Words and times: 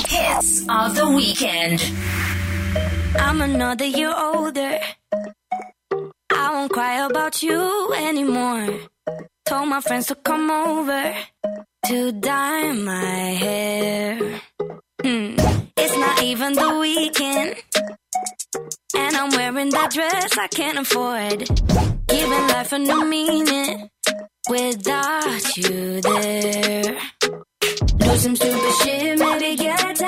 Hits 0.00 0.66
of 0.68 0.94
the 0.96 1.08
weekend. 1.14 1.84
I'm 3.18 3.42
another 3.42 3.84
year 3.84 4.14
older. 4.16 4.78
I 6.30 6.50
won't 6.54 6.72
cry 6.72 7.06
about 7.06 7.42
you 7.42 7.92
anymore. 7.94 8.80
Told 9.44 9.68
my 9.68 9.82
friends 9.82 10.06
to 10.06 10.14
come 10.14 10.50
over 10.50 11.14
to 11.86 12.12
dye 12.12 12.72
my 12.72 13.04
hair. 13.44 14.40
Hmm. 15.02 15.36
It's 15.76 15.96
not 15.98 16.22
even 16.22 16.54
the 16.54 16.78
weekend. 16.80 17.56
And 18.96 19.16
I'm 19.16 19.30
wearing 19.30 19.70
that 19.70 19.92
dress 19.92 20.38
I 20.38 20.46
can't 20.46 20.78
afford. 20.78 21.38
Giving 22.08 22.46
life 22.48 22.72
a 22.72 22.78
new 22.78 23.04
meaning 23.04 23.90
without 24.48 25.56
you 25.56 26.00
there. 26.00 26.98
Do 28.04 28.16
some 28.18 28.36
stupid 28.36 28.74
shit, 28.82 29.18
maybe 29.18 29.56
get 29.56 30.01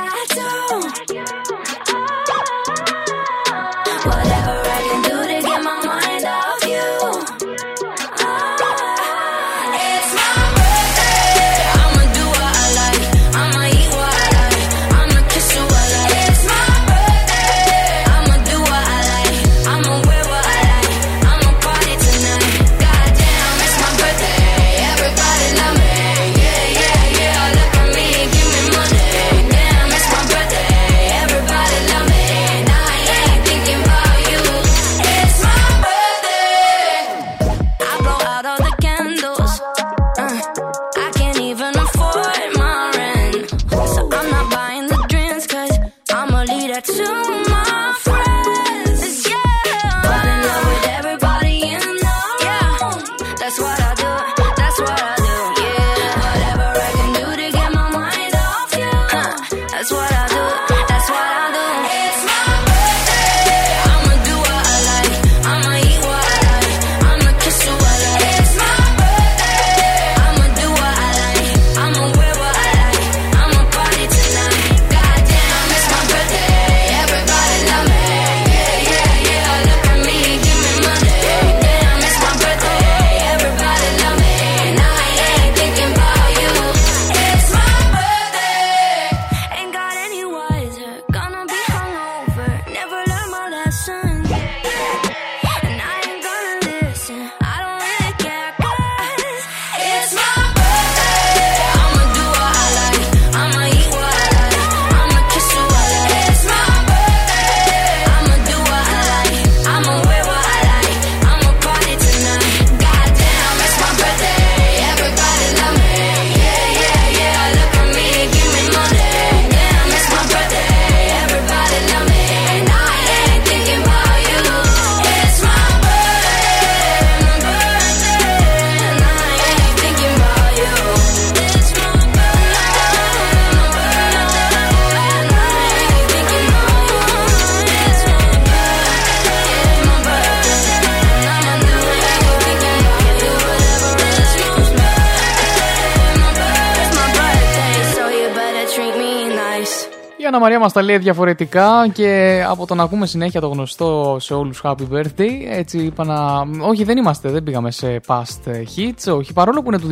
Η 150.34 150.36
Αννα 150.36 150.48
Μαρία 150.48 150.64
μας 150.64 150.72
τα 150.72 150.82
λέει 150.82 150.98
διαφορετικά 150.98 151.88
και 151.92 152.42
από 152.48 152.66
το 152.66 152.74
να 152.74 152.82
ακούμε 152.82 153.06
συνέχεια 153.06 153.40
το 153.40 153.48
γνωστό 153.48 154.16
σε 154.20 154.34
όλους 154.34 154.60
Happy 154.64 154.88
Birthday, 154.92 155.30
έτσι 155.48 155.78
είπα 155.78 156.04
να. 156.04 156.44
Όχι, 156.66 156.84
δεν 156.84 156.96
είμαστε, 156.96 157.30
δεν 157.30 157.42
πήγαμε 157.42 157.70
σε 157.70 158.00
past 158.06 158.48
hits. 158.76 159.16
Όχι, 159.16 159.32
παρόλο 159.32 159.62
που 159.62 159.68
είναι 159.72 159.78
του 159.78 159.88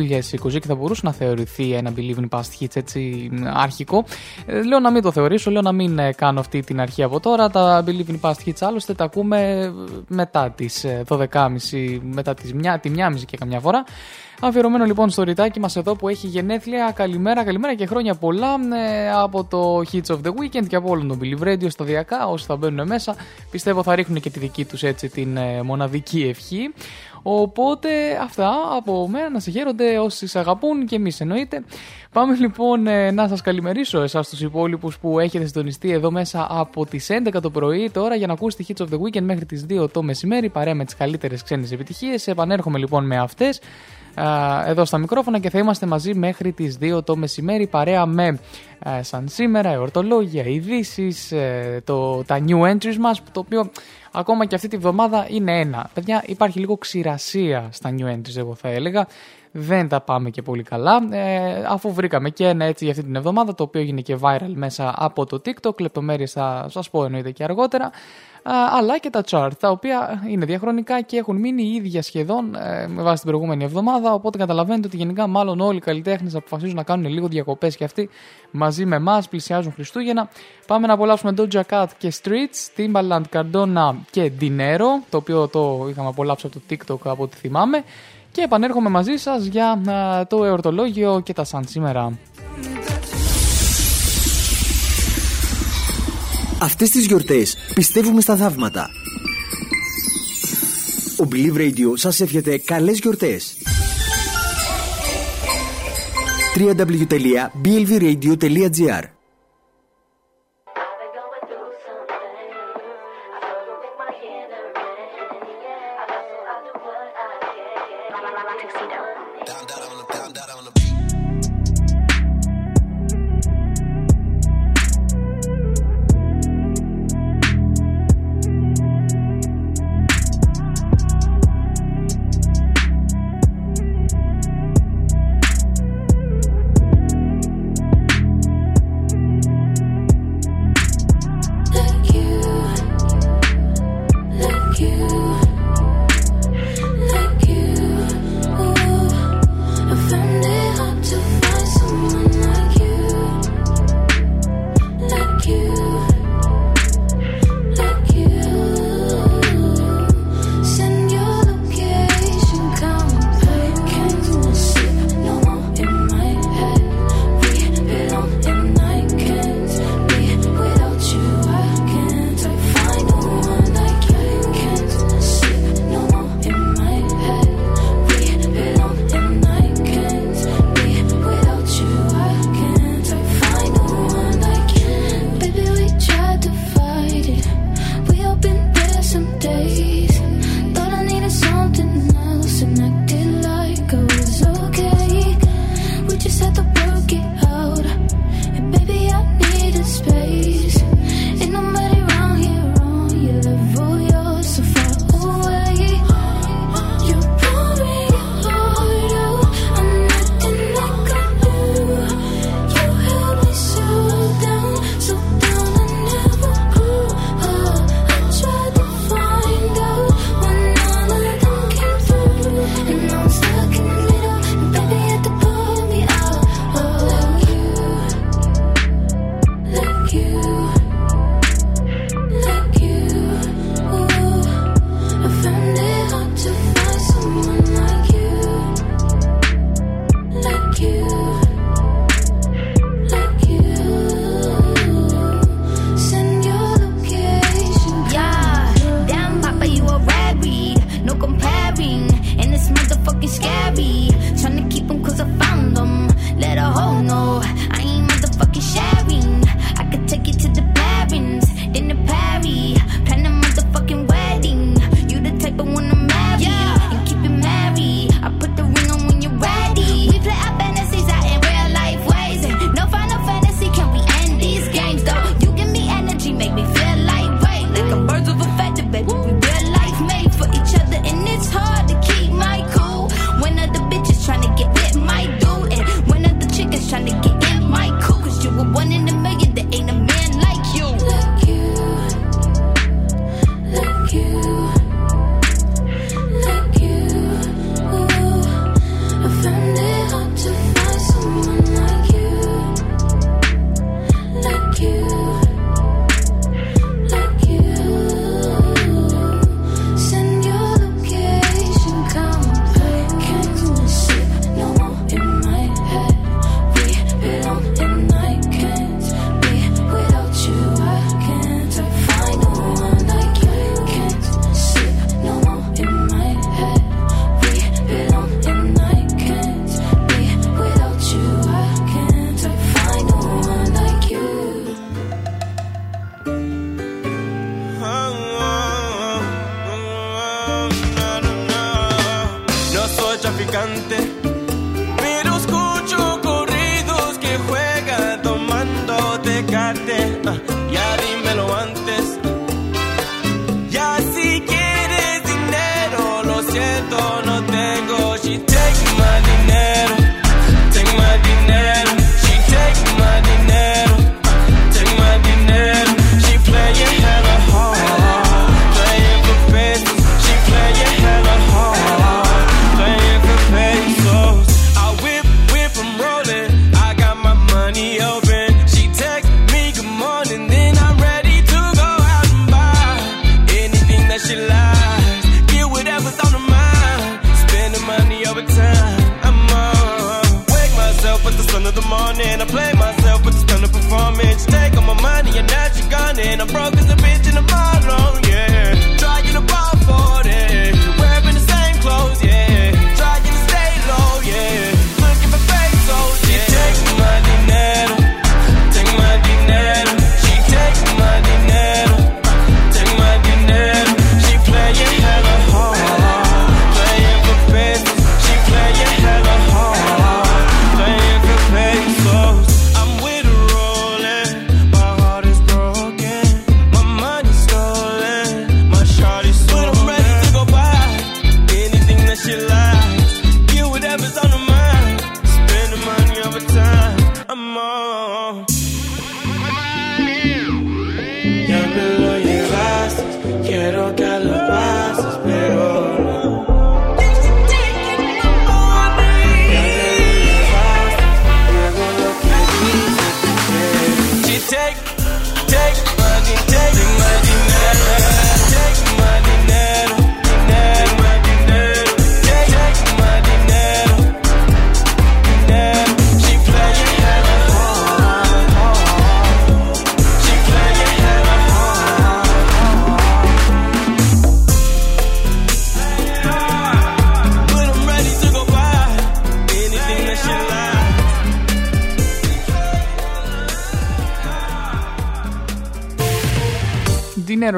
2020 0.47 0.51
και 0.51 0.67
θα 0.67 0.75
μπορούσε 0.75 1.01
να 1.03 1.11
θεωρηθεί 1.11 1.73
ένα 1.73 1.91
Believe 1.95 2.19
in 2.19 2.37
past 2.37 2.59
hits 2.59 2.75
έτσι 2.75 3.29
αρχικό. 3.53 4.03
ε, 4.45 4.63
Λέω 4.63 4.79
να 4.79 4.91
μην 4.91 5.01
το 5.01 5.11
θεωρήσω, 5.11 5.51
λέω 5.51 5.61
να 5.61 5.71
μην 5.71 5.99
ε, 5.99 6.11
κάνω 6.13 6.39
αυτή 6.39 6.59
την 6.59 6.81
αρχή 6.81 7.03
από 7.03 7.19
τώρα. 7.19 7.49
Τα 7.49 7.83
Believe 7.87 8.11
in 8.11 8.29
past 8.29 8.47
hits 8.47 8.59
άλλωστε 8.59 8.93
τα 8.93 9.03
ακούμε 9.03 9.71
μετά 10.07 10.51
τις 10.55 10.85
12.30, 11.07 11.47
μετά 12.01 12.33
τις 12.33 12.53
μια, 12.53 12.79
τη 12.79 12.91
1.30 12.95 13.21
και 13.25 13.37
καμιά 13.37 13.59
φορά. 13.59 13.83
Αφιερωμένο 14.45 14.85
λοιπόν 14.85 15.09
στο 15.09 15.23
ρητάκι 15.23 15.59
μας 15.59 15.75
εδώ 15.75 15.95
που 15.95 16.07
έχει 16.07 16.27
γενέθλια. 16.27 16.91
Καλημέρα, 16.95 17.43
καλημέρα 17.43 17.73
και 17.73 17.85
χρόνια 17.85 18.15
πολλά 18.15 18.55
ε, 18.75 19.11
από 19.11 19.43
το 19.43 19.81
Hits 19.91 20.15
of 20.15 20.19
the 20.23 20.29
Weekend 20.29 20.67
και 20.67 20.75
από 20.75 20.89
όλον 20.89 21.07
τον 21.07 21.19
Believe 21.21 21.47
Radio 21.47 21.69
σταδιακά. 21.69 22.27
Όσοι 22.27 22.45
θα 22.45 22.55
μπαίνουν 22.55 22.87
μέσα, 22.87 23.15
πιστεύω 23.51 23.83
θα 23.83 23.95
ρίχνουν 23.95 24.19
και 24.19 24.29
τη 24.29 24.39
δική 24.39 24.65
τους 24.65 24.83
έτσι 24.83 25.09
την 25.09 25.37
ε, 25.37 25.61
μοναδική 25.61 26.21
ευχή. 26.21 26.73
Οπότε 27.23 27.89
αυτά 28.21 28.53
από 28.77 29.07
μένα 29.07 29.29
να 29.29 29.39
σε 29.39 29.51
χαίρονται 29.51 29.97
όσοι 29.97 30.27
σε 30.27 30.39
αγαπούν 30.39 30.85
και 30.85 30.95
εμείς 30.95 31.19
εννοείται. 31.21 31.63
Πάμε 32.11 32.35
λοιπόν 32.35 32.87
ε, 32.87 33.11
να 33.11 33.27
σας 33.27 33.41
καλημερίσω 33.41 34.01
εσάς 34.01 34.29
τους 34.29 34.41
υπόλοιπους 34.41 34.97
που 34.99 35.19
έχετε 35.19 35.45
συντονιστεί 35.45 35.91
εδώ 35.91 36.11
μέσα 36.11 36.47
από 36.49 36.85
τις 36.85 37.09
11 37.33 37.41
το 37.41 37.49
πρωί 37.49 37.89
τώρα 37.89 38.15
για 38.15 38.27
να 38.27 38.33
ακούσετε 38.33 38.65
Hits 38.67 38.81
of 38.81 38.87
the 38.93 38.99
Weekend 38.99 39.23
μέχρι 39.23 39.45
τις 39.45 39.65
2 39.69 39.91
το 39.91 40.03
μεσημέρι 40.03 40.49
παρέα 40.49 40.75
με 40.75 40.85
τις 40.85 40.95
καλύτερες 40.95 41.43
ξένες 41.43 41.71
επιτυχίες. 41.71 42.27
Επανέρχομαι 42.27 42.77
λοιπόν 42.77 43.05
με 43.05 43.17
αυτές 43.17 43.59
εδώ 44.65 44.85
στα 44.85 44.97
μικρόφωνα 44.97 45.39
και 45.39 45.49
θα 45.49 45.57
είμαστε 45.57 45.85
μαζί 45.85 46.13
μέχρι 46.13 46.51
τις 46.51 46.77
2 46.81 47.05
το 47.05 47.15
μεσημέρι 47.15 47.67
παρέα 47.67 48.05
με 48.05 48.39
ε, 48.85 49.03
σαν 49.03 49.27
σήμερα, 49.27 49.69
εορτολόγια, 49.69 50.43
ειδήσεις, 50.43 51.31
ε, 51.31 51.81
το, 51.83 52.23
τα 52.23 52.43
new 52.47 52.61
entries 52.71 52.97
μας 52.99 53.21
το 53.31 53.39
οποίο 53.39 53.69
ακόμα 54.11 54.45
και 54.45 54.55
αυτή 54.55 54.67
τη 54.67 54.77
βδομάδα 54.77 55.27
είναι 55.29 55.59
ένα. 55.59 55.89
Παιδιά 55.93 56.23
υπάρχει 56.25 56.59
λίγο 56.59 56.77
ξηρασία 56.77 57.69
στα 57.71 57.95
new 57.97 58.05
entries 58.05 58.37
εγώ 58.37 58.55
θα 58.55 58.69
έλεγα 58.69 59.07
δεν 59.55 59.87
τα 59.87 60.01
πάμε 60.01 60.29
και 60.29 60.41
πολύ 60.41 60.63
καλά 60.63 61.07
ε, 61.11 61.63
αφού 61.67 61.93
βρήκαμε 61.93 62.29
και 62.29 62.47
ένα 62.47 62.65
έτσι 62.65 62.83
για 62.83 62.93
αυτή 62.93 63.05
την 63.05 63.15
εβδομάδα 63.15 63.55
το 63.55 63.63
οποίο 63.63 63.81
έγινε 63.81 64.01
και 64.01 64.17
viral 64.21 64.51
μέσα 64.53 64.93
από 64.97 65.25
το 65.25 65.41
TikTok 65.45 65.79
λεπτομέρειες 65.81 66.31
θα 66.31 66.65
σας 66.69 66.89
πω 66.89 67.05
εννοείται 67.05 67.31
και 67.31 67.43
αργότερα 67.43 67.91
αλλά 68.43 68.97
και 68.97 69.09
τα 69.09 69.23
chart, 69.29 69.51
τα 69.59 69.69
οποία 69.69 70.23
είναι 70.27 70.45
διαχρονικά 70.45 71.01
και 71.01 71.17
έχουν 71.17 71.35
μείνει 71.35 71.63
ίδια 71.63 72.01
σχεδόν 72.01 72.55
ε, 72.55 72.87
με 72.87 73.01
βάση 73.01 73.21
την 73.21 73.29
προηγούμενη 73.29 73.63
εβδομάδα. 73.63 74.13
Οπότε 74.13 74.37
καταλαβαίνετε 74.37 74.87
ότι 74.87 74.97
γενικά 74.97 75.27
μάλλον 75.27 75.59
όλοι 75.59 75.77
οι 75.77 75.81
καλλιτέχνες 75.81 76.35
αποφασίζουν 76.35 76.75
να 76.75 76.83
κάνουν 76.83 77.11
λίγο 77.11 77.27
διακοπές 77.27 77.75
και 77.75 77.83
αυτοί 77.83 78.09
μαζί 78.51 78.85
με 78.85 78.95
εμάς, 78.95 79.27
πλησιάζουν 79.27 79.73
Χριστούγεννα. 79.73 80.29
Πάμε 80.67 80.87
να 80.87 80.93
απολαύσουμε 80.93 81.33
Doja 81.37 81.61
Cat 81.69 81.85
και 81.97 82.13
Streets, 82.23 82.79
Timbaland, 82.79 83.21
Cardona 83.33 83.93
και 84.11 84.31
Dinero, 84.39 84.85
το 85.09 85.17
οποίο 85.17 85.47
το 85.47 85.85
είχαμε 85.89 86.07
απολαύσει 86.07 86.47
από 86.47 86.59
το 86.59 86.61
TikTok 86.69 87.11
από 87.11 87.23
ό,τι 87.23 87.37
θυμάμαι. 87.37 87.83
Και 88.33 88.41
επανέρχομαι 88.41 88.89
μαζί 88.89 89.15
σας 89.15 89.45
για 89.45 89.81
το 90.29 90.43
εορτολόγιο 90.43 91.21
και 91.23 91.33
τα 91.33 91.43
σαν 91.43 91.67
σήμερα. 91.67 92.17
Αυτές 96.61 96.89
τις 96.89 97.05
γιορτές 97.05 97.57
πιστεύουμε 97.73 98.21
στα 98.21 98.35
θαύματα. 98.35 98.89
Ο 101.19 101.23
Believe 101.31 101.57
Radio 101.57 101.91
σας 101.93 102.19
εύχεται 102.19 102.57
καλές 102.57 102.99
γιορτές. 102.99 103.57
www.blvradio.gr 106.57 109.12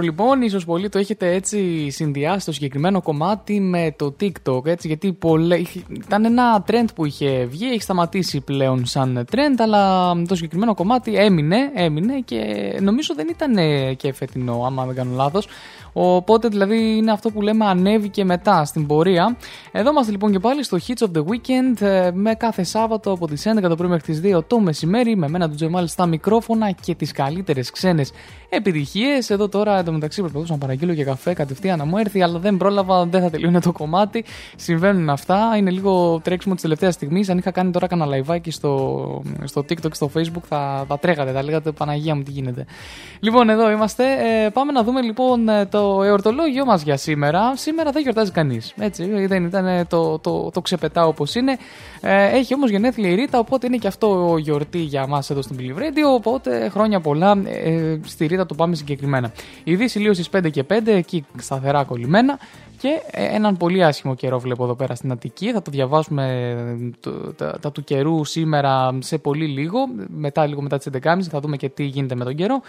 λοιπόν, 0.06 0.42
ίσως 0.42 0.66
πολύ 0.66 0.90
το 0.90 0.98
έχετε 0.98 1.34
έτσι 1.34 1.90
συνδυάσει 1.90 2.46
το 2.46 2.52
συγκεκριμένο 2.52 3.02
κομμάτι 3.02 3.60
με 3.60 3.94
το 3.98 4.16
TikTok. 4.22 4.66
Έτσι, 4.66 4.88
γιατί 4.88 5.14
πολλέ... 5.14 5.56
είχε- 5.58 5.84
ήταν 5.92 6.26
ένα 6.26 6.66
trend 6.68 6.86
που 6.96 7.06
είχε 7.06 7.46
βγει, 7.46 7.66
έχει 7.66 7.82
σταματήσει 7.82 8.42
πλέον 8.42 8.86
σαν 8.86 9.26
trend, 9.32 9.56
αλλά 9.58 10.14
το 10.28 10.36
συγκεκριμένο 10.36 10.74
κομμάτι 10.74 11.16
έμεινε, 11.16 11.58
έμεινε 11.74 12.20
και 12.26 12.38
νομίζω 12.82 13.14
δεν 13.16 13.28
ήταν 13.30 13.58
ε, 13.58 13.94
και 13.94 14.14
φετινό, 14.14 14.64
άμα 14.66 14.86
δεν 14.86 14.96
κάνω 14.96 15.16
λάθος. 15.16 15.48
Οπότε 15.94 16.48
δηλαδή 16.48 16.98
είναι 16.98 17.12
αυτό 17.12 17.30
που 17.30 17.42
λέμε 17.42 17.66
ανέβηκε 17.66 18.26
μετά 18.26 18.66
στην 18.66 18.86
πορεία. 18.88 19.38
Εδώ 19.78 19.90
είμαστε 19.90 20.12
λοιπόν 20.12 20.32
και 20.32 20.40
πάλι 20.40 20.64
στο 20.64 20.78
Hits 20.88 21.06
of 21.06 21.18
the 21.18 21.24
Weekend 21.24 21.82
ε, 21.82 22.12
με 22.14 22.34
κάθε 22.34 22.64
Σάββατο 22.64 23.12
από 23.12 23.28
τις 23.28 23.48
11 23.58 23.62
το 23.62 23.76
πρωί 23.76 23.90
μέχρι 23.90 24.14
τις 24.14 24.36
2 24.36 24.44
το 24.48 24.60
μεσημέρι 24.60 25.16
με 25.16 25.28
μένα 25.28 25.50
του 25.50 25.56
Τζεμάλ 25.56 25.88
στα 25.88 26.06
μικρόφωνα 26.06 26.72
και 26.72 26.96
τις 26.96 27.12
καλύτερες 27.12 27.72
ξένες 27.72 28.12
επιτυχίες. 28.50 29.30
Εδώ 29.30 29.50
τώρα 29.50 29.78
εντωμεταξύ 29.78 30.20
προσπαθούσα 30.20 30.54
να 30.54 30.60
παραγγείλω 30.60 30.94
και 30.94 31.04
καφέ 31.04 31.34
κατευθείαν 31.34 31.78
να 31.78 31.86
μου 31.86 31.98
έρθει 31.98 32.22
αλλά 32.22 32.40
δεν 32.40 32.58
πρόλαβα, 32.58 33.06
δεν 33.06 33.22
θα 33.22 33.30
τελειώνει 33.30 33.60
το 33.60 33.72
κομμάτι. 33.72 34.26
Συμβαίνουν 34.56 35.10
αυτά, 35.10 35.54
είναι 35.58 35.70
λίγο 35.70 36.20
τρέξιμο 36.24 36.54
της 36.54 36.64
τελευταίας 36.64 36.94
στιγμής. 36.94 37.30
Αν 37.30 37.38
είχα 37.38 37.52
κάνει 37.52 37.72
τώρα 37.72 37.88
κανένα 37.88 38.18
live 38.18 38.40
στο, 38.48 39.24
στο 39.44 39.62
TikTok 39.62 39.90
και 39.90 39.94
στο 39.94 40.10
Facebook 40.16 40.44
θα, 40.48 40.86
θα 40.88 41.00
τρέχατε, 41.00 41.32
θα 41.32 41.44
λέγατε 41.44 41.72
Παναγία 41.72 42.16
μου 42.16 42.24
τι 42.24 42.32
γίνεται. 42.32 42.66
Λοιπόν 43.20 43.50
εδώ 43.50 43.72
είμαστε, 43.72 44.04
ε, 44.04 44.50
πάμε 44.50 44.72
να 44.72 44.84
δούμε 44.84 45.02
λοιπόν 45.02 45.50
ε, 45.50 45.66
το 45.66 46.04
εορτολόγιο 46.04 46.66
μας 46.66 46.82
για 46.82 46.98
σήμερα. 46.98 47.56
Σήμερα 47.56 47.92
δεν 47.92 48.02
γιορτάζει 48.02 48.32
κανείς, 48.32 48.74
έτσι, 48.78 49.26
δεν 49.28 49.44
ήταν 49.44 49.65
ε, 49.68 49.86
το, 49.86 50.20
το, 50.20 50.50
το 50.54 50.62
ξεπετάω 50.62 51.08
όπως 51.08 51.36
είναι. 51.36 51.58
Ε, 52.02 52.26
έχει 52.38 52.54
όμως 52.54 52.70
γενέθλια 52.70 53.10
η 53.10 53.16
Ρίτα, 53.16 53.40
οπότε 53.40 53.68
είναι 53.68 53.78
και 53.78 53.88
αυτό 53.88 54.36
γιορτή 54.40 54.78
για 54.80 55.08
μας 55.08 55.30
εδώ 55.30 55.42
στην 55.42 55.58
Believe 55.60 55.80
Radio, 55.80 56.14
οπότε 56.16 56.70
χρόνια 56.70 57.00
πολλά 57.00 57.42
ε, 57.46 58.00
στη 58.06 58.26
Ρίτα 58.26 58.46
το 58.46 58.56
πάμε 58.56 58.76
συγκεκριμένα. 58.76 59.32
Η 59.64 59.76
Δύση 59.76 60.00
λίγο 60.00 60.14
στις 60.14 60.30
5 60.36 60.52
και 60.52 60.64
5, 60.70 60.74
εκεί 60.86 61.26
σταθερά 61.38 61.84
κολλημένα. 61.84 62.40
Και 62.78 63.02
ε, 63.12 63.36
έναν 63.36 63.58
πολύ 63.58 63.84
άσχημο 63.84 64.16
καιρό 64.16 64.40
βλέπω 64.40 64.64
εδώ 64.64 64.76
πέρα 64.76 64.96
στην 64.96 65.12
Αττική. 65.12 65.52
Θα 65.52 65.62
το 65.62 65.72
διαβάσουμε 65.72 66.50
ε, 66.50 66.90
το- 67.00 67.34
τα, 67.34 67.58
τα 67.62 67.72
του 67.72 67.84
καιρού 67.84 68.26
σήμερα 68.26 68.98
σε 69.00 69.18
πολύ 69.18 69.46
λίγο. 69.46 69.78
Μετά, 70.08 70.46
λίγο 70.48 70.62
μετά 70.62 70.78
τις 70.78 70.88
11.30 71.04 71.22
θα 71.22 71.40
δούμε 71.40 71.58
και 71.58 71.70
τι 71.70 71.84
γίνεται 71.84 72.16
με 72.16 72.24
τον 72.24 72.36
καιρό. 72.36 72.62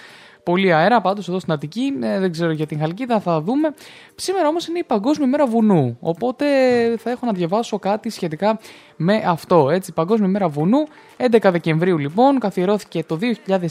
Πολύ 0.47 0.73
αέρα 0.73 1.00
πάντως 1.00 1.29
εδώ 1.29 1.38
στην 1.38 1.53
Αττική. 1.53 1.93
ε, 2.00 2.19
δεν 2.19 2.33
ξέρω 2.33 2.50
για 2.50 2.67
την 2.67 2.79
Χαλκίδα, 2.79 3.21
θα 3.21 3.41
δούμε. 3.41 3.75
Σήμερα 4.15 4.49
όμως 4.49 4.67
είναι 4.67 4.79
η 4.79 4.85
Παγκόσμια 4.85 5.26
Μέρα 5.26 5.47
Βουνού. 5.47 5.97
Οπότε 6.00 6.47
θα 6.99 7.11
έχω 7.11 7.26
να 7.26 7.33
διαβάσω 7.33 7.79
κάτι 7.79 8.11
σχετικά 8.11 8.59
με 8.97 9.23
αυτό. 9.26 9.71
Έτσι, 9.71 9.93
Παγκόσμια 9.93 10.29
Μέρα 10.29 10.49
Βουνού. 10.49 10.79
11 11.17 11.38
Δεκεμβρίου 11.50 11.99
λοιπόν 11.99 12.38
καθιερώθηκε 12.38 13.05
το 13.05 13.19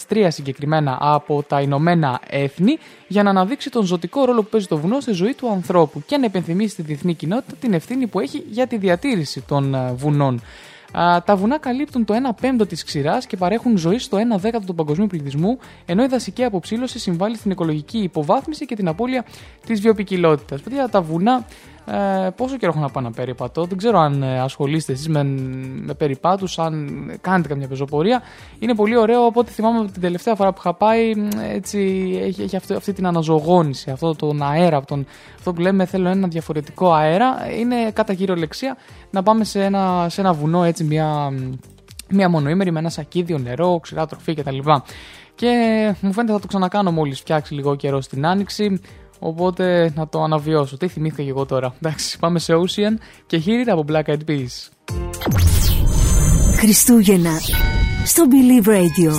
2003 0.10 0.28
συγκεκριμένα 0.28 0.98
από 1.02 1.44
τα 1.48 1.62
Ηνωμένα 1.62 2.20
Έθνη 2.30 2.78
για 3.08 3.24
να 3.24 3.30
αναδείξει 3.30 3.70
τον 3.70 3.84
ζωτικό 3.84 4.26
ρόλο 4.26 4.42
που 4.44 4.50
παίζει 4.50 4.68
το 4.68 4.78
βουνό 4.78 5.00
στη 5.00 5.12
ζωή 5.12 5.34
του 5.34 5.50
ανθρώπου 5.50 6.04
και 6.06 6.18
να 6.18 6.26
υπενθυμίσει 6.26 6.70
στη 6.70 6.82
διεθνή 6.82 7.14
κοινότητα 7.14 7.56
την 7.60 7.74
ευθύνη 7.74 8.08
που 8.08 8.20
έχει 8.20 8.44
για 8.50 8.68
τη 8.68 8.78
διατήρηση 8.78 9.42
των 9.42 9.76
ε, 9.76 9.94
βουνών. 9.94 10.42
Α, 11.00 11.24
τα 11.24 11.36
βουνά 11.36 11.60
καλύπτουν 11.60 12.06
το 12.06 12.14
1 12.14 12.18
πέμπτο 12.42 12.66
της 12.66 12.84
ξηράς 12.84 13.26
και 13.26 13.38
παρέχουν 13.38 13.78
ζωή 13.78 13.98
στο 13.98 14.18
1 14.18 14.38
δέκατο 14.38 14.66
του 14.66 14.76
παγκοσμίου 14.76 15.08
πληθυσμού, 15.08 15.58
ενώ 15.86 16.04
η 16.04 16.08
δασική 16.08 16.44
αποψήλωση 16.44 17.00
συμβάλλει 17.00 17.36
στην 17.36 17.52
οικολογική 17.52 17.98
υποβάθμιση 17.98 18.66
και 18.66 18.76
την 18.76 18.88
απώλεια 18.88 19.26
της 19.66 19.82
βιοπικιλότητας. 19.82 20.62
Παιδιά, 20.62 20.90
τα 20.90 21.02
βουνά 21.02 21.46
ε, 21.86 22.30
πόσο 22.36 22.58
καιρό 22.58 22.72
έχω 22.72 22.82
να 22.82 22.90
πάω 22.90 23.04
να 23.04 23.12
περιπατώ; 23.12 23.66
Δεν 23.66 23.78
ξέρω 23.78 24.00
αν 24.00 24.24
ε, 24.24 24.40
ασχολείστε 24.40 24.92
εσείς 24.92 25.10
με, 25.10 25.24
με 25.84 25.94
περιπάτους, 25.94 26.60
αν 26.60 26.88
κάνετε 27.22 27.48
καμιά 27.48 27.68
πεζοπορία. 27.68 28.22
Είναι 28.60 28.76
πολύ 28.76 28.98
ωραίο. 28.98 29.26
Οπότε 29.26 29.52
θυμάμαι 29.52 29.80
ότι 29.80 29.92
την 29.92 30.02
τελευταία 30.02 30.36
φορά 30.36 30.52
που 30.54 30.58
είχα 30.60 30.74
πάει, 30.74 31.16
μ, 31.16 31.28
έτσι 31.54 31.80
έχει, 32.22 32.42
έχει 32.42 32.56
αυτή, 32.56 32.74
αυτή 32.74 32.94
την 32.94 33.08
αναζωογόνηση, 33.08 33.92
αυτό 33.92 34.16
τον 34.16 34.44
αέρα, 34.44 34.82
τον, 34.82 35.06
αυτό 35.36 35.54
που 35.54 35.62
λέμε 35.62 35.86
θέλω 35.86 36.10
ένα 36.10 36.28
διαφορετικό 36.28 36.94
αέρα. 36.94 37.36
Είναι 37.60 37.92
κατά 37.94 38.14
κυριολεξία 38.14 38.78
να 39.12 39.24
πάμε 39.24 39.44
σε 39.44 39.64
ένα, 39.64 40.06
σε 40.10 40.22
ένα 40.22 40.34
βουνό, 40.34 40.64
έτσι 40.64 40.84
μια, 40.84 41.32
μια 42.10 42.30
μονοήμερη 42.30 42.72
με 42.72 42.80
ένα 42.80 42.90
σακίδιο 42.90 43.38
νερό, 43.38 43.80
ξηρά 43.80 44.06
τροφή 44.06 44.34
κτλ. 44.34 44.58
Και 45.36 45.50
μου 46.02 46.14
φαίνεται 46.14 46.34
θα 46.34 46.40
το 46.40 46.48
ξανακάνω 46.48 46.92
μόλις 46.92 47.20
φτιάξει 47.20 47.54
λίγο 47.54 47.76
καιρό 47.76 48.02
στην 48.02 48.26
άνοιξη. 48.26 48.82
Οπότε 49.20 49.92
να 49.96 50.08
το 50.08 50.24
αναβιώσω. 50.24 50.78
Τι 50.78 50.88
θυμήθηκα 50.88 51.24
και 51.24 51.30
εγώ 51.30 51.46
τώρα. 51.46 51.76
Εντάξει, 51.82 52.20
πάμε 52.20 52.40
σε 52.40 52.54
Ocean 52.54 52.98
και 53.26 53.42
Hear 53.46 53.68
It 53.68 53.70
από 53.72 53.86
Black 53.88 54.04
Eyed 54.04 54.20
Peas. 54.28 54.70
Χριστούγεννα 56.58 57.40
στο 58.06 58.24
Believe 58.30 58.68
Radio. 58.68 59.12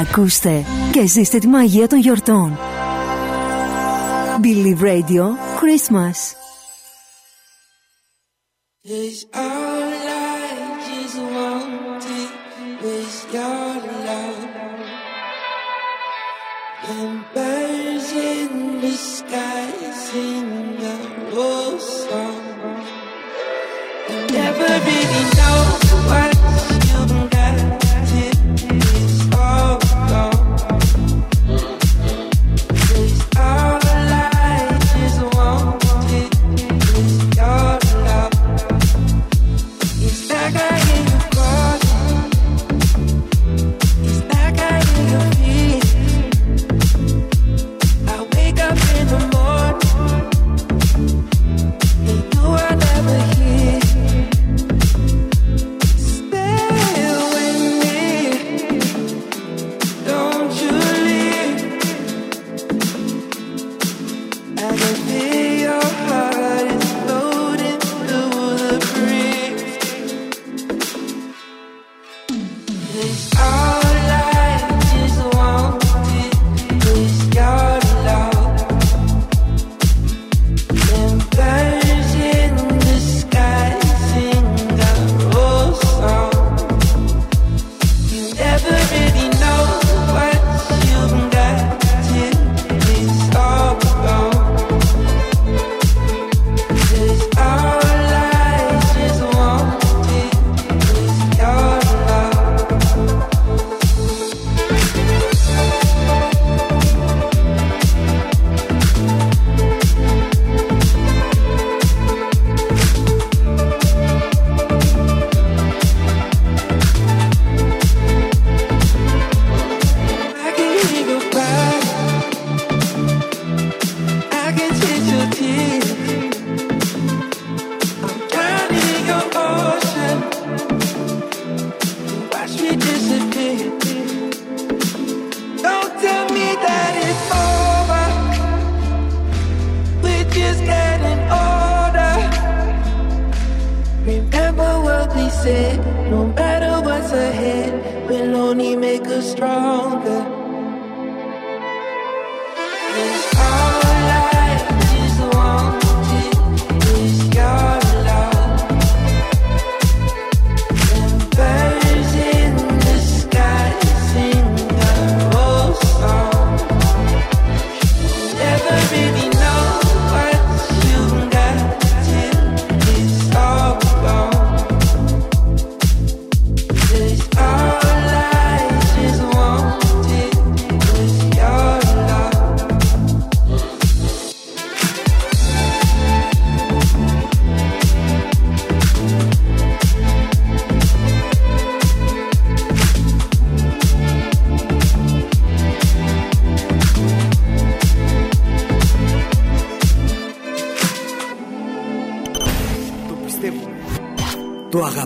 Ακούστε 0.01 0.65
και 0.93 1.07
ζήστε 1.07 1.39
τη 1.39 1.47
μαγεία 1.47 1.87
των 1.87 1.99
γιορτών. 1.99 2.59
Believe 4.43 4.83
Radio 4.83 5.23
Christmas. 5.61 6.35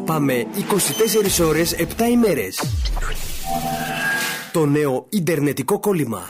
Το 0.09 0.15
αγαπάμε 0.15 0.47
24 1.41 1.47
ώρες 1.47 1.73
7 1.73 1.77
ημέρες. 2.11 2.61
Το 4.53 4.67
νέο 4.67 5.07
ιντερνετικό 5.09 5.79
κόλλημα. 5.81 6.29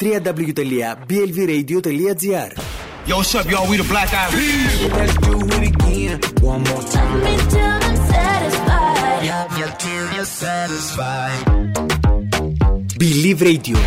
www.blvradio.gr 0.00 2.50
Yo, 3.10 3.14
what's 3.16 3.34
up, 3.38 3.46
y'all? 3.52 3.66
We 3.70 3.76
the 3.82 3.88
Black 3.94 4.10
Eyed 4.20 4.30
Peas. 4.36 4.72
Let's 4.98 5.16
do 5.28 5.34
it 5.56 5.64
again 5.72 6.16
one 6.52 6.62
more 6.68 6.84
time. 6.94 7.18
Me 7.26 7.34
till 7.52 7.72
I'm 7.86 7.96
satisfied. 8.14 9.20
Love 9.32 9.52
you 9.60 9.68
till 9.84 10.04
you're 10.14 10.32
satisfied. 10.44 11.40
Believe 13.02 13.38
Radio. 13.50 13.78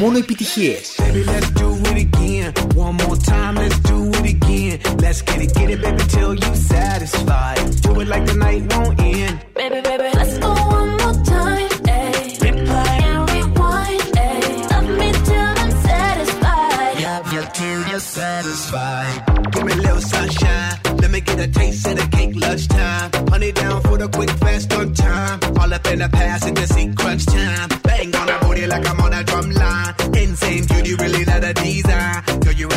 Μόνο 0.00 0.16
επιτυχίες. 0.18 0.84
Baby, 0.98 1.22
let's 1.32 1.50
do 1.60 1.68
it 1.90 1.96
again 2.06 2.25
one 2.74 2.96
more 2.96 3.16
time. 3.16 3.54
Let's 3.56 3.78
do 3.80 4.08
it 4.10 4.34
again. 4.34 4.80
Let's 4.98 5.22
get 5.22 5.40
it, 5.42 5.54
get 5.54 5.70
it, 5.70 5.80
baby, 5.82 6.04
till 6.08 6.34
you 6.34 6.54
satisfied. 6.54 7.58
Do 7.82 8.00
it 8.00 8.08
like 8.08 8.26
the 8.26 8.34
night 8.34 8.74
won't 8.74 9.00
end. 9.00 9.40
Baby, 9.54 9.80
baby, 9.80 10.08
let's 10.14 10.38
go 10.38 10.52
one 10.52 10.90
more 10.90 11.24
time. 11.24 11.70
Ay. 11.88 12.36
Replay 12.44 13.02
and 13.10 13.30
rewind. 13.30 14.18
Ay. 14.18 14.66
Love 14.70 14.98
me 14.98 15.12
till 15.28 15.52
I'm 15.62 15.70
satisfied. 15.88 17.02
Love 17.02 17.32
you 17.32 17.42
till 17.54 17.88
you're 17.88 18.00
satisfied. 18.00 19.52
Give 19.52 19.64
me 19.64 19.72
a 19.72 19.76
little 19.76 20.00
sunshine. 20.00 20.74
Let 21.00 21.10
me 21.10 21.20
get 21.20 21.38
a 21.40 21.48
taste 21.48 21.86
of 21.86 21.96
the 21.96 22.06
cake 22.16 22.34
lunchtime. 22.36 23.10
Honey 23.28 23.52
down 23.52 23.80
for 23.82 23.96
the 23.98 24.08
quick 24.08 24.30
fast 24.30 24.72
on 24.74 24.94
time. 24.94 25.40
All 25.58 25.72
up 25.72 25.86
in 25.86 25.98
the 25.98 26.08
past 26.08 26.46
and 26.46 26.56
the 26.56 26.66
sequence 26.66 27.26
time. 27.26 27.68
Bang 27.82 28.14
on 28.14 28.26
the 28.26 28.38
booty 28.42 28.66
like 28.66 28.86
I'm 28.88 29.00
on 29.00 29.12
a 29.12 29.24
drum 29.24 29.50
line. 29.50 29.94
Insane 30.14 30.64
beauty, 30.66 30.94
really 30.94 31.24
not 31.24 31.44
a 31.44 31.52
design. 31.54 32.22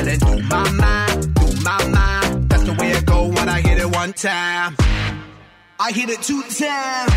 Really 0.10 0.18
do 0.22 0.44
my 0.48 0.72
mind, 0.72 1.36
do 1.36 1.46
my 1.62 1.88
mind. 1.88 2.50
That's 2.50 2.64
the 2.64 2.74
way 2.80 2.90
it 2.94 3.06
go 3.06 3.28
when 3.28 3.48
I 3.48 3.62
hit 3.62 3.78
it 3.78 3.96
one 3.96 4.12
time. 4.14 4.76
I 5.80 5.92
hit 5.92 6.10
it 6.10 6.24
two 6.24 6.42
times, 6.42 7.14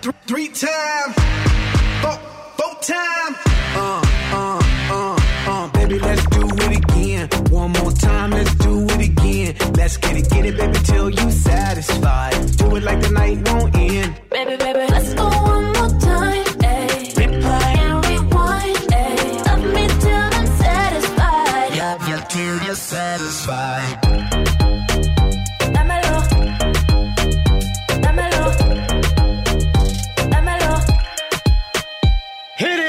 th- 0.00 0.14
three 0.28 0.46
times, 0.46 1.14
four, 2.00 2.16
four 2.58 2.74
times. 2.80 3.36
Uh, 3.74 4.02
uh, 4.30 4.62
uh, 4.92 5.20
uh, 5.48 5.68
baby, 5.72 5.98
let's 5.98 6.24
do 6.26 6.46
it 6.46 6.76
again. 6.78 7.28
One 7.50 7.72
more 7.72 7.90
time, 7.90 8.30
let's 8.30 8.54
do 8.54 8.84
it 8.84 9.08
again. 9.08 9.56
Let's 9.74 9.96
get 9.96 10.16
it, 10.16 10.30
get 10.30 10.46
it, 10.46 10.56
baby, 10.56 10.78
till 10.84 11.10
you 11.10 11.30
satisfied. 11.32 12.56
Do 12.56 12.76
it 12.76 12.84
like 12.84 13.00
the 13.02 13.10
night 13.10 13.48
won't 13.48 13.76
end. 13.76 14.14
Baby, 14.30 14.56
baby, 14.58 14.86
let's 14.92 15.12
go 15.14 15.26
one 15.28 15.72
more 15.72 16.00
time. 16.00 16.39
Satisfied. 22.80 24.00
Dámelo. 25.74 26.14
Dámelo. 28.04 28.44
Dámelo. 30.32 30.72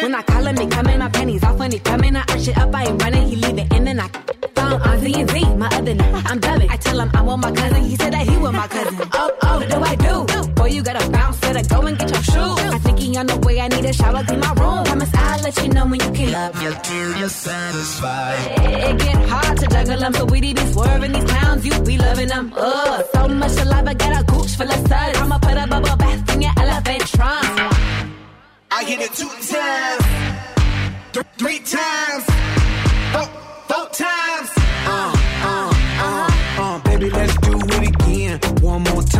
When 0.01 0.15
I 0.15 0.21
call 0.23 0.47
him, 0.47 0.57
he 0.57 0.67
coming, 0.67 0.99
my 0.99 1.09
panties 1.09 1.43
off 1.43 1.57
when 1.59 1.71
he 1.71 1.79
coming. 1.79 2.15
I 2.15 2.21
arch 2.21 2.47
it 2.47 2.57
up, 2.57 2.73
I 2.73 2.85
ain't 2.85 3.01
running, 3.01 3.27
he 3.27 3.35
leave 3.35 3.57
it, 3.57 3.73
and 3.73 3.85
then 3.85 3.99
I 3.99 4.07
found 4.55 4.81
on 4.81 4.99
Z 4.99 5.13
and 5.13 5.29
Z, 5.29 5.55
my 5.55 5.67
other 5.67 5.93
nigga. 5.93 6.21
I'm 6.25 6.39
dubbing. 6.39 6.69
I 6.69 6.77
tell 6.77 6.99
him 6.99 7.11
I 7.13 7.21
want 7.21 7.41
my 7.41 7.51
cousin, 7.51 7.83
he 7.83 7.95
said 7.97 8.13
that 8.13 8.27
he 8.27 8.37
want 8.37 8.55
my 8.55 8.67
cousin. 8.67 8.95
Oh, 9.13 9.31
oh, 9.43 9.57
what 9.59 9.69
do 9.69 9.77
I 9.83 9.95
do? 9.95 10.50
Boy, 10.61 10.67
you 10.67 10.83
gotta 10.83 11.09
bounce, 11.09 11.39
better 11.39 11.63
go 11.73 11.81
and 11.87 11.97
get 11.97 12.11
your 12.11 12.21
shoes. 12.21 12.59
I 12.75 12.77
think 12.85 12.99
he 12.99 13.17
on 13.17 13.25
the 13.25 13.37
way, 13.37 13.59
I 13.59 13.67
need 13.67 13.83
a 13.83 13.93
shower, 13.93 14.23
clean 14.23 14.41
my 14.41 14.53
room. 14.61 14.83
Promise 14.85 15.11
I'll 15.15 15.41
let 15.41 15.57
you 15.63 15.69
know 15.69 15.85
when 15.87 15.99
you 15.99 16.11
can. 16.11 16.31
Love 16.33 16.61
you 16.61 16.71
till 16.83 17.17
you're 17.17 17.29
satisfied. 17.29 18.39
It 18.89 18.97
get 18.99 19.29
hard 19.29 19.57
to 19.57 19.65
juggle 19.65 19.99
them, 19.99 20.13
so 20.13 20.25
we 20.25 20.39
be 20.39 20.55
swerving 20.71 21.13
these 21.13 21.23
clowns, 21.31 21.65
you 21.65 21.81
be 21.81 21.97
loving 21.97 22.27
them. 22.27 22.53
Ugh, 22.55 23.05
so 23.11 23.27
much 23.27 23.51
saliva, 23.53 23.95
got 23.95 24.21
a 24.21 24.23
gooch 24.31 24.51
full 24.55 24.71
of 24.71 24.87
suds. 24.87 25.17
I'ma 25.17 25.39
put 25.39 25.57
a 25.57 25.65
bubble 25.65 25.97
bath 25.97 26.35
in 26.35 26.41
your 26.43 26.53
elephant 26.55 27.07
trunk. 27.07 27.57
I 28.69 28.83
hit 28.83 28.99
it 29.01 29.13
two 29.13 29.33
times, 29.53 30.03
th- 31.13 31.25
three 31.39 31.59
times, 31.77 32.23
four, 33.13 33.27
four 33.69 33.87
times. 33.89 34.49
Uh, 34.85 35.11
uh, 35.49 35.73
uh, 36.05 36.29
uh, 36.61 36.79
baby, 36.83 37.09
let's 37.09 37.35
do 37.37 37.57
it 37.57 37.87
again. 37.89 38.39
One 38.61 38.83
more 38.83 39.01
time, 39.01 39.10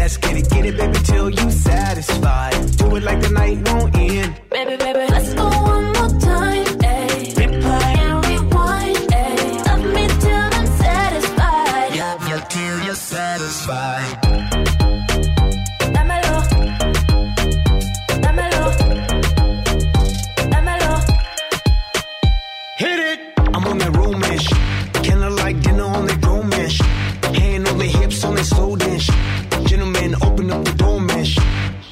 Let's 0.00 0.16
get 0.16 0.34
it, 0.34 0.48
get 0.48 0.64
it, 0.64 0.78
baby, 0.78 0.98
till 1.04 1.28
you 1.28 1.50
satisfied. 1.50 2.54
Do 2.78 2.96
it 2.96 3.02
like 3.02 3.20
the 3.20 3.28
night 3.28 3.58
won't 3.68 3.94
end. 3.98 4.40
Baby, 4.48 4.76
baby, 4.76 5.04
let's 5.10 5.34
go 5.34 5.44
one 5.44 5.99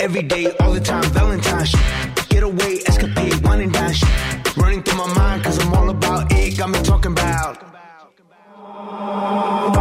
Every 0.01 0.23
day, 0.23 0.47
all 0.61 0.73
the 0.73 0.81
time, 0.81 1.03
Valentine's. 1.11 1.75
Get 2.29 2.45
away, 2.45 2.79
escapade, 2.87 3.45
wine 3.45 3.63
and 3.63 3.73
dash. 3.73 4.01
Running 4.57 4.83
through 4.83 4.99
my 4.99 5.13
mind, 5.15 5.43
cause 5.43 5.59
I'm 5.59 5.75
all 5.75 5.91
about 5.91 6.33
it. 6.33 6.57
Got 6.57 6.71
me 6.71 6.81
talking 6.83 7.13
about. 7.13 7.65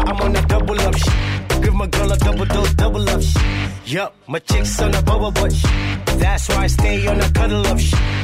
I'm 0.09 0.17
on 0.21 0.33
that 0.33 0.47
double 0.47 0.79
up 0.79 0.95
shit. 0.95 1.61
Give 1.61 1.73
my 1.75 1.87
girl 1.87 2.11
a 2.11 2.17
double 2.17 2.45
dose, 2.45 2.73
double 2.73 3.09
up 3.09 3.21
shit. 3.21 3.41
Yup, 3.85 4.15
my 4.27 4.39
chick's 4.39 4.81
on 4.81 4.95
a 4.95 5.01
bubble 5.03 5.31
butt. 5.31 5.53
That's 6.17 6.49
why 6.49 6.63
I 6.63 6.67
stay 6.67 7.05
on 7.05 7.21
a 7.21 7.31
cuddle 7.31 7.67
up. 7.67 7.79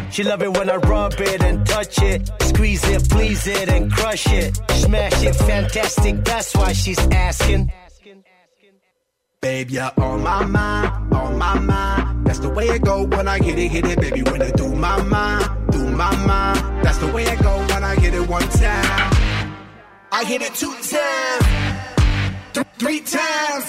She 0.09 0.23
love 0.23 0.41
it 0.41 0.57
when 0.57 0.69
I 0.69 0.75
rub 0.77 1.13
it 1.19 1.43
and 1.43 1.65
touch 1.65 2.01
it. 2.01 2.29
Squeeze 2.41 2.83
it, 2.89 3.07
please 3.09 3.45
it, 3.45 3.69
and 3.69 3.91
crush 3.91 4.27
it. 4.33 4.59
Smash 4.71 5.23
it, 5.23 5.35
fantastic. 5.35 6.25
That's 6.25 6.55
why 6.55 6.73
she's 6.73 6.99
asking. 6.99 7.71
Babe, 9.43 9.71
you're 9.71 9.91
on 9.97 10.23
my 10.23 10.45
mind, 10.45 11.13
on 11.13 11.37
my 11.37 11.59
mind. 11.59 12.25
That's 12.25 12.39
the 12.39 12.47
way 12.47 12.65
it 12.67 12.81
go 12.81 13.03
when 13.03 13.27
I 13.27 13.39
hit 13.39 13.59
it, 13.59 13.67
hit 13.67 13.85
it, 13.85 13.99
baby. 13.99 14.21
When 14.23 14.41
I 14.41 14.49
do 14.51 14.73
my 14.73 15.03
mind, 15.03 15.43
do 15.69 15.85
my 15.85 16.15
mind. 16.25 16.85
That's 16.85 16.97
the 16.99 17.07
way 17.11 17.23
it 17.23 17.39
go 17.43 17.57
when 17.67 17.83
I 17.83 17.95
hit 17.95 18.13
it 18.13 18.25
one 18.25 18.47
time. 18.47 19.11
I 20.13 20.23
hit 20.23 20.41
it 20.43 20.55
two 20.55 20.73
times, 20.93 21.45
th- 22.53 22.67
three 22.79 23.01
times, 23.01 23.65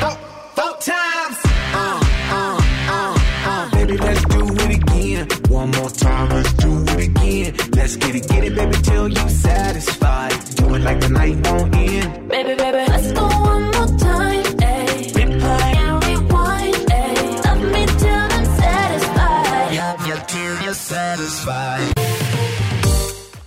four, 0.00 0.16
four 0.58 0.74
times. 0.82 1.36
Uh, 1.72 2.00
uh, 2.32 2.60
uh, 2.90 3.18
uh. 3.46 3.70
Baby, 3.70 3.96
let's 3.96 4.24
do 4.24 4.44
it 4.44 4.74
again. 4.74 5.28
One 5.50 5.70
more 5.70 5.90
time, 5.90 6.30
let's 6.30 6.52
do 6.54 6.82
it 6.88 7.08
again. 7.10 7.54
Let's 7.76 7.94
get 7.94 8.16
it, 8.16 8.26
get 8.28 8.42
it, 8.42 8.56
baby, 8.56 8.76
till 8.82 9.08
you 9.08 9.28
satisfied. 9.28 10.32
Do 10.56 10.74
it 10.74 10.80
like 10.80 10.98
the 10.98 11.10
night 11.10 11.46
won't 11.46 11.76
end. 11.76 12.28
Baby, 12.28 12.54
baby, 12.56 12.84
let's 12.88 13.12
go 13.12 13.28
one 13.28 13.70
more 13.70 13.79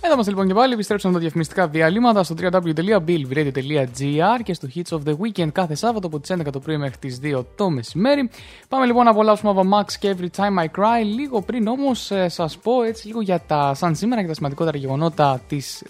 μα 0.00 0.12
είμαστε 0.12 0.30
λοιπόν 0.30 0.46
και 0.46 0.54
πάλι. 0.54 0.72
Επιστρέψαμε 0.72 1.14
τα 1.14 1.20
διαφημιστικά 1.20 1.68
διαλύματα 1.68 2.22
στο 2.22 2.34
www.billvradio.gr 2.40 4.42
και 4.42 4.54
στο 4.54 4.68
Hits 4.74 4.96
of 4.96 5.00
the 5.08 5.16
Weekend 5.16 5.48
κάθε 5.52 5.74
Σάββατο 5.74 6.06
από 6.06 6.20
τις 6.20 6.32
11 6.32 6.40
το 6.52 6.60
πρωί 6.60 6.76
μέχρι 6.76 6.96
τις 6.98 7.20
2 7.22 7.44
το 7.56 7.70
μεσημέρι. 7.70 8.30
Πάμε 8.68 8.86
λοιπόν 8.86 9.04
να 9.04 9.10
απολαύσουμε 9.10 9.50
από 9.50 9.62
Max 9.72 9.92
και 9.98 10.16
Every 10.18 10.28
Time 10.36 10.58
I 10.58 10.64
Cry. 10.64 11.04
Λίγο 11.16 11.42
πριν 11.42 11.66
όμως 11.66 12.12
σας 12.26 12.58
πω 12.58 12.82
έτσι 12.82 13.06
λίγο 13.06 13.20
για 13.20 13.40
τα 13.46 13.74
σαν 13.74 13.94
σήμερα 13.94 14.20
και 14.20 14.28
τα 14.28 14.34
σημαντικότερα 14.34 14.76
γεγονότα 14.76 15.40
της 15.48 15.84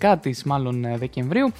11η 0.00 0.42
μάλλον 0.44 0.84
ε, 0.84 0.96
Δεκεμβρίου. 0.96 1.52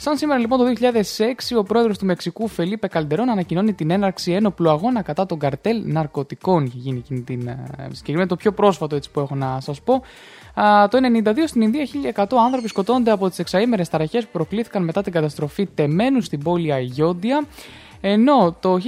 Σαν 0.00 0.16
σήμερα 0.16 0.40
λοιπόν 0.40 0.58
το 0.58 0.64
2006, 0.80 1.58
ο 1.58 1.62
πρόεδρος 1.62 1.98
του 1.98 2.06
Μεξικού 2.06 2.48
Φελίπε 2.48 2.86
Καλντερόν 2.86 3.30
ανακοινώνει 3.30 3.72
την 3.72 3.90
έναρξη 3.90 4.32
ένοπλου 4.32 4.70
αγώνα 4.70 5.02
κατά 5.02 5.26
τον 5.26 5.38
καρτέλ 5.38 5.82
ναρκωτικών. 5.84 6.64
Είχε 6.64 6.78
γίνει 6.78 6.98
εκείνη 6.98 7.20
την 7.20 7.48
ε, 7.48 7.66
συγκεκριμένη, 7.90 8.28
το 8.28 8.36
πιο 8.36 8.52
πρόσφατο 8.52 8.96
έτσι 8.96 9.10
που 9.10 9.20
έχω 9.20 9.34
να 9.34 9.60
σας 9.60 9.80
πω. 9.82 10.02
Α, 10.60 10.88
το 10.88 10.98
1992 11.24 11.30
στην 11.46 11.60
Ινδία 11.60 11.86
1100 12.14 12.24
άνθρωποι 12.44 12.68
σκοτώνται 12.68 13.10
από 13.10 13.28
τις 13.28 13.38
εξαήμερες 13.38 13.88
ταραχές 13.88 14.24
που 14.24 14.30
προκλήθηκαν 14.32 14.84
μετά 14.84 15.02
την 15.02 15.12
καταστροφή 15.12 15.66
τεμένου 15.66 16.20
στην 16.20 16.42
πόλη 16.42 16.72
Αγιόντια. 16.72 17.44
Ενώ 18.00 18.56
το 18.60 18.78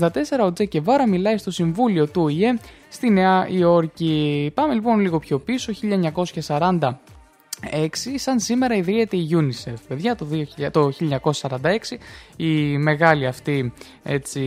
1964 0.00 0.08
ο 0.44 0.52
Τζέκε 0.52 0.80
Βάρα 0.80 1.08
μιλάει 1.08 1.36
στο 1.36 1.50
Συμβούλιο 1.50 2.08
του 2.08 2.22
ΟΗΕ 2.22 2.58
στη 2.88 3.10
Νέα 3.10 3.48
Υόρκη. 3.48 4.50
Πάμε 4.54 4.74
λοιπόν 4.74 5.00
λίγο 5.00 5.18
πιο 5.18 5.38
πίσω, 5.38 5.72
1940 6.46 6.90
σαν 8.16 8.40
σήμερα 8.40 8.74
ιδρύεται 8.74 9.16
η 9.16 9.28
UNICEF. 9.32 9.74
Παιδιά, 9.88 10.14
το, 10.14 10.26
2000, 10.30 10.70
το 10.70 10.92
1946 11.32 11.50
η 12.36 12.78
μεγάλη 12.78 13.26
αυτή 13.26 13.72
έτσι, 14.02 14.40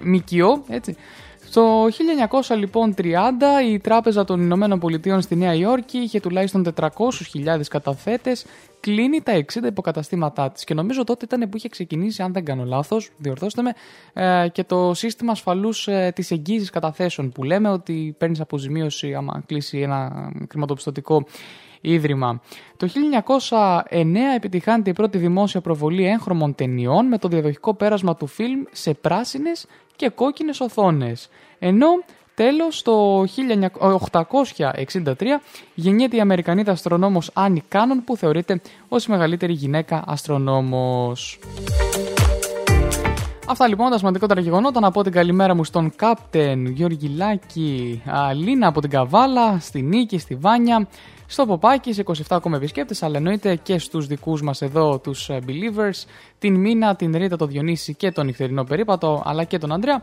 ΜΚΟ, 0.00 0.64
έτσι, 0.68 0.96
το 1.54 1.84
1930 2.50 2.56
λοιπόν 2.56 2.94
η 3.72 3.78
Τράπεζα 3.78 4.24
των 4.24 4.40
Ηνωμένων 4.40 4.78
Πολιτείων 4.78 5.20
στη 5.20 5.36
Νέα 5.36 5.54
Υόρκη 5.54 5.98
είχε 5.98 6.20
τουλάχιστον 6.20 6.74
400.000 6.80 6.88
καταθέτες, 7.68 8.46
κλείνει 8.80 9.22
τα 9.22 9.44
60 9.52 9.64
υποκαταστήματά 9.64 10.50
της. 10.50 10.64
Και 10.64 10.74
νομίζω 10.74 11.04
τότε 11.04 11.24
ήταν 11.24 11.48
που 11.48 11.56
είχε 11.56 11.68
ξεκινήσει, 11.68 12.22
αν 12.22 12.32
δεν 12.32 12.44
κάνω 12.44 12.64
λάθος, 12.64 13.10
διορθώστε 13.16 13.62
με, 13.62 13.72
ε, 14.12 14.48
και 14.48 14.64
το 14.64 14.94
σύστημα 14.94 15.32
ασφαλούς 15.32 15.88
ε, 15.88 16.12
της 16.14 16.30
εγγύησης 16.30 16.70
καταθέσεων 16.70 17.30
που 17.30 17.44
λέμε 17.44 17.68
ότι 17.68 18.14
παίρνεις 18.18 18.40
αποζημίωση 18.40 19.14
άμα 19.14 19.42
κλείσει 19.46 19.78
ένα 19.78 20.30
χρηματοπιστωτικό 20.50 21.26
ίδρυμα. 21.84 22.40
Το 22.76 22.86
1909 22.86 24.34
επιτυγχάνεται 24.34 24.90
η 24.90 24.92
πρώτη 24.92 25.18
δημόσια 25.18 25.60
προβολή 25.60 26.06
έγχρωμων 26.06 26.54
ταινιών 26.54 27.06
με 27.06 27.18
το 27.18 27.28
διαδοχικό 27.28 27.74
πέρασμα 27.74 28.16
του 28.16 28.26
φιλμ 28.26 28.62
σε 28.72 28.94
πράσινες 28.94 29.66
και 29.96 30.08
κόκκινες 30.08 30.60
οθόνες. 30.60 31.28
Ενώ 31.58 31.86
τέλος 32.34 32.82
το 32.82 33.22
1863 33.22 35.40
γεννιέται 35.74 36.16
η 36.16 36.20
Αμερικανίδα 36.20 36.72
αστρονόμος 36.72 37.30
Άννη 37.32 37.62
Κάνον 37.68 38.04
που 38.04 38.16
θεωρείται 38.16 38.60
ως 38.88 39.06
η 39.06 39.10
μεγαλύτερη 39.10 39.52
γυναίκα 39.52 40.04
αστρονόμος. 40.06 41.38
Αυτά 43.46 43.68
λοιπόν 43.68 43.90
τα 43.90 43.98
σημαντικότερα 43.98 44.40
γεγονότα. 44.40 44.80
Να 44.80 44.90
πω 44.90 45.02
την 45.02 45.12
καλημέρα 45.12 45.54
μου 45.54 45.64
στον 45.64 45.92
Captain 45.96 46.66
Γιώργη 46.66 47.08
Λάκη, 47.08 48.02
Αλίνα 48.06 48.66
από 48.66 48.80
την 48.80 48.90
Καβάλα, 48.90 49.58
στη 49.60 49.82
Νίκη, 49.82 50.18
στη 50.18 50.34
Βάνια, 50.34 50.88
στο 51.26 51.46
Ποπάκι, 51.46 51.92
σε 51.92 52.02
27 52.06 52.12
ακόμα 52.28 52.56
επισκέπτες, 52.56 53.02
αλλά 53.02 53.16
εννοείται 53.16 53.56
και 53.56 53.78
στους 53.78 54.06
δικούς 54.06 54.42
μας 54.42 54.62
εδώ, 54.62 54.98
τους 54.98 55.28
ε, 55.28 55.38
Believers, 55.46 56.04
την 56.38 56.54
Μίνα, 56.54 56.96
την 56.96 57.16
Ρίτα, 57.16 57.36
τον 57.36 57.48
Διονύση 57.48 57.94
και 57.94 58.10
τον 58.10 58.26
νυχτερινό 58.26 58.64
περίπατο, 58.64 59.22
αλλά 59.24 59.44
και 59.44 59.58
τον 59.58 59.72
Ανδρέα. 59.72 60.02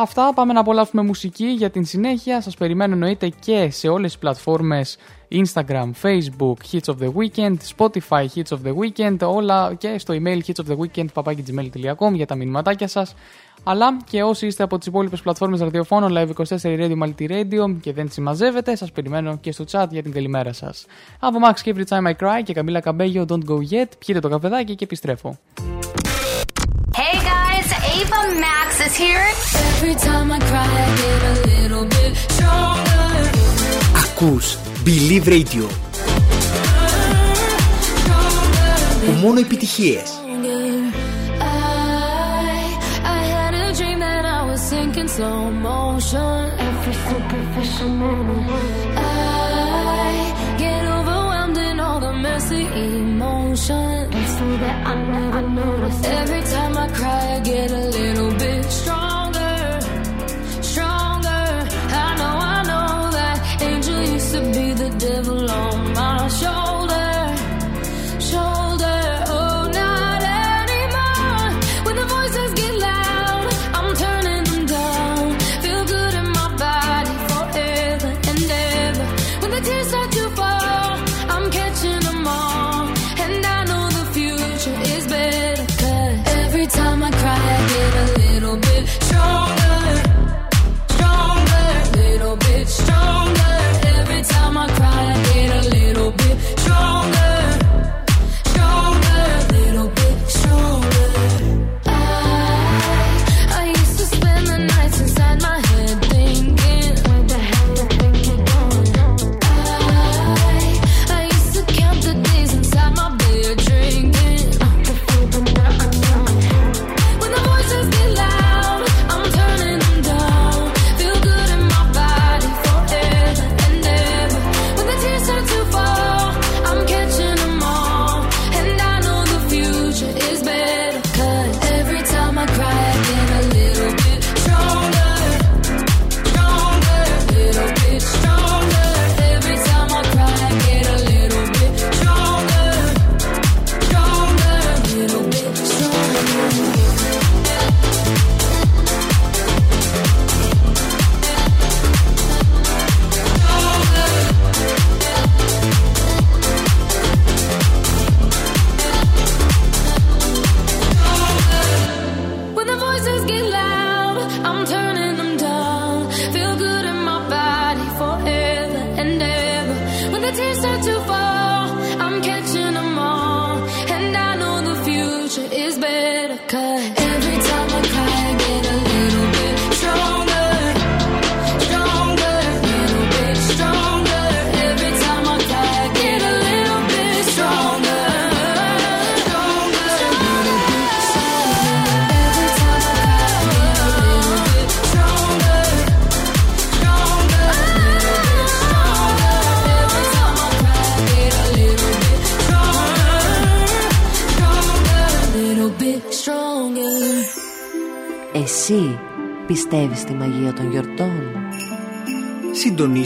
αυτά, 0.00 0.32
πάμε 0.34 0.52
να 0.52 0.60
απολαύσουμε 0.60 1.02
μουσική 1.02 1.46
για 1.46 1.70
την 1.70 1.84
συνέχεια. 1.84 2.40
Σας 2.40 2.56
περιμένω 2.56 2.92
εννοείται 2.92 3.28
και 3.40 3.68
σε 3.70 3.88
όλες 3.88 4.10
τις 4.10 4.20
πλατφόρμες 4.20 4.96
Instagram, 5.30 5.90
Facebook, 6.02 6.56
Hits 6.72 6.88
of 6.92 6.96
the 7.00 7.10
Weekend, 7.12 7.56
Spotify, 7.76 8.26
Hits 8.34 8.50
of 8.50 8.58
the 8.64 8.74
Weekend, 8.74 9.16
όλα 9.24 9.74
και 9.74 9.98
στο 9.98 10.14
email 10.14 10.38
hitsoftheweekend.gmail.com 10.46 12.12
για 12.12 12.26
τα 12.26 12.34
μηνυματάκια 12.34 12.88
σας 12.88 13.14
αλλά 13.64 13.96
και 14.10 14.22
όσοι 14.22 14.46
είστε 14.46 14.62
από 14.62 14.78
τις 14.78 14.86
υπόλοιπες 14.86 15.20
πλατφόρμες 15.20 15.60
ραδιοφώνων 15.60 16.12
Live24 16.16 16.58
Radio, 16.62 16.98
Multi 17.02 17.30
Radio 17.30 17.76
και 17.80 17.92
δεν 17.92 18.10
συμμαζεύετε, 18.10 18.76
σας 18.76 18.92
περιμένω 18.92 19.36
και 19.36 19.52
στο 19.52 19.64
chat 19.70 19.86
για 19.90 20.02
την 20.02 20.12
καλημέρα 20.12 20.52
σας. 20.52 20.86
Από 21.18 21.38
Max 21.48 21.60
και 21.62 21.74
Every 21.76 21.84
Time 21.88 22.10
I 22.10 22.26
Cry 22.26 22.42
και 22.44 22.52
Καμίλα 22.52 22.80
Καμπέγιο, 22.80 23.24
Don't 23.28 23.50
Go 23.50 23.56
Yet, 23.56 23.88
πιείτε 23.98 24.20
το 24.20 24.28
καφεδάκι 24.28 24.74
και 24.74 24.84
επιστρέφω. 24.84 25.38
Hey 26.96 27.16
guys, 27.30 27.68
Ava 27.96 28.20
Max 28.44 28.68
is 28.86 28.94
here. 29.02 29.26
Every 29.70 29.96
time 30.06 30.28
I 30.36 30.40
cry, 30.50 30.70
I 30.84 30.88
get 31.02 31.22
a 31.32 31.34
little 31.50 31.84
bit 31.94 32.12
stronger. 32.26 32.94
Ακούς 34.04 34.58
Believe 34.84 35.28
Radio. 35.28 35.66
Που 39.04 39.12
μόνο 39.22 39.40
επιτυχίες. 39.40 40.23
Slow 45.14 45.50
motion. 45.50 46.40
Every 46.68 46.94
superficial 47.08 47.88
moment. 47.88 48.98
I 48.98 50.56
get 50.58 50.82
overwhelmed 50.98 51.58
in 51.68 51.76
all 51.80 52.00
the 52.00 52.12
messy 52.12 52.64
emotions. 52.96 54.28
So 54.36 54.46
that 54.62 54.76
I 54.92 54.94
never 55.16 55.42
noticed. 55.60 56.04
Every 56.20 56.42
time 56.54 56.74
I 56.84 56.88
cry, 56.98 57.22
I 57.36 57.40
get 57.40 57.70
a 57.70 57.84
little 57.98 58.32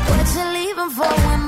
What 0.08 0.26
you 0.36 0.44
leaving 0.56 0.90
for 0.96 1.12
when 1.26 1.40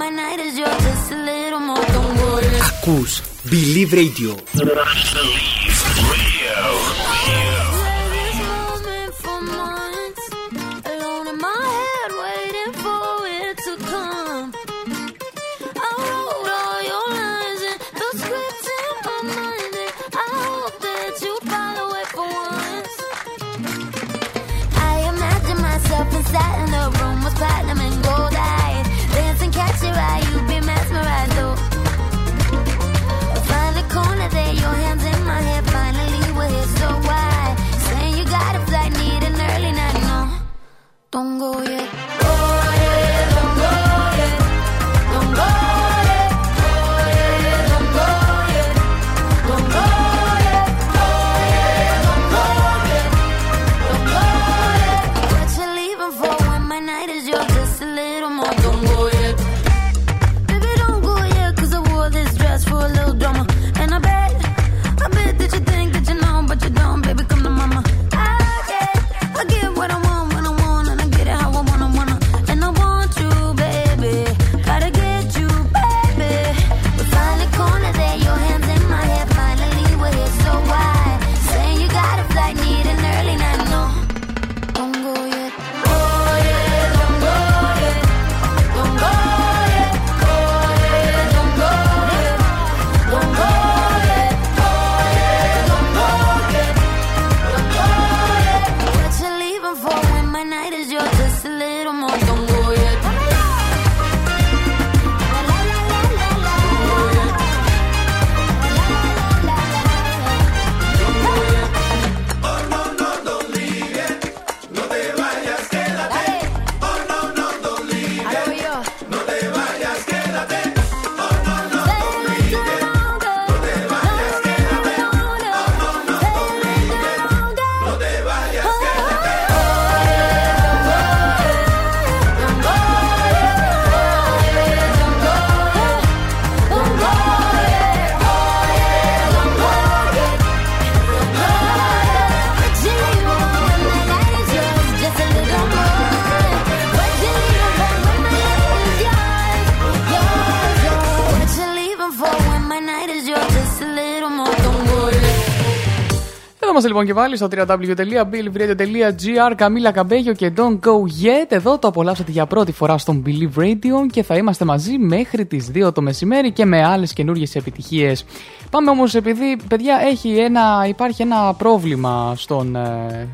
λοιπόν 156.96 157.14
και 157.14 157.20
πάλι 157.20 157.37
στο 157.37 157.48
www.billivradio.gr 157.50 159.52
Καμίλα 159.56 159.90
Καμπέγιο 159.90 160.32
και 160.32 160.52
Don't 160.56 160.78
Go 160.80 160.92
Yet. 161.22 161.46
Εδώ 161.48 161.78
το 161.78 161.88
απολαύσατε 161.88 162.30
για 162.30 162.46
πρώτη 162.46 162.72
φορά 162.72 162.98
στον 162.98 163.22
Believe 163.26 163.61
Radio 163.61 164.06
και 164.11 164.22
θα 164.22 164.37
είμαστε 164.37 164.64
μαζί 164.64 164.98
μέχρι 164.98 165.46
τις 165.46 165.70
2 165.74 165.94
το 165.94 166.02
μεσημέρι 166.02 166.52
και 166.52 166.64
με 166.64 166.85
άλλες 166.85 167.12
καινούργιες 167.12 167.54
επιτυχίες. 167.54 168.24
Πάμε 168.70 168.90
όμως 168.90 169.14
επειδή, 169.14 169.56
παιδιά, 169.68 170.00
έχει 170.11 170.28
ένα, 170.28 170.85
υπάρχει 170.88 171.22
ένα 171.22 171.54
πρόβλημα 171.54 172.35
στον, 172.37 172.76
ε, 172.76 173.28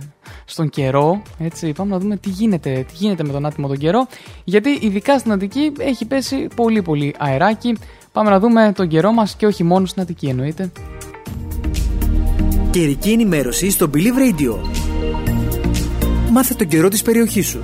στον 0.44 0.68
καιρό. 0.68 1.22
Έτσι, 1.38 1.72
πάμε 1.72 1.90
να 1.90 1.98
δούμε 1.98 2.16
τι 2.16 2.28
γίνεται, 2.28 2.84
τι 2.88 2.94
γίνεται 2.94 3.24
με 3.24 3.32
τον 3.32 3.46
άτιμο 3.46 3.68
τον 3.68 3.78
καιρό. 3.78 4.06
Γιατί 4.44 4.70
ειδικά 4.70 5.18
στην 5.18 5.32
Αττική 5.32 5.72
έχει 5.78 6.04
πέσει 6.04 6.48
πολύ 6.56 6.82
πολύ 6.82 7.14
αεράκι. 7.18 7.76
Πάμε 8.12 8.30
να 8.30 8.38
δούμε 8.38 8.72
τον 8.74 8.88
καιρό 8.88 9.12
μας 9.12 9.36
και 9.36 9.46
όχι 9.46 9.64
μόνο 9.64 9.86
στην 9.86 10.02
Αττική 10.02 10.26
εννοείται. 10.26 10.70
Καιρική 12.72 13.10
ενημέρωση 13.10 13.70
στο 13.70 13.90
Believe 13.94 13.96
Radio. 13.96 14.58
Μάθε 16.30 16.54
τον 16.54 16.66
καιρό 16.66 16.88
της 16.88 17.02
περιοχής 17.02 17.46
σου 17.46 17.60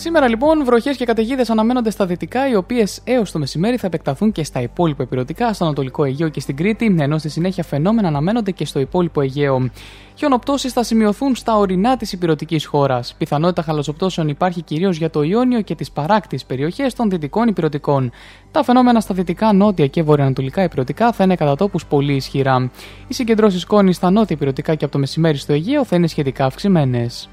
Σήμερα 0.00 0.28
λοιπόν 0.28 0.64
βροχές 0.64 0.96
και 0.96 1.04
καταιγίδες 1.04 1.50
αναμένονται 1.50 1.90
στα 1.90 2.06
δυτικά, 2.06 2.48
οι 2.48 2.54
οποίες 2.54 3.00
έως 3.04 3.30
το 3.30 3.38
μεσημέρι 3.38 3.76
θα 3.76 3.86
επεκταθούν 3.86 4.32
και 4.32 4.44
στα 4.44 4.60
υπόλοιπα 4.60 5.02
υπηρετικά, 5.02 5.52
στο 5.52 5.64
Ανατολικό 5.64 6.04
Αιγαίο 6.04 6.28
και 6.28 6.40
στην 6.40 6.56
Κρήτη, 6.56 6.96
ενώ 6.98 7.18
στη 7.18 7.28
συνέχεια 7.28 7.62
φαινόμενα 7.64 8.08
αναμένονται 8.08 8.50
και 8.50 8.64
στο 8.64 8.80
υπόλοιπο 8.80 9.20
Αιγαίο. 9.20 9.70
Χιονοπτώσεις 10.14 10.72
θα 10.72 10.82
σημειωθούν 10.82 11.34
στα 11.34 11.56
ορεινά 11.56 11.96
της 11.96 12.12
υπηρετικής 12.12 12.66
χώρας. 12.66 13.14
Πιθανότητα 13.18 13.62
χαλασοπτώσεων 13.62 14.28
υπάρχει 14.28 14.62
κυρίως 14.62 14.96
για 14.96 15.10
το 15.10 15.22
Ιόνιο 15.22 15.60
και 15.60 15.74
τις 15.74 15.90
παράκτη 15.90 16.38
περιοχές 16.46 16.94
των 16.94 17.10
δυτικών 17.10 17.48
υπηρετικών. 17.48 18.10
Τα 18.50 18.64
φαινόμενα 18.64 19.00
στα 19.00 19.14
δυτικά, 19.14 19.52
νότια 19.52 19.86
και 19.86 20.02
βορειοανατολικά 20.02 20.62
υπηρετικά 20.62 21.12
θα 21.12 21.24
είναι 21.24 21.34
κατά 21.34 21.56
τόπους 21.56 21.86
πολύ 21.86 22.14
ισχυρά. 22.14 22.70
Οι 23.08 23.14
συγκεντρώσεις 23.14 23.60
σκόνη 23.60 23.92
στα 23.92 24.10
νότια 24.10 24.36
υπηρετικά 24.36 24.74
και 24.74 24.84
από 24.84 24.92
το 24.92 24.98
μεσημέρι 24.98 25.36
στο 25.36 25.52
Αιγαίο 25.52 25.84
θα 25.84 25.96
είναι 25.96 26.06
σχετικά 26.06 26.44
αυξημένες. 26.44 27.28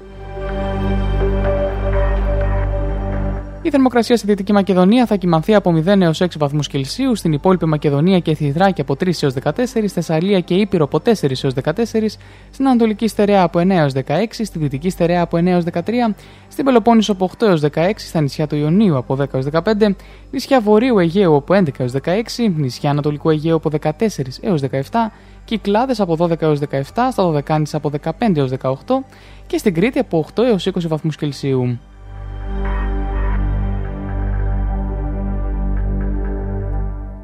Η 3.68 3.70
θερμοκρασία 3.70 4.16
στη 4.16 4.26
Δυτική 4.26 4.52
Μακεδονία 4.52 5.06
θα 5.06 5.16
κοιμανθεί 5.16 5.54
από 5.54 5.82
0 5.86 6.00
έως 6.00 6.20
6 6.22 6.26
βαθμούς 6.38 6.68
Κελσίου, 6.68 7.14
στην 7.14 7.32
υπόλοιπη 7.32 7.66
Μακεδονία 7.66 8.18
και 8.18 8.34
Θηδράκη 8.34 8.80
από 8.80 8.94
3 8.94 9.22
έως 9.22 9.34
14, 9.42 9.86
Θεσσαλία 9.86 10.40
και 10.40 10.54
Ήπειρο 10.54 10.84
από 10.84 11.00
4 11.04 11.30
έως 11.42 11.54
14, 11.64 12.18
στην 12.50 12.68
Ανατολική 12.68 13.08
Στερεά 13.08 13.42
από 13.42 13.58
9 13.58 13.70
έως 13.70 13.92
16, 13.92 14.02
στη 14.30 14.58
Δυτική 14.58 14.90
Στερεά 14.90 15.22
από 15.22 15.36
9 15.36 15.46
έως 15.46 15.64
13, 15.64 15.80
στην 16.48 16.64
Πελοπόννησο 16.64 17.12
από 17.12 17.30
8 17.38 17.46
έως 17.46 17.60
16, 17.74 17.90
στα 17.96 18.20
νησιά 18.20 18.46
του 18.46 18.56
Ιωνίου 18.56 18.96
από 18.96 19.16
10 19.20 19.34
έως 19.34 19.46
15, 19.52 19.94
νησιά 20.30 20.60
Βορείου 20.60 20.98
Αιγαίου 20.98 21.36
από 21.36 21.54
11 21.54 21.68
έως 21.78 21.92
16, 22.02 22.52
νησιά 22.56 22.90
Ανατολικού 22.90 23.30
Αιγαίου 23.30 23.56
από 23.56 23.70
14 23.80 23.90
έως 24.40 24.62
17, 24.70 24.80
Κυκλάδες 25.44 26.00
από 26.00 26.16
12 26.18 26.42
έως 26.42 26.58
17, 26.58 26.80
στα 26.84 27.10
Δωδεκάνησα 27.16 27.76
από 27.76 27.90
15 28.04 28.36
έως 28.36 28.50
18 28.62 28.72
και 29.46 29.58
στην 29.58 29.74
Κρήτη 29.74 29.98
από 29.98 30.26
8 30.34 30.42
έως 30.42 30.66
20 30.66 30.88
βαθμούς 30.88 31.16
Κελσίου. 31.16 31.78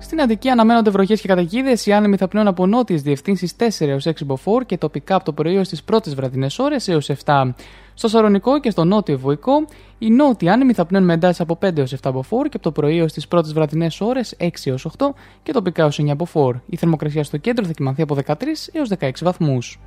Στην 0.04 0.20
Αττική 0.20 0.48
αναμένονται 0.48 0.90
βροχές 0.90 1.20
και 1.20 1.28
καταιγίδες. 1.28 1.86
Οι 1.86 1.92
άνεμοι 1.92 2.16
θα 2.16 2.28
πνέουν 2.28 2.46
από 2.46 2.66
νότιες 2.66 3.02
διευθύνσεις 3.02 3.56
4 3.56 3.86
έως 3.88 4.06
6 4.06 4.24
μποφόρ 4.24 4.64
και 4.64 4.78
τοπικά 4.78 5.14
από 5.14 5.24
το 5.24 5.32
πρωί 5.32 5.56
ω 5.56 5.62
τις 5.62 5.82
πρώτες 5.82 6.14
βραδινές 6.14 6.58
ώρες 6.58 6.88
έως 6.88 7.10
7. 7.24 7.54
Στο 7.94 8.08
Σαρονικό 8.08 8.60
και 8.60 8.70
στο 8.70 8.84
νότιο 8.84 9.18
Βουϊκό, 9.18 9.64
οι 9.98 10.10
νότιοι 10.10 10.48
άνεμοι 10.48 10.72
θα 10.72 10.84
πνέουν 10.84 11.04
με 11.04 11.12
εντάσεις 11.12 11.40
από 11.40 11.58
5 11.62 11.78
έως 11.78 11.94
7 12.02 12.10
μποφόρ 12.12 12.42
και 12.42 12.56
από 12.56 12.62
το 12.62 12.72
πρωί 12.72 13.00
ω 13.00 13.06
τις 13.06 13.28
πρώτες 13.28 13.52
βραδινές 13.52 14.00
ώρες 14.00 14.36
6 14.38 14.48
έως 14.64 14.86
8 14.98 15.14
και 15.42 15.52
τοπικά 15.52 15.84
ω 15.84 15.90
9 15.96 16.14
μποφόρ. 16.16 16.56
Η 16.66 16.76
θερμοκρασία 16.76 17.24
στο 17.24 17.36
κέντρο 17.36 17.64
θα 17.64 17.72
κοιμανθεί 17.72 18.02
από 18.02 18.16
13 18.26 18.34
έως 18.72 18.88
16 18.98 19.10
βαθμούς. 19.22 19.80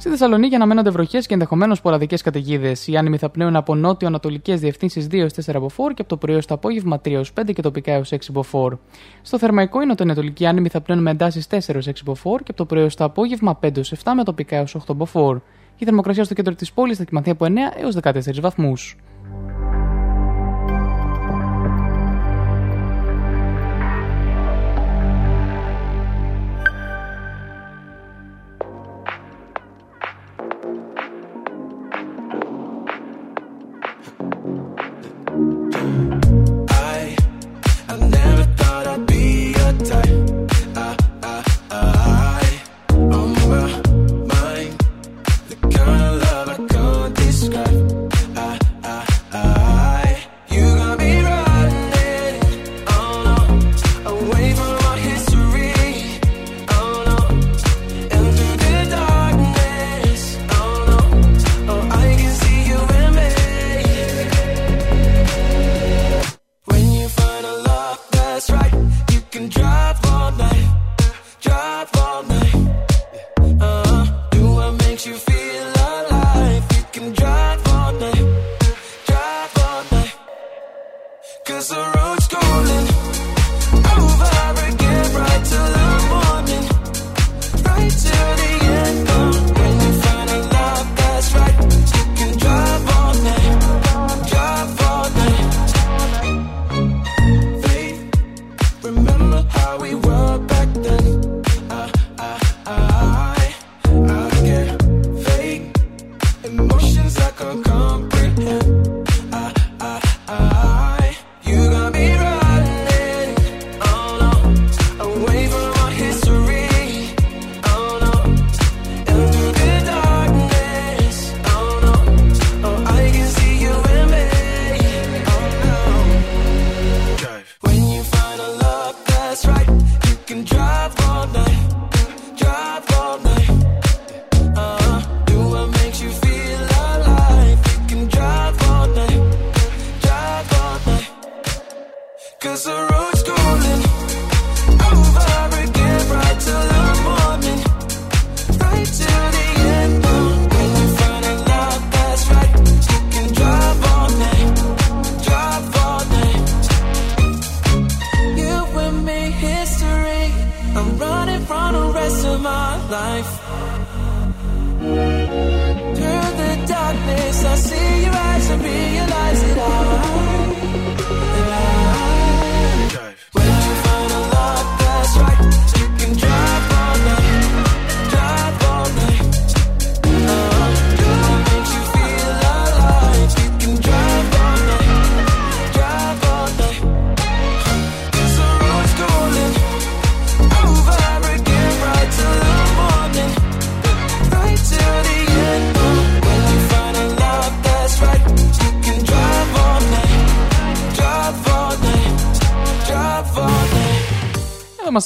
Στη 0.00 0.08
Θεσσαλονίκη 0.08 0.54
αναμένονται 0.54 0.90
βροχές 0.90 1.26
και 1.26 1.34
ενδεχομένως 1.34 1.80
ποραδικέ 1.80 2.16
καταιγίδες. 2.16 2.86
Οι 2.86 2.96
άνεμοι 2.96 3.16
θα 3.16 3.28
πνέουν 3.28 3.56
από 3.56 3.74
νότιο-ανατολικές 3.74 4.60
διευθύνσεις 4.60 5.06
2 5.10 5.26
4 5.44 5.60
μποφόρ 5.60 5.92
και 5.92 6.00
από 6.00 6.08
το 6.08 6.16
πρωί 6.16 6.38
το 6.38 6.54
απόγευμα 6.54 7.00
3 7.04 7.22
5 7.40 7.52
και 7.52 7.62
τοπικά 7.62 7.92
έως 7.92 8.12
6 8.12 8.16
μποφόρ. 8.32 8.76
Στο 9.22 9.38
Θερμαϊκό, 9.38 9.82
οι 9.82 9.86
νοτιοανατολικοί 9.86 10.46
άνεμοι 10.46 10.68
θα 10.68 10.80
πνέουν 10.80 11.02
με 11.02 11.10
εντάσεις 11.10 11.46
4 11.50 11.56
6 11.56 11.92
μποφόρ 12.04 12.38
και 12.38 12.50
από 12.50 12.56
το 12.56 12.64
πρωί 12.64 12.86
το 12.86 13.04
απόγευμα 13.04 13.58
5 13.62 13.70
7 13.80 14.12
με 14.16 14.24
τοπικά 14.24 14.56
έως 14.56 14.76
8 14.86 14.94
μποφόρ. 14.96 15.40
Η 15.78 15.84
θερμοκρασία 15.84 16.24
στο 16.24 16.34
κέντρο 16.34 16.54
της 16.54 16.72
πόλης 16.72 16.96
θα 16.96 17.04
κοιμαθεί 17.04 17.30
από 17.30 17.44
9 17.44 17.50
έως 17.82 17.96
14 18.02 18.40
βαθμούς. 18.40 18.96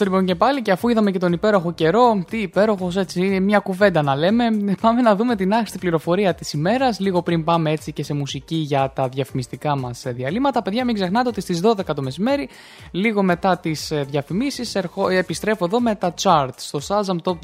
Είμαστε 0.03 0.11
λοιπόν 0.11 0.24
και 0.24 0.34
πάλι 0.34 0.62
και 0.62 0.72
αφού 0.72 0.88
είδαμε 0.88 1.11
και 1.11 1.18
τον 1.18 1.32
υπέροχο 1.32 1.72
καιρό, 1.72 2.24
τι 2.30 2.36
υπέροχος 2.36 2.96
έτσι, 2.96 3.20
μια 3.40 3.59
κουβέντα 3.59 4.03
να 4.03 4.16
λέμε, 4.16 4.44
πάμε 4.82 5.00
να 5.00 5.16
δούμε 5.16 5.36
την 5.36 5.53
άξιτη 5.53 5.78
πληροφορία 5.78 6.34
της 6.34 6.53
ημέρας. 6.53 7.00
Λίγο 7.00 7.22
πριν 7.22 7.44
πάμε 7.44 7.70
έτσι 7.70 7.92
και 7.92 8.03
σε 8.03 8.14
μουσική 8.14 8.55
για 8.55 8.92
τα 8.94 9.09
διαφημιστικά 9.09 9.76
μας 9.76 10.03
διαλύματα. 10.07 10.62
Παιδιά, 10.62 10.84
μην 10.84 10.94
ξεχνάτε 10.94 11.28
ότι 11.28 11.40
στις 11.40 11.61
12 11.64 11.94
το 11.94 12.03
μεσημέρι, 12.03 12.48
λίγο 12.90 13.22
μετά 13.22 13.59
τις 13.59 13.92
διαφημίσεις, 14.07 14.76
επιστρέφω 15.11 15.64
εδώ 15.64 15.80
με 15.80 15.94
τα 15.94 16.14
chart 16.22 16.50
στο 16.57 16.78
Shazam 16.88 17.16
Top 17.22 17.36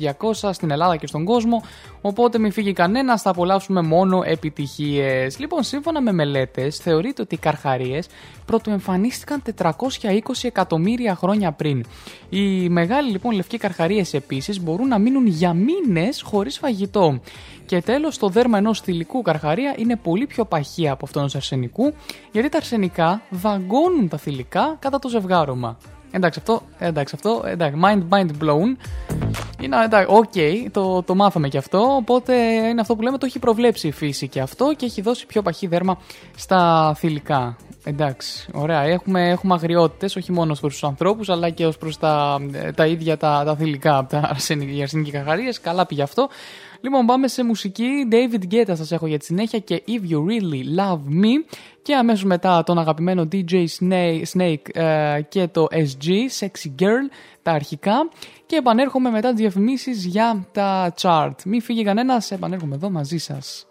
200 0.43 0.51
στην 0.53 0.71
Ελλάδα 0.71 0.97
και 0.97 1.07
στον 1.07 1.25
κόσμο. 1.25 1.63
Οπότε 2.01 2.39
μην 2.39 2.53
φύγει 2.53 2.73
κανένας, 2.73 3.23
θα 3.23 3.31
απολαύσουμε 3.31 3.83
μόνο 3.83 4.23
επιτυχίες. 4.25 5.39
Λοιπόν, 5.39 5.63
σύμφωνα 5.63 6.01
με 6.01 6.13
μελέτες, 6.13 6.77
θεωρείται 6.77 7.23
ότι 7.23 7.35
οι 7.35 7.39
καρχαρίες 7.39 8.07
πρωτοεμφανίστηκαν 8.45 9.43
420 9.43 9.79
εκατομμύρια 10.43 11.15
χρόνια 11.15 11.53
πριν. 11.53 11.85
Οι 12.29 12.48
μεγάλοι 12.71 13.11
λοιπόν 13.11 13.35
λευκοί 13.35 13.59
καρχαρίες 13.59 14.15
επίσης 14.15 14.61
μπορούν 14.61 14.89
να 14.89 14.99
μείνουν 14.99 15.27
για 15.27 15.53
μήνες 15.55 16.23
χωρίς 16.23 16.59
φαγητό. 16.59 17.21
Και 17.67 17.83
τέλος, 17.83 18.19
το 18.19 18.29
δέρμα 18.29 18.59
ενός 18.59 18.81
θηλυκού 18.81 19.23
καρχαρία 19.23 19.75
είναι 19.79 19.97
πολύ 19.97 20.27
πιο 20.27 20.45
παχύ 20.45 20.89
από 20.89 21.05
αυτόν 21.05 21.27
του 21.27 21.33
αρσενικού, 21.37 21.93
γιατί 22.33 22.49
τα 22.49 22.57
αρσενικά 22.57 23.23
δαγκώνουν 23.31 24.09
τα 24.09 24.17
θηλυκά 24.17 24.77
κατά 24.79 24.99
το 24.99 25.09
ζευγάρωμα. 25.09 25.77
Εντάξει 26.11 26.39
αυτό, 26.39 26.63
εντάξει 26.79 27.15
αυτό, 27.17 27.43
εντάξει, 27.47 27.81
mind, 27.85 28.03
mind 28.11 28.31
blown. 28.43 28.77
Είναι, 29.61 29.85
εντάξει, 29.85 30.07
οκ, 30.09 30.71
το, 30.73 31.03
το 31.03 31.15
μάθαμε 31.15 31.49
και 31.49 31.59
αυτό, 31.59 31.95
οπότε 31.97 32.35
είναι 32.69 32.81
αυτό 32.81 32.97
που 32.97 33.03
λέμε, 33.03 33.19
το 33.19 33.27
έχει 33.27 33.39
προβλέψει 33.39 33.89
η 33.89 33.93
φύση 33.93 34.29
και 34.29 34.41
αυτό 34.41 34.75
και 34.77 34.85
έχει 34.85 35.01
δώσει 35.01 35.27
πιο 35.27 35.43
παχύ 35.43 35.67
δέρμα 35.67 35.99
στα 36.37 36.93
θηλυκά. 36.97 37.57
Εντάξει, 37.85 38.49
ωραία. 38.53 38.83
Έχουμε, 38.83 39.29
έχουμε 39.29 39.55
όχι 40.17 40.33
μόνο 40.33 40.55
προς 40.61 40.73
τους 40.73 40.85
ανθρώπους, 40.85 41.29
αλλά 41.29 41.51
και 41.51 41.67
ως 41.67 41.79
προς 41.79 41.99
τα, 41.99 42.39
ε, 42.53 42.73
τα 42.73 42.87
ίδια 42.87 43.17
τα, 43.17 43.43
τα 43.45 43.57
θηλυκά, 43.57 44.07
τα 44.09 44.19
αρσενική 44.31 45.11
καχαρίες. 45.11 45.61
Καλά 45.61 45.87
πήγε 45.87 46.03
αυτό. 46.03 46.29
Λοιπόν, 46.81 47.07
πάμε 47.07 47.29
σε 47.29 47.45
μουσική. 47.45 47.89
David 48.11 48.55
Guetta 48.55 48.73
σας 48.77 48.93
έχω 48.93 49.07
για 49.07 49.19
τη 49.19 49.25
συνέχεια 49.25 49.59
και 49.59 49.83
If 49.87 50.13
You 50.13 50.17
Really 50.17 50.81
Love 50.81 51.23
Me 51.23 51.57
και 51.83 51.95
αμέσως 51.95 52.25
μετά 52.25 52.63
τον 52.63 52.79
αγαπημένο 52.79 53.29
DJ 53.33 53.65
Snake, 53.81 54.23
Snake 54.33 54.57
και 55.29 55.49
το 55.49 55.67
SG, 55.71 56.09
Sexy 56.39 56.83
Girl, 56.83 57.11
τα 57.43 57.53
αρχικά 57.53 58.09
και 58.47 58.57
επανέρχομαι 58.57 59.11
μετά 59.11 59.31
τις 59.31 59.41
διαφημίσεις 59.41 60.05
για 60.05 60.47
τα 60.53 60.95
chart. 61.01 61.35
Μην 61.45 61.63
φύγει 61.63 61.85
κανένας, 61.85 62.31
επανέρχομαι 62.31 62.75
εδώ 62.75 62.91
μαζί 62.91 63.19
σας. 63.19 63.67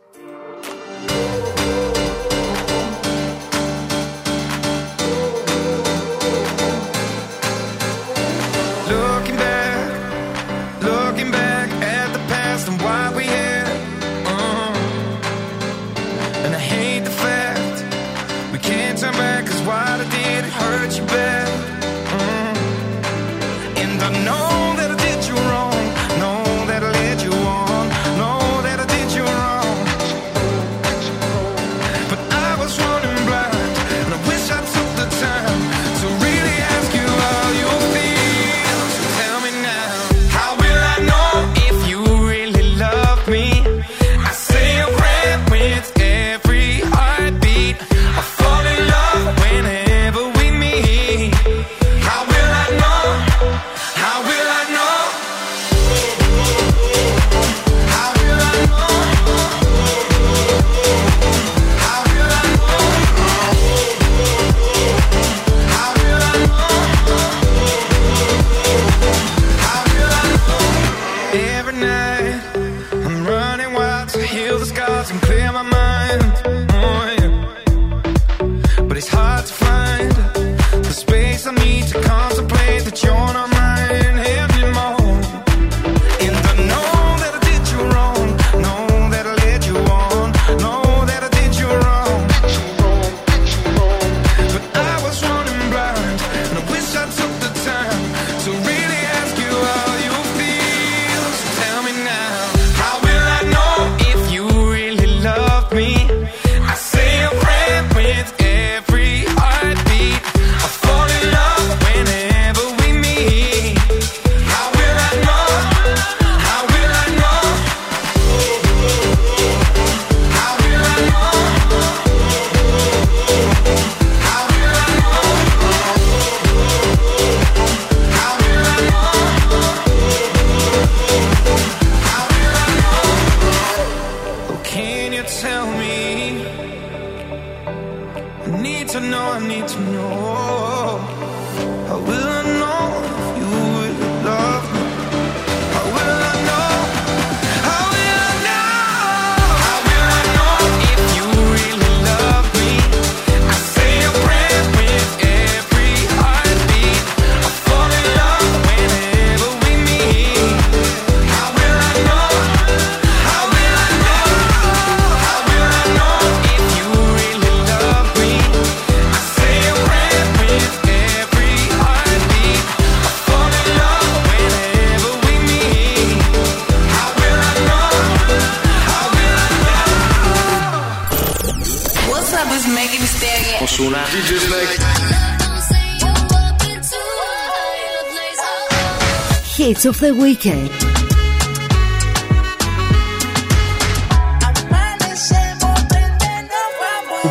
of 189.88 190.00
the 190.00 190.12
Weekend. 190.14 190.70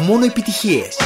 Μόνο 0.06 0.24
επιτυχίες. 0.24 0.96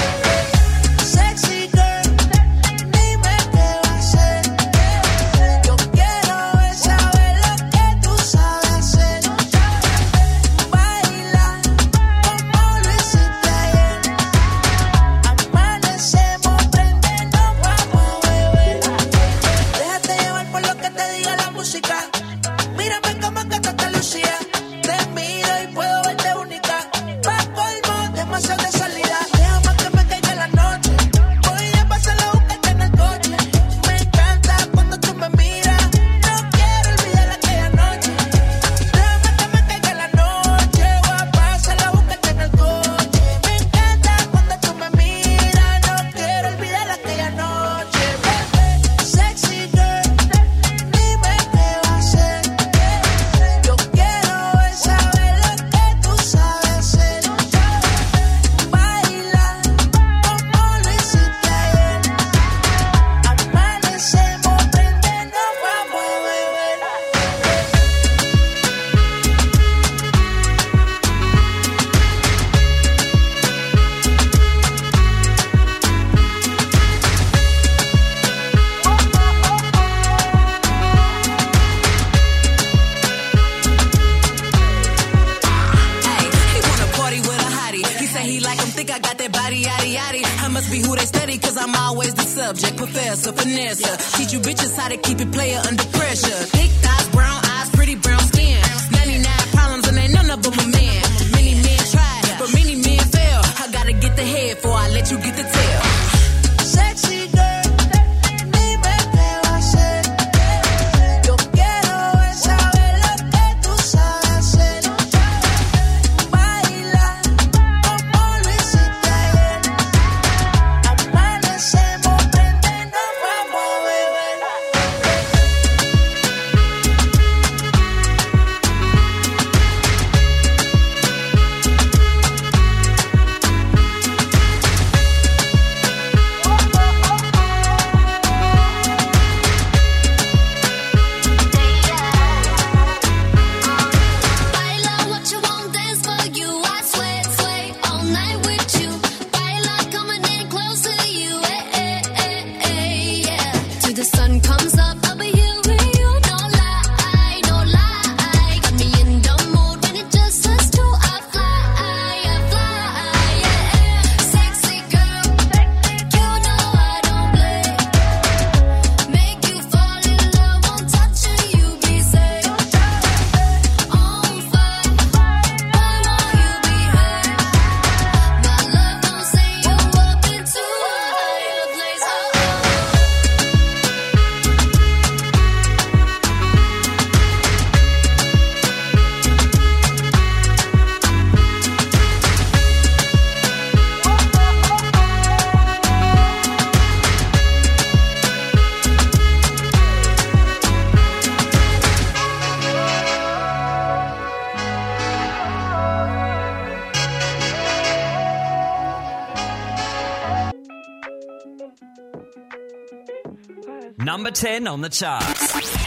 Number 214.30 214.46
10 214.46 214.68
on 214.68 214.80
the 214.80 214.88
charts. 214.88 215.79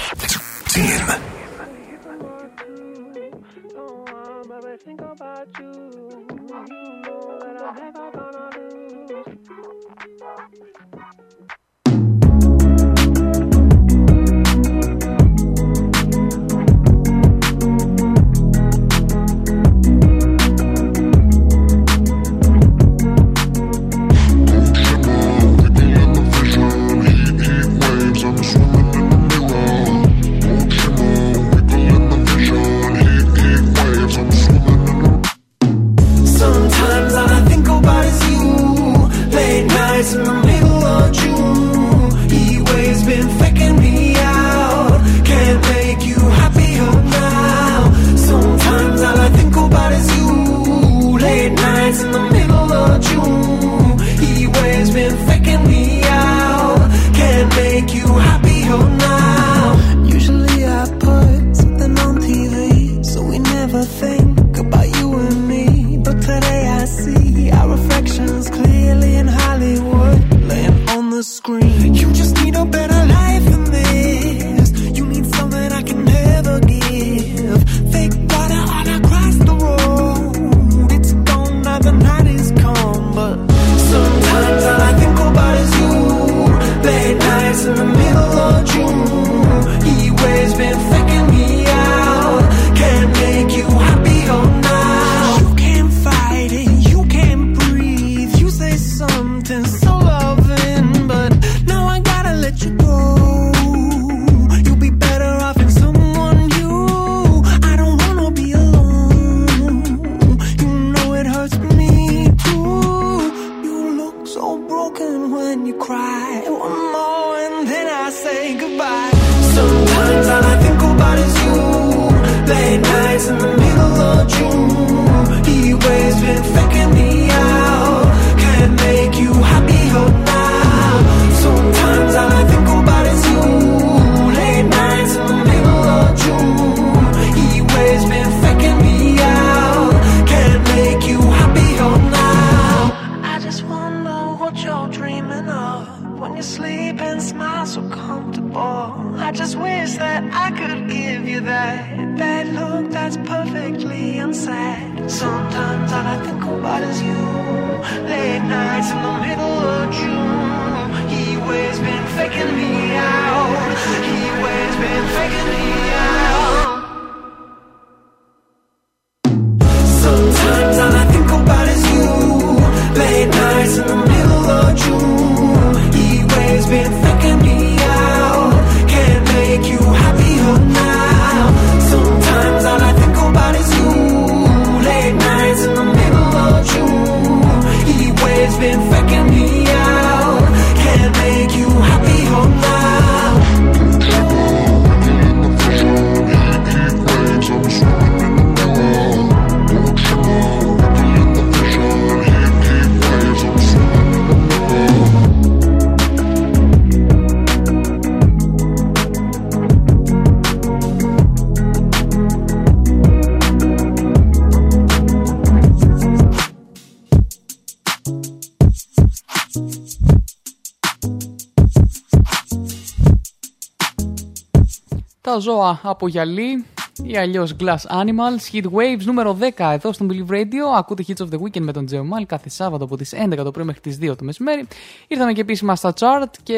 Τα 225.33 225.39
ζώα 225.39 225.79
από 225.83 226.07
γυαλί 226.07 226.65
ή 227.05 227.17
αλλιώς 227.17 227.55
Glass 227.59 228.01
Animals, 228.01 228.53
Heat 228.53 228.63
Waves 228.63 229.03
νούμερο 229.03 229.37
10 229.57 229.71
εδώ 229.73 229.93
στο 229.93 230.05
Believe 230.09 230.31
Radio. 230.31 230.77
Ακούτε 230.77 231.03
Hits 231.07 231.21
of 231.21 231.27
the 231.29 231.37
Weekend 231.41 231.61
με 231.61 231.71
τον 231.71 231.85
Τζέο 231.85 232.03
Μάλ 232.03 232.25
κάθε 232.25 232.49
Σάββατο 232.49 232.83
από 232.83 232.97
τις 232.97 233.13
11 233.29 233.35
το 233.35 233.51
πρωί 233.51 233.65
μέχρι 233.65 233.81
τις 233.81 233.97
2 234.01 234.17
το 234.17 234.23
μεσημέρι. 234.23 234.67
Ήρθαμε 235.07 235.33
και 235.33 235.41
επίσημα 235.41 235.75
στα 235.75 235.93
chart 235.99 236.31
και 236.43 236.57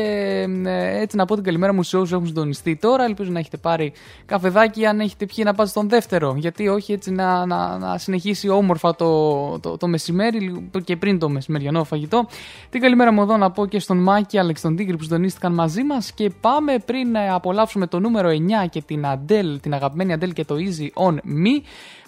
ε, 0.66 1.02
έτσι 1.02 1.18
να 1.18 1.26
πω 1.26 1.36
την 1.36 1.44
καλημέρα 1.44 1.74
μου 1.74 1.84
σε 1.84 1.98
όσους 1.98 2.12
έχουν 2.12 2.26
συντονιστεί 2.26 2.76
τώρα. 2.76 3.04
Ελπίζω 3.04 3.32
να 3.32 3.40
έχετε 3.40 3.58
πάρει 3.58 3.94
καφεδάκι 4.26 4.86
αν 4.86 5.00
έχετε 5.00 5.26
πιει 5.26 5.44
να 5.48 5.54
πάτε 5.54 5.70
στον 5.70 5.90
δεύτερο. 5.90 6.36
Γιατί 6.38 6.68
όχι 6.68 6.94
έτσι 6.94 7.12
να, 7.12 7.46
να, 7.46 7.78
να 7.78 7.98
συνεχίσει 7.98 8.50
όμορφα 8.50 8.96
το, 8.96 9.60
το, 9.60 9.78
το 9.78 9.88
μεσημέρι 9.88 10.70
και 10.84 10.96
πριν 10.96 11.20
το 11.20 11.30
μεσημεριανό 11.30 11.84
φαγητό. 11.84 12.28
Την 12.70 12.82
καλημέρα 12.82 13.12
μου 13.12 13.22
εδώ 13.22 13.38
να 13.38 13.52
πω 13.52 13.66
και 13.66 13.80
στον 13.80 13.98
Μάκη 13.98 14.38
αλλά 14.38 14.52
και 14.52 14.58
στον 14.58 14.76
Τίγκρι 14.76 14.98
που 14.98 15.04
συντονίστηκαν 15.04 15.54
μαζί 15.54 15.84
μας 15.84 16.12
και 16.12 16.32
πάμε 16.42 16.78
πριν 16.86 17.16
ε, 17.16 17.30
απολαύσουμε 17.30 17.88
το 17.88 18.00
νούμερο 18.00 18.30
9 18.30 18.34
και 18.70 18.82
την 18.82 19.06
Αντέλ, 19.06 19.60
την 19.60 19.74
αγαπημένη 19.74 20.14
Αντέλ 20.14 20.34
και 20.36 20.46
το 20.46 20.56
Easy 20.56 21.04
on 21.04 21.14
Me. 21.14 21.62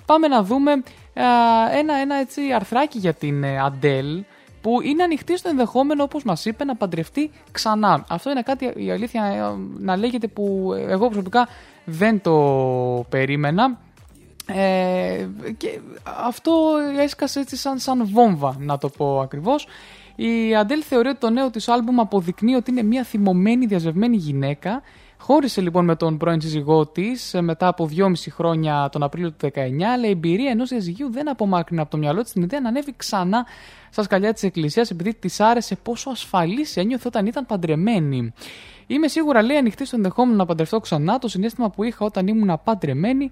Πάμε 0.06 0.28
να 0.28 0.44
δούμε 0.44 0.72
ε, 1.14 1.24
ένα, 1.80 1.94
ένα 1.96 2.16
έτσι 2.16 2.42
αρθράκι 2.52 2.98
για 2.98 3.14
την 3.14 3.46
Αντέλ 3.46 4.24
που 4.62 4.82
είναι 4.82 5.04
ανοιχτή 5.04 5.38
στο 5.38 5.50
ενδεχόμενο, 5.50 6.04
όπως 6.04 6.24
μας 6.24 6.46
είπε, 6.46 6.64
να 6.64 6.76
παντρευτεί 6.76 7.32
ξανά. 7.52 8.06
Αυτό 8.10 8.30
είναι 8.32 8.42
κάτι, 8.42 8.74
η 8.76 8.92
αλήθεια, 8.92 9.26
ε, 9.26 9.42
να 9.80 9.98
λέγεται 9.98 10.28
που 10.28 10.74
εγώ 10.88 11.08
προσωπικά 11.08 11.48
δεν 11.86 12.22
το 12.22 12.36
περίμενα. 13.10 13.80
Ε, 14.46 15.28
και 15.58 15.80
αυτό 16.26 16.54
έσκασε 17.00 17.40
έτσι 17.40 17.56
σαν, 17.56 17.80
σαν 17.80 18.08
βόμβα, 18.12 18.56
να 18.60 18.78
το 18.78 18.90
πω 18.90 19.20
ακριβώς. 19.20 19.68
Η 20.16 20.56
Αντέλ 20.56 20.84
θεωρεί 20.86 21.08
ότι 21.08 21.20
το 21.20 21.30
νέο 21.30 21.50
της 21.50 21.68
άλμπουμ 21.68 22.00
αποδεικνύει 22.00 22.56
ότι 22.56 22.72
είναι 22.72 22.84
μια 22.84 23.04
θυμωμένη, 23.04 23.66
διαζευμένη 23.66 24.18
γυναίκα 24.18 24.82
Χώρισε 25.20 25.62
λοιπόν 25.62 25.86
με 25.86 25.96
τον 25.96 26.18
πρώην 26.18 26.42
σύζυγό 26.42 26.88
της 26.88 27.36
μετά 27.40 27.68
από 27.68 27.90
2,5 27.98 28.14
χρόνια 28.30 28.90
τον 28.92 29.04
Απρίλιο 29.04 29.32
του 29.32 29.50
19, 29.54 29.82
αλλά 29.94 30.08
η 30.08 30.10
εμπειρία 30.10 30.52
ενός 30.52 30.70
διαζυγίου 30.70 31.12
δεν 31.12 31.30
απομάκρυνε 31.30 31.82
από 31.82 31.90
το 31.90 31.98
μυαλό 31.98 32.22
της 32.22 32.32
την 32.32 32.42
ιδέα 32.42 32.62
να 32.62 32.70
ανέβει 32.70 32.94
ξανά 32.98 33.46
στα 33.90 34.04
σκαλιά 34.04 34.34
της 34.34 34.44
Εκκλησίας 34.44 34.90
επειδή 34.90 35.14
της 35.14 35.40
άρεσε 35.40 35.76
πόσο 35.76 36.10
ασφαλής 36.10 36.78
ένιωθε 36.78 37.08
όταν 37.08 37.26
ήταν 37.26 37.46
παντρεμένη. 37.46 38.34
Είμαι 38.88 39.08
σίγουρα, 39.08 39.42
λέει, 39.42 39.58
ανοιχτή 39.58 39.86
στο 39.86 39.96
ενδεχόμενο 39.96 40.38
να 40.38 40.46
παντρευτώ 40.46 40.80
ξανά. 40.80 41.20
Το 41.20 41.28
συνέστημα 41.28 41.70
που 41.70 41.84
είχα 41.84 42.06
όταν 42.06 42.28
ήμουν 42.28 42.60
παντρεμένη 42.64 43.32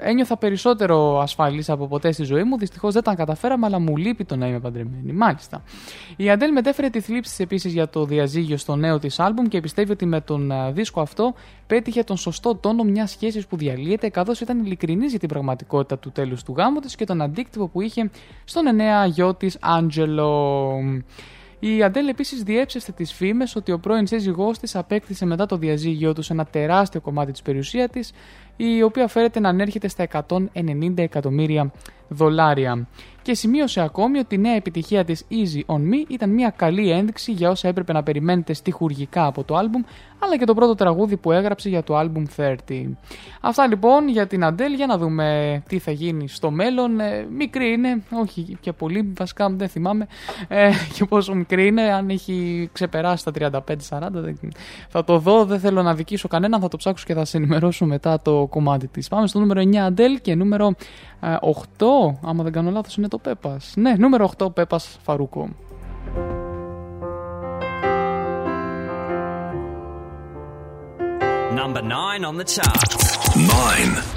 ένιωθα 0.00 0.36
περισσότερο 0.36 1.20
ασφαλής 1.20 1.70
από 1.70 1.86
ποτέ 1.86 2.12
στη 2.12 2.24
ζωή 2.24 2.42
μου. 2.42 2.58
Δυστυχώς 2.58 2.94
δεν 2.94 3.02
τα 3.02 3.14
καταφέραμε, 3.14 3.66
αλλά 3.66 3.78
μου 3.78 3.96
λείπει 3.96 4.24
το 4.24 4.36
να 4.36 4.46
είμαι 4.46 4.60
παντρεμένη. 4.60 5.12
Μάλιστα. 5.12 5.62
Η 6.16 6.30
Αντέλ 6.30 6.52
μετέφερε 6.52 6.88
τη 6.88 7.00
θλίψη 7.00 7.36
τη 7.36 7.42
επίσης 7.42 7.72
για 7.72 7.88
το 7.88 8.04
διαζύγιο 8.04 8.56
στο 8.56 8.76
νέο 8.76 8.98
της 8.98 9.18
άλμπουμ 9.18 9.46
και 9.46 9.60
πιστεύει 9.60 9.92
ότι 9.92 10.06
με 10.06 10.20
τον 10.20 10.52
δίσκο 10.72 11.00
αυτό 11.00 11.34
πέτυχε 11.66 12.02
τον 12.02 12.16
σωστό 12.16 12.54
τόνο 12.54 12.82
μιας 12.82 13.10
σχέσης 13.10 13.46
που 13.46 13.56
διαλύεται, 13.56 14.08
καθώς 14.08 14.40
ήταν 14.40 14.64
ειλικρινής 14.64 15.10
για 15.10 15.18
την 15.18 15.28
πραγματικότητα 15.28 15.98
του 15.98 16.12
τέλους 16.12 16.42
του 16.42 16.54
γάμου 16.56 16.80
της 16.80 16.94
και 16.94 17.04
τον 17.04 17.22
αντίκτυπο 17.22 17.68
που 17.68 17.80
είχε 17.80 18.10
στον 18.44 18.66
εννέα 18.66 19.06
γιο 19.06 19.34
της 19.34 19.58
Άντζελο. 19.60 20.78
Η 21.58 21.82
Αντέλ 21.82 22.08
επίσης 22.08 22.42
διέψευσε 22.42 22.92
τις 22.92 23.12
φήμες 23.12 23.56
ότι 23.56 23.72
ο 23.72 23.78
πρώην 23.78 24.06
σύζυγός 24.06 24.58
της 24.58 24.76
απέκτησε 24.76 25.26
μετά 25.26 25.46
το 25.46 25.56
διαζύγιο 25.56 26.12
του 26.12 26.22
ένα 26.28 26.44
τεράστιο 26.44 27.00
κομμάτι 27.00 27.32
της 27.32 27.42
περιουσίας 27.42 27.90
της, 27.90 28.12
η 28.56 28.82
οποία 28.82 29.08
φέρεται 29.08 29.40
να 29.40 29.48
ανέρχεται 29.48 29.88
στα 29.88 30.02
190 30.02 31.02
εκατομμύρια 31.02 31.72
δολάρια. 32.08 32.88
Και 33.26 33.34
σημείωσε 33.34 33.80
ακόμη 33.80 34.18
ότι 34.18 34.34
η 34.34 34.38
νέα 34.38 34.54
επιτυχία 34.54 35.04
της 35.04 35.26
Easy 35.30 35.74
On 35.74 35.78
Me 35.78 36.08
ήταν 36.08 36.30
μια 36.30 36.52
καλή 36.56 36.90
ένδειξη 36.90 37.32
για 37.32 37.50
όσα 37.50 37.68
έπρεπε 37.68 37.92
να 37.92 38.02
περιμένετε 38.02 38.52
στοιχουργικά 38.52 39.26
από 39.26 39.44
το 39.44 39.56
άλμπουμ, 39.56 39.82
αλλά 40.18 40.36
και 40.36 40.44
το 40.44 40.54
πρώτο 40.54 40.74
τραγούδι 40.74 41.16
που 41.16 41.32
έγραψε 41.32 41.68
για 41.68 41.82
το 41.82 41.96
άλμπουμ 41.96 42.24
30. 42.36 42.54
Αυτά 43.40 43.66
λοιπόν 43.66 44.08
για 44.08 44.26
την 44.26 44.44
Αντέλ, 44.44 44.72
για 44.72 44.86
να 44.86 44.98
δούμε 44.98 45.62
τι 45.68 45.78
θα 45.78 45.90
γίνει 45.90 46.28
στο 46.28 46.50
μέλλον. 46.50 47.00
Ε, 47.00 47.26
μικρή 47.30 47.72
είναι, 47.72 48.02
όχι 48.12 48.56
και 48.60 48.72
πολύ, 48.72 49.12
βασικά 49.16 49.50
δεν 49.50 49.68
θυμάμαι 49.68 50.06
ε, 50.48 50.70
και 50.94 51.04
πόσο 51.04 51.34
μικρή 51.34 51.66
είναι, 51.66 51.82
αν 51.82 52.08
έχει 52.08 52.68
ξεπεράσει 52.72 53.24
τα 53.24 53.62
35-40, 53.88 54.10
θα 54.88 55.04
το 55.04 55.18
δω, 55.18 55.44
δεν 55.44 55.60
θέλω 55.60 55.82
να 55.82 55.94
δικήσω 55.94 56.28
κανέναν, 56.28 56.60
θα 56.60 56.68
το 56.68 56.76
ψάξω 56.76 57.04
και 57.06 57.14
θα 57.14 57.24
σε 57.24 57.36
ενημερώσω 57.36 57.84
μετά 57.86 58.20
το 58.22 58.46
κομμάτι 58.50 58.88
της. 58.88 59.08
Πάμε 59.08 59.26
στο 59.26 59.38
νούμερο 59.38 59.60
9 59.60 59.76
Αντέλ 59.76 60.20
και 60.20 60.34
νούμερο 60.34 60.74
8, 61.20 62.18
άμα 62.22 62.42
δεν 62.42 62.52
κάνω 62.52 62.70
λάθος, 62.70 62.96
είναι 62.96 63.08
το 63.08 63.18
Πέπας. 63.18 63.72
Ναι, 63.76 63.94
νούμερο 63.98 64.24
8 64.38 64.52
Πέπας 64.54 64.98
Φαρούκο. 65.02 65.48
Number 71.58 71.82
9 71.82 72.24
on 72.30 72.36
the 72.36 72.44
chart. 72.54 72.90
9. 73.34 74.16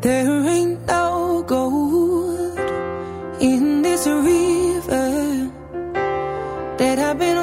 There 0.00 0.40
ain't 0.56 0.78
no 0.86 1.42
gold 1.54 2.58
in 3.50 3.62
this 3.82 4.02
river 4.06 5.10
that 6.78 6.96
I've 7.06 7.18
been 7.18 7.38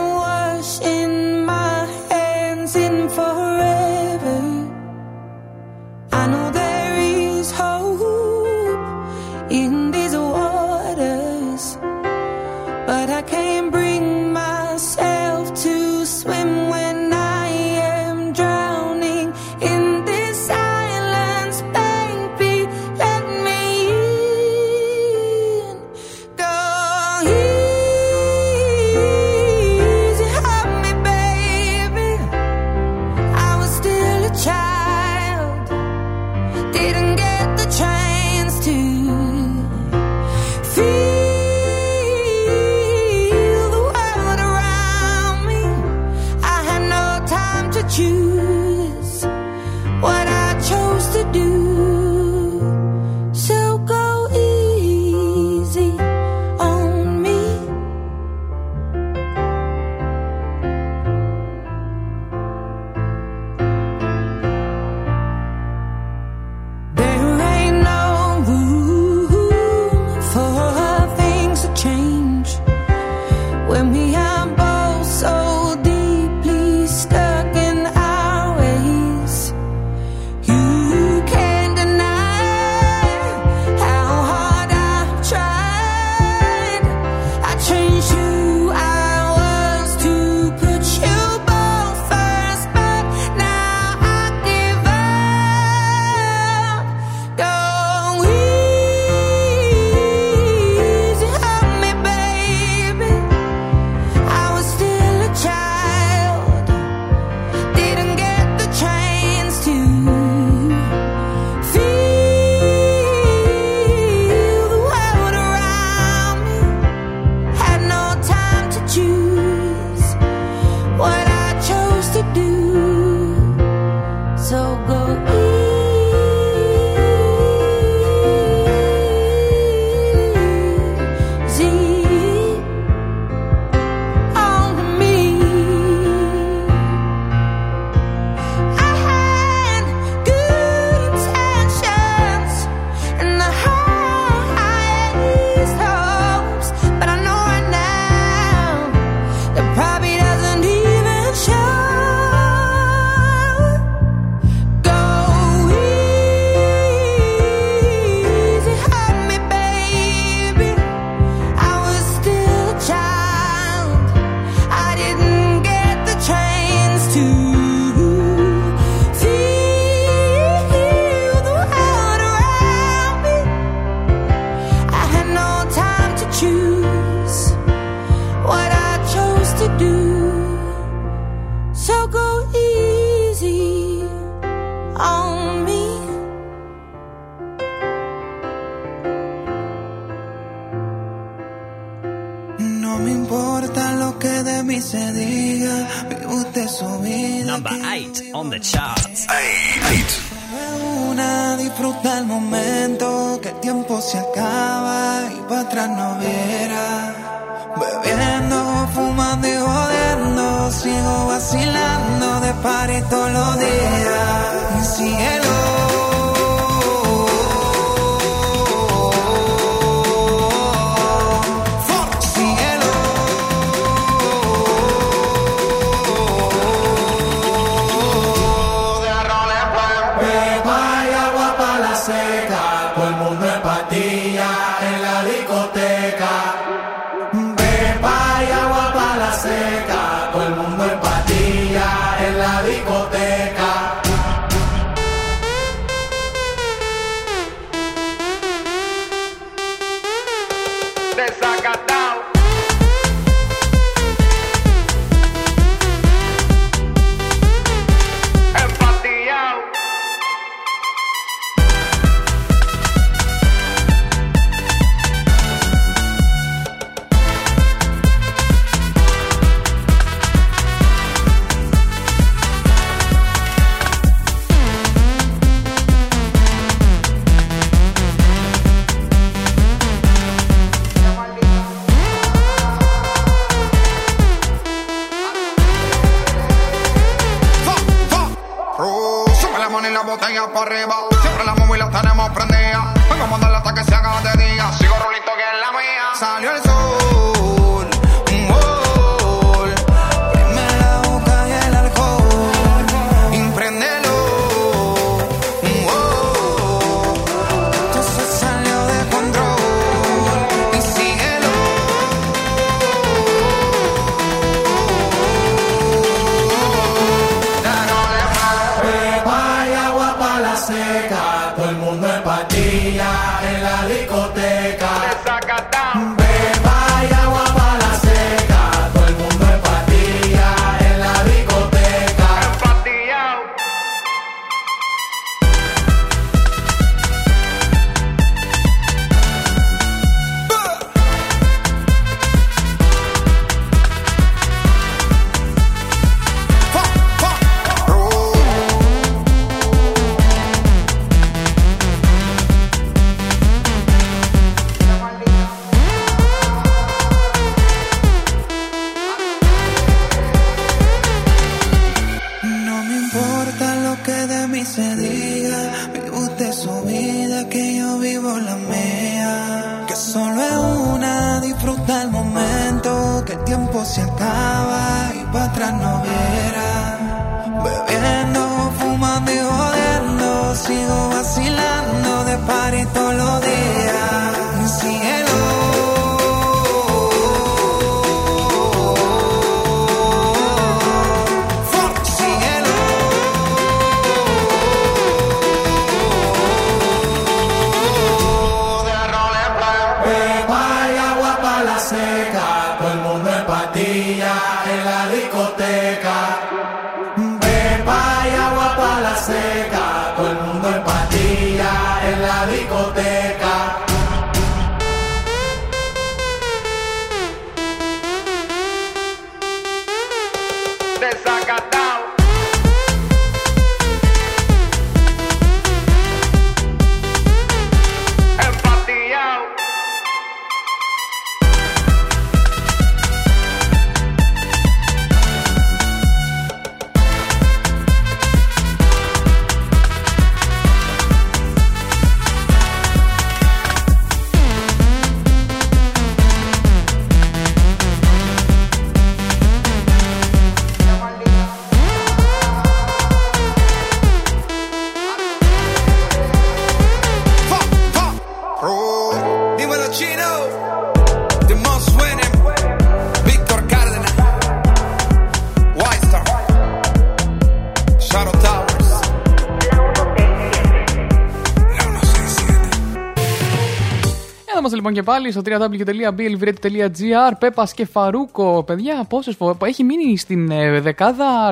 πάλι 475.06 475.32
στο 475.32 475.42
www.blvred.gr 475.46 477.34
Πέπας 477.40 477.74
και 477.74 477.86
Φαρούκο. 477.86 478.64
Παιδιά, 478.64 479.06
πόσες 479.10 479.36
φορέ. 479.36 479.54
Έχει 479.64 479.84
μείνει 479.84 480.18
στην 480.18 480.52
ε, 480.52 480.80
δεκάδα 480.80 481.52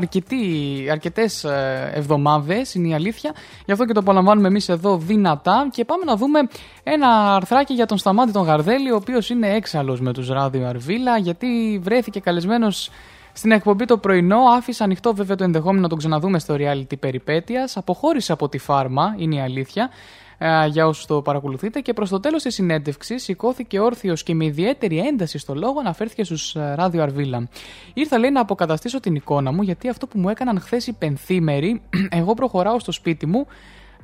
αρκετές 0.91 1.45
εβδομάδες, 1.93 2.73
είναι 2.73 2.87
η 2.87 2.93
αλήθεια. 2.93 3.33
Γι' 3.65 3.71
αυτό 3.71 3.85
και 3.85 3.93
το 3.93 3.99
απολαμβάνουμε 3.99 4.47
εμείς 4.47 4.69
εδώ 4.69 4.97
δυνατά. 4.97 5.67
Και 5.71 5.85
πάμε 5.85 6.03
να 6.05 6.15
δούμε 6.15 6.39
ένα 6.83 7.35
αρθράκι 7.35 7.73
για 7.73 7.85
τον 7.85 7.97
Σταμάτη 7.97 8.31
τον 8.31 8.43
Γαρδέλη, 8.43 8.91
ο 8.91 8.95
οποίος 8.95 9.29
είναι 9.29 9.49
έξαλλος 9.53 10.01
με 10.01 10.13
τους 10.13 10.29
Ράδιο 10.29 10.67
Αρβίλα, 10.67 11.17
γιατί 11.17 11.79
βρέθηκε 11.83 12.19
καλεσμένος 12.19 12.89
στην 13.33 13.51
εκπομπή 13.51 13.85
το 13.85 13.97
πρωινό. 13.97 14.39
Άφησε 14.57 14.83
ανοιχτό 14.83 15.13
βέβαια 15.13 15.35
το 15.35 15.43
ενδεχόμενο 15.43 15.81
να 15.81 15.87
τον 15.87 15.97
ξαναδούμε 15.97 16.39
στο 16.39 16.55
reality 16.57 16.99
περιπέτειας. 16.99 17.77
Αποχώρησε 17.77 18.31
από 18.31 18.49
τη 18.49 18.57
φάρμα, 18.57 19.15
είναι 19.17 19.35
η 19.35 19.39
αλήθεια 19.39 19.83
ε, 19.83 20.22
για 20.69 20.87
όσους 20.87 21.05
το 21.05 21.21
παρακολουθείτε. 21.21 21.79
Και 21.79 21.93
προς 21.93 22.09
το 22.09 22.19
τέλος 22.19 22.43
της 22.43 22.53
συνέντευξης 22.53 23.23
σηκώθηκε 23.23 23.79
όρθιος 23.79 24.23
και 24.23 24.33
με 24.33 24.45
ιδιαίτερη 24.45 24.97
ένταση 24.97 25.37
στο 25.37 25.55
λόγο 25.55 25.79
αναφέρθηκε 25.79 26.23
στους 26.23 26.55
Ράδιο 26.75 27.01
Αρβίλα. 27.03 27.47
Ήρθα 27.93 28.17
λέει 28.17 28.31
να 28.31 28.41
αποκαταστήσω 28.41 28.99
την 28.99 29.15
εικόνα 29.15 29.51
μου 29.51 29.61
γιατί 29.61 29.89
αυτό 29.89 30.07
που 30.07 30.19
μου 30.19 30.29
έκαναν 30.29 30.59
χθες 30.59 30.87
οι 30.87 30.93
πενθήμεροι, 30.93 31.81
εγώ 32.19 32.33
προχωράω 32.33 32.79
στο 32.79 32.91
σπίτι 32.91 33.25
μου 33.25 33.47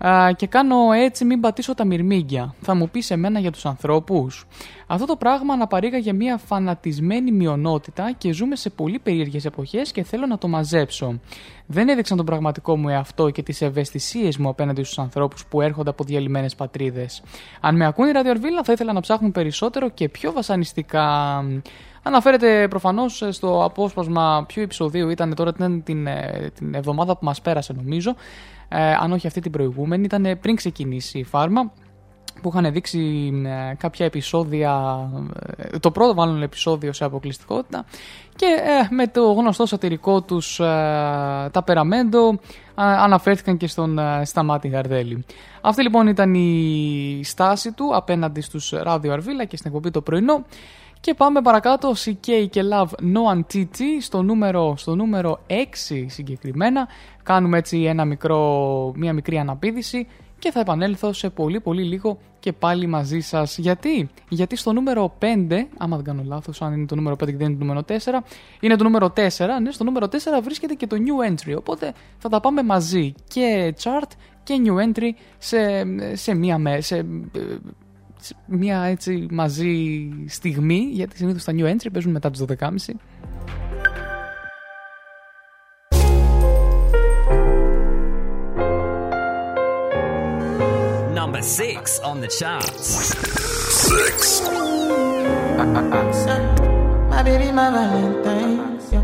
Α, 0.06 0.32
και 0.36 0.48
κάνω 0.48 0.92
έτσι 0.92 1.26
μην 1.26 1.40
πατήσω 1.40 1.74
τα 1.74 1.86
μυρμήγκια. 1.86 2.54
Θα 2.62 2.76
μου 2.76 2.90
πεις 2.90 3.12
εμένα 3.12 3.40
για 3.40 3.52
τους 3.52 3.66
ανθρώπους. 3.66 4.46
Αυτό 4.88 5.06
το 5.06 5.16
πράγμα 5.16 5.54
αναπαρήγαγε 5.54 6.14
μια 6.14 6.38
φανατισμένη 6.38 7.32
μειονότητα 7.32 8.12
και 8.18 8.32
ζούμε 8.34 8.56
σε 8.56 8.70
πολύ 8.70 9.00
περίεργες 9.00 9.46
εποχές 9.46 9.92
και 9.92 10.04
θέλω 10.04 10.26
να 10.26 10.38
το 10.38 10.48
μαζέψω. 10.48 11.20
Δεν 11.66 11.90
έδειξαν 11.90 12.18
τον 12.18 12.26
πραγματικό 12.26 12.78
μου 12.78 12.90
εαυτό 12.90 13.30
και 13.30 13.44
τις 13.44 13.62
ευαισθησίες 13.62 14.38
μου 14.38 14.50
απέναντι 14.50 14.84
στους 14.84 15.00
ανθρώπους 15.00 15.46
που 15.46 15.62
έρχονται 15.62 15.90
από 15.90 16.04
διαλυμένες 16.04 16.56
πατρίδες. 16.56 17.22
Αν 17.60 17.76
με 17.76 17.86
ακούνε 17.86 18.10
η 18.10 18.12
ραδιορβίλα 18.12 18.64
θα 18.64 18.72
ήθελα 18.72 18.94
να 18.94 19.00
ψάχνουν 19.00 19.32
περισσότερο 19.32 19.90
και 19.90 20.10
πιο 20.10 20.32
βασανιστικά. 20.32 21.44
Αναφέρεται 22.04 22.68
προφανώς 22.68 23.24
στο 23.30 23.64
απόσπασμα 23.64 24.46
ποιο 24.48 24.62
επεισοδίου 24.62 25.10
ήταν 25.10 25.36
τώρα 25.36 25.54
την, 25.54 25.84
την, 25.84 26.08
την 26.56 26.74
εβδομάδα 26.74 27.18
που 27.18 27.26
μας 27.26 27.42
πέρασε, 27.42 27.74
νομίζω 27.74 28.16
ε, 28.70 28.92
αν 28.92 29.12
όχι 29.12 29.28
αυτή 29.28 29.40
την 29.40 29.52
προηγούμενη, 29.52 30.04
ήταν 30.04 30.38
πριν 30.42 30.56
ξεκινήσει 30.56 31.20
η 31.20 31.24
φάρμα 31.24 31.72
που 32.42 32.50
είχαν 32.50 32.72
δείξει 32.72 33.32
ε, 33.46 33.74
κάποια 33.76 34.06
επεισόδια, 34.06 35.00
ε, 35.58 35.80
το 35.80 35.92
πρώτο 35.92 36.14
μάλλον 36.14 36.42
επεισόδιο 36.42 36.94
σε 36.94 37.04
αποκλειστικότητα 37.04 37.86
και 38.36 38.46
ε, 38.46 38.88
με 38.96 39.08
το 39.08 39.32
γνωστό 39.32 39.66
σατυρικό 39.66 40.22
τους 40.22 40.56
τα 41.52 41.62
περαμέντο 41.66 42.40
αναφέρθηκαν 42.76 43.58
και 43.58 43.68
στον 43.68 44.00
Σταμάτη 44.24 44.68
Γαρδέλη. 44.68 45.26
Αυτή 45.62 45.82
λοιπόν 45.82 46.08
ήταν 46.08 46.34
η 46.34 47.22
στάση 47.24 47.72
του 47.72 47.96
απέναντι 47.96 48.42
στους 48.42 48.70
Ράδιο 48.70 49.14
Αρβίλα 49.14 49.46
και 49.46 49.58
στην 49.58 49.70
εκπομπή 49.70 49.92
το 49.92 50.02
πρωινό 50.02 50.44
και 51.02 51.14
πάμε 51.14 51.42
παρακάτω, 51.42 51.94
CK 52.06 52.48
και 52.50 52.64
Love 52.72 53.04
No 53.16 53.36
Antiti 53.36 54.02
στο 54.02 54.22
νούμερο, 54.22 54.74
στο 54.78 54.96
νούμερο 54.96 55.40
6 55.48 55.54
συγκεκριμένα. 56.08 56.88
Κάνουμε 57.30 57.58
έτσι 57.58 57.84
ένα 57.84 58.06
μικρό, 58.06 58.94
μια 58.96 59.14
μικρή 59.14 59.38
αναπήδηση 59.38 60.08
και 60.40 60.52
θα 60.52 60.60
επανέλθω 60.60 61.14
σε 61.14 61.30
πολύ 61.30 61.60
πολύ 61.60 61.84
λίγο 61.84 62.18
και 62.40 62.54
πάλι 62.54 62.88
μαζί 62.88 63.20
σας. 63.20 63.58
Γιατί; 63.58 64.10
Γιατί 64.30 64.56
στο 64.56 64.74
νούμερο 64.74 65.18
5, 65.20 65.26
άμα 65.78 65.96
δεν 65.96 66.06
κάνω 66.06 66.24
λάθος, 66.26 66.62
αν 66.62 66.74
είναι 66.74 66.86
το 66.86 66.96
νούμερο 66.96 67.16
5 67.16 67.18
και 67.26 67.38
δεν 67.38 67.50
είναι 67.50 67.58
το 67.58 67.64
νούμερο 67.64 67.86
4, 67.88 67.94
είναι 68.60 68.76
το 68.76 68.84
νούμερο 68.84 69.14
4, 69.16 69.22
ναι, 69.62 69.72
στο 69.72 69.84
νούμερο 69.84 70.08
4 70.08 70.16
βρίσκεται 70.44 70.74
και 70.74 70.88
το 70.88 70.96
new 71.00 71.32
entry, 71.32 71.58
οπότε 71.58 71.94
θα 72.18 72.30
τα 72.30 72.40
πάμε 72.40 72.64
μαζί 72.64 73.14
και 73.28 73.74
chart 73.84 74.12
και 74.44 74.62
new 74.66 74.88
entry 74.88 75.10
σε, 75.38 75.58
σε 76.16 76.36
μία, 76.36 76.82
σε, 76.82 77.06
μια 78.46 78.82
έτσι 78.82 79.28
μαζί 79.32 80.10
στιγμή, 80.28 80.90
γιατί 80.92 81.18
συνήθως 81.18 81.44
τα 81.44 81.54
new 81.56 81.66
entry 81.66 81.88
παίζουν 81.94 82.12
μετά 82.12 82.32
τους 82.32 82.42
12.30. 82.60 82.76
six 91.50 92.00
on 92.00 92.22
the 92.22 92.28
charts. 92.28 92.86
Six. 93.90 94.42
My 97.10 97.24
baby, 97.24 97.52
my 97.52 97.72
Valentine's. 97.72 98.94
Yeah. 98.94 99.04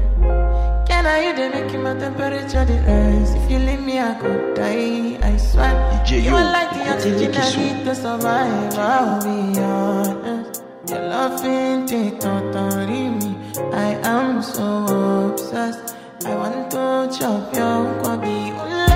Can 0.88 1.06
I 1.08 1.22
hear 1.24 1.36
the 1.36 1.50
making 1.50 1.82
my 1.82 1.96
temperature 1.96 2.66
the 2.66 2.78
rise? 2.88 3.34
If 3.34 3.50
you 3.50 3.58
leave 3.60 3.82
me, 3.82 4.00
I 4.00 4.14
could 4.22 4.54
die. 4.54 5.18
I 5.24 5.38
swear. 5.38 6.04
you 6.08 6.36
are 6.36 6.52
like 6.58 6.72
the 6.78 6.84
oxygen 6.94 7.36
I 7.36 7.56
need 7.58 7.84
to 7.86 7.96
survive. 7.96 8.78
I'll 8.78 9.22
be 9.24 9.60
honest. 9.60 10.64
Your 10.88 11.00
love 11.10 11.44
ain't 11.44 11.92
it 11.92 12.22
totally 12.22 13.10
me. 13.10 13.36
I 13.74 13.98
am 14.04 14.44
so 14.44 15.32
obsessed. 15.34 15.96
I 16.26 16.36
want 16.36 16.70
to 16.72 17.10
chop 17.18 17.54
your 17.56 17.80
kwabi. 18.02 18.38
Ule, 18.62 18.94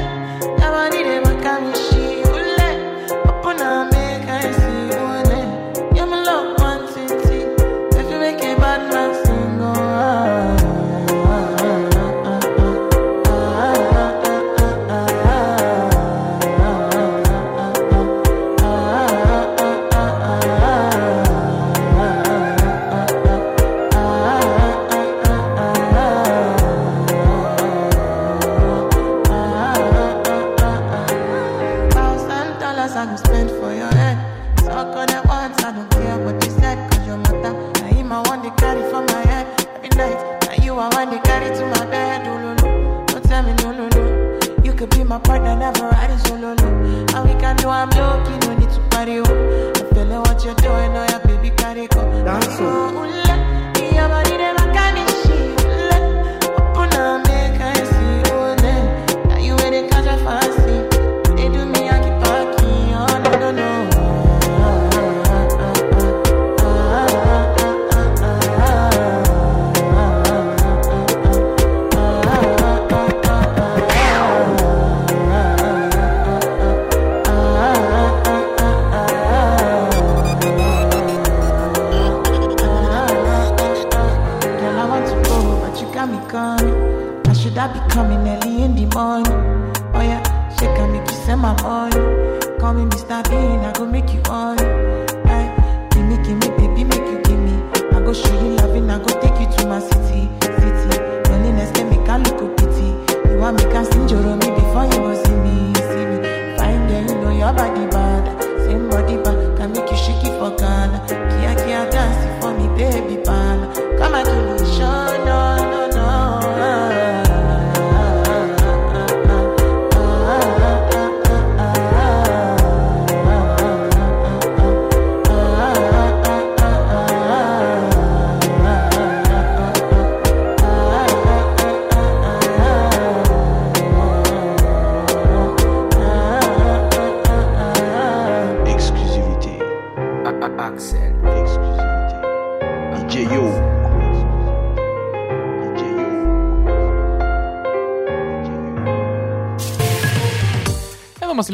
yabani 0.62 1.02
de 1.08 1.16
makamishi. 1.26 1.98
Ule, 1.98 2.09
open 3.50 3.62
up. 3.64 3.99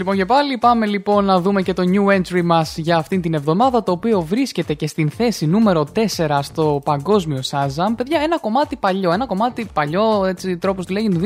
Λοιπόν 0.05 0.19
και 0.19 0.33
πάλι. 0.33 0.57
Πάμε 0.57 0.85
λοιπόν 0.85 1.25
να 1.25 1.39
δούμε 1.41 1.61
και 1.61 1.73
το 1.73 1.83
new 1.85 2.15
entry 2.15 2.41
μας 2.43 2.77
για 2.77 2.97
αυτήν 2.97 3.21
την 3.21 3.33
εβδομάδα. 3.33 3.83
Το 3.83 3.91
οποίο 3.91 4.21
βρίσκεται 4.21 4.73
και 4.73 4.87
στην 4.87 5.09
θέση 5.09 5.45
νούμερο 5.45 5.87
4 6.17 6.39
στο 6.41 6.81
παγκόσμιο 6.83 7.39
Shazam. 7.49 7.93
Παιδιά, 7.97 8.19
ένα 8.23 8.39
κομμάτι 8.39 8.75
παλιό. 8.75 9.11
Ένα 9.11 9.25
κομμάτι 9.25 9.67
παλιό, 9.73 10.25
έτσι 10.25 10.57
τρόπος 10.57 10.85
του 10.85 10.93
λέγει, 10.93 11.09
του 11.09 11.19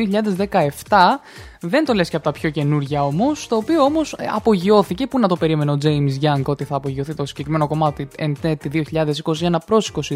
2017. 0.87 1.19
Δεν 1.61 1.85
το 1.85 1.93
λες 1.93 2.09
και 2.09 2.15
από 2.15 2.25
τα 2.25 2.31
πιο 2.31 2.49
καινούργια 2.49 3.05
όμως. 3.05 3.47
Το 3.47 3.55
οποίο 3.55 3.83
όμως 3.83 4.15
απογειώθηκε. 4.35 5.07
Πού 5.07 5.19
να 5.19 5.27
το 5.27 5.35
περίμενε 5.35 5.71
ο 5.71 5.77
James 5.83 6.11
Young 6.21 6.43
ότι 6.45 6.63
θα 6.63 6.75
απογειωθεί 6.75 7.13
το 7.13 7.25
συγκεκριμένο 7.25 7.67
κομμάτι 7.67 8.07
εν 8.17 8.35
τέτη 8.41 8.85
2021 8.91 9.55
προς 9.65 9.91
22. 10.09 10.13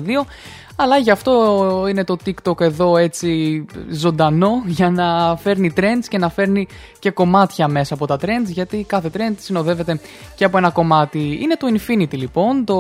Αλλά 0.76 0.98
γι' 0.98 1.12
αυτό 1.12 1.86
είναι 1.90 2.04
το 2.04 2.18
TikTok 2.26 2.62
εδώ 2.62 2.98
έτσι 2.98 3.66
ζωντανό 3.90 4.64
για 4.66 4.90
να 4.90 5.36
φέρνει 5.36 5.74
trends 5.78 6.06
και 6.08 6.18
να 6.18 6.30
φέρνει 6.30 6.68
και 7.00 7.12
κομμάτια 7.12 7.68
μέσα 7.68 7.94
από 7.94 8.08
τα 8.08 8.18
trends 8.22 8.48
γιατί 8.48 8.84
κάθε 8.88 9.12
trend 9.14 9.34
συνοδεύεται 9.38 10.00
και 10.36 10.46
από 10.46 10.58
ένα 10.58 10.70
κομμάτι. 10.70 11.40
Είναι 11.42 11.56
το 11.56 11.68
Infinity 11.68 12.18
λοιπόν, 12.18 12.66
το, 12.66 12.76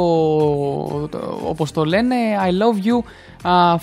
το, 1.07 1.39
όπως 1.47 1.72
το 1.72 1.86
λένε 1.86 2.16
I 2.45 2.49
love 2.49 2.88
you 2.88 3.03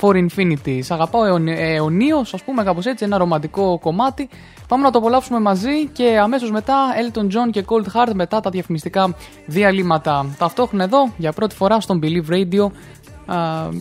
For 0.00 0.26
Infinity. 0.26 0.78
Σ' 0.82 0.90
αγαπάω 0.90 1.24
ε, 1.24 1.74
αιωνίως, 1.74 2.34
ας 2.34 2.42
πούμε, 2.42 2.62
κάπως 2.62 2.86
έτσι, 2.86 3.04
ένα 3.04 3.18
ρομαντικό 3.18 3.78
κομμάτι. 3.78 4.28
Πάμε 4.68 4.82
να 4.82 4.90
το 4.90 4.98
απολαύσουμε 4.98 5.40
μαζί 5.40 5.86
και 5.86 6.18
αμέσως 6.22 6.50
μετά 6.50 6.74
Elton 6.94 7.24
John 7.24 7.50
και 7.50 7.64
Cold 7.66 7.84
Heart 7.94 8.12
μετά 8.14 8.40
τα 8.40 8.50
διαφημιστικά 8.50 9.14
διαλύματα. 9.46 10.26
Ταυτόχρονα 10.38 10.84
εδώ 10.84 11.12
για 11.16 11.32
πρώτη 11.32 11.54
φορά 11.54 11.80
στον 11.80 12.00
Believe 12.02 12.32
Radio. 12.32 12.66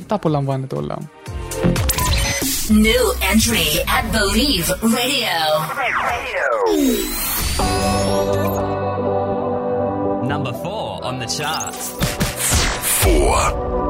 Τα 0.07 0.15
απολαμβάνετε 0.15 0.75
όλα. 0.75 0.97
New 2.87 3.05
entry 3.31 3.67
at 3.97 4.05
Believe 4.15 4.69
Radio. 4.99 5.39
Number 10.31 10.53
four 10.63 11.03
on 11.07 11.15
the 11.17 11.29
charts. 11.37 11.83
Four. 13.01 13.88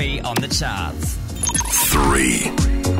Three 0.00 0.18
on 0.20 0.34
the 0.36 0.48
charts. 0.48 1.18
Three. 1.90 2.90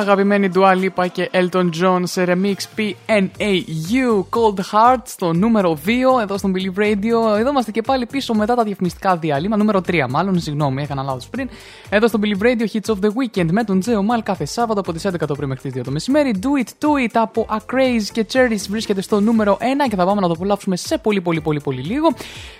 Αγαπημένη 0.00 0.50
Dua 0.54 0.74
Lipa 0.74 1.06
και 1.12 1.30
Elton 1.32 1.68
John 1.82 2.00
σε 2.02 2.24
remix 2.28 2.78
PNAU 2.78 4.18
Cold 4.30 4.58
Heart 4.72 5.02
στο 5.04 5.32
νούμερο 5.32 5.78
2 5.86 5.88
εδώ 6.22 6.38
στο 6.38 6.50
Believe 6.54 6.80
Radio. 6.80 7.38
Εδώ 7.38 7.50
είμαστε 7.50 7.70
και 7.70 7.82
πάλι 7.82 8.06
πίσω 8.06 8.34
μετά 8.34 8.54
τα 8.54 8.62
διαφημιστικά 8.62 9.16
διάλειμμα. 9.16 9.56
Νούμερο 9.56 9.80
3, 9.86 10.06
μάλλον, 10.08 10.40
συγγνώμη, 10.40 10.82
έκανα 10.82 11.02
λάθος 11.02 11.28
πριν. 11.28 11.48
Εδώ 11.92 12.08
στο 12.08 12.18
Believe 12.22 12.42
Radio 12.42 12.66
Hits 12.72 12.94
of 12.94 13.04
the 13.04 13.08
Weekend 13.08 13.46
με 13.50 13.64
τον 13.64 13.80
Τζέο 13.80 14.02
Μαλ 14.02 14.22
κάθε 14.22 14.44
Σάββατο 14.44 14.80
από 14.80 14.92
τις 14.92 15.06
11 15.06 15.12
το 15.26 15.34
πρωί 15.34 15.48
μέχρι 15.48 15.70
τις 15.70 15.80
2 15.80 15.84
το 15.84 15.90
μεσημέρι. 15.90 16.34
Do 16.42 16.64
it, 16.64 16.68
do 16.68 17.08
it 17.08 17.10
από 17.12 17.46
Acraze 17.50 18.02
και 18.12 18.26
Cherries 18.32 18.66
βρίσκεται 18.68 19.00
στο 19.00 19.20
νούμερο 19.20 19.58
1 19.60 19.64
και 19.88 19.96
θα 19.96 20.04
πάμε 20.04 20.20
να 20.20 20.26
το 20.26 20.32
απολαύσουμε 20.32 20.76
σε 20.76 20.98
πολύ 20.98 21.20
πολύ 21.20 21.40
πολύ 21.40 21.60
πολύ 21.60 21.80
λίγο. 21.80 22.08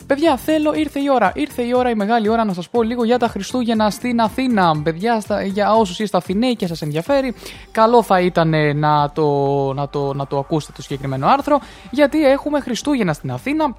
Παιδιά, 0.07 0.37
θέλω, 0.37 0.73
ήρθε 0.75 1.01
η 1.01 1.07
ώρα. 1.13 1.33
Ήρθε 1.35 1.63
η 1.63 1.75
ώρα, 1.75 1.91
η 1.91 1.95
μεγάλη 1.95 2.29
ώρα 2.29 2.45
να 2.45 2.53
σας 2.53 2.69
πω 2.69 2.83
λίγο 2.83 3.05
για 3.05 3.19
τα 3.19 3.29
Χριστούγεννα 3.29 3.91
στην 3.91 4.21
Αθήνα. 4.21 4.83
Παιδιά, 4.83 5.21
στα, 5.21 5.43
για 5.43 5.73
όσους 5.73 5.99
είστε 5.99 6.17
Αθηναίοι 6.17 6.57
και 6.57 6.67
σας 6.67 6.83
ενδιαφέρει, 6.83 7.35
καλό 7.71 8.03
θα 8.03 8.21
ήταν 8.21 8.55
ε, 8.55 8.73
να 8.73 9.11
το, 9.11 9.27
να, 9.73 9.89
το, 9.89 10.15
να 10.15 10.27
το 10.27 10.39
ακούσετε 10.39 10.73
το 10.77 10.83
συγκεκριμένο 10.83 11.27
άρθρο, 11.27 11.61
γιατί 11.91 12.25
έχουμε 12.25 12.61
Χριστούγεννα 12.61 13.13
στην 13.13 13.31
Αθήνα. 13.31 13.75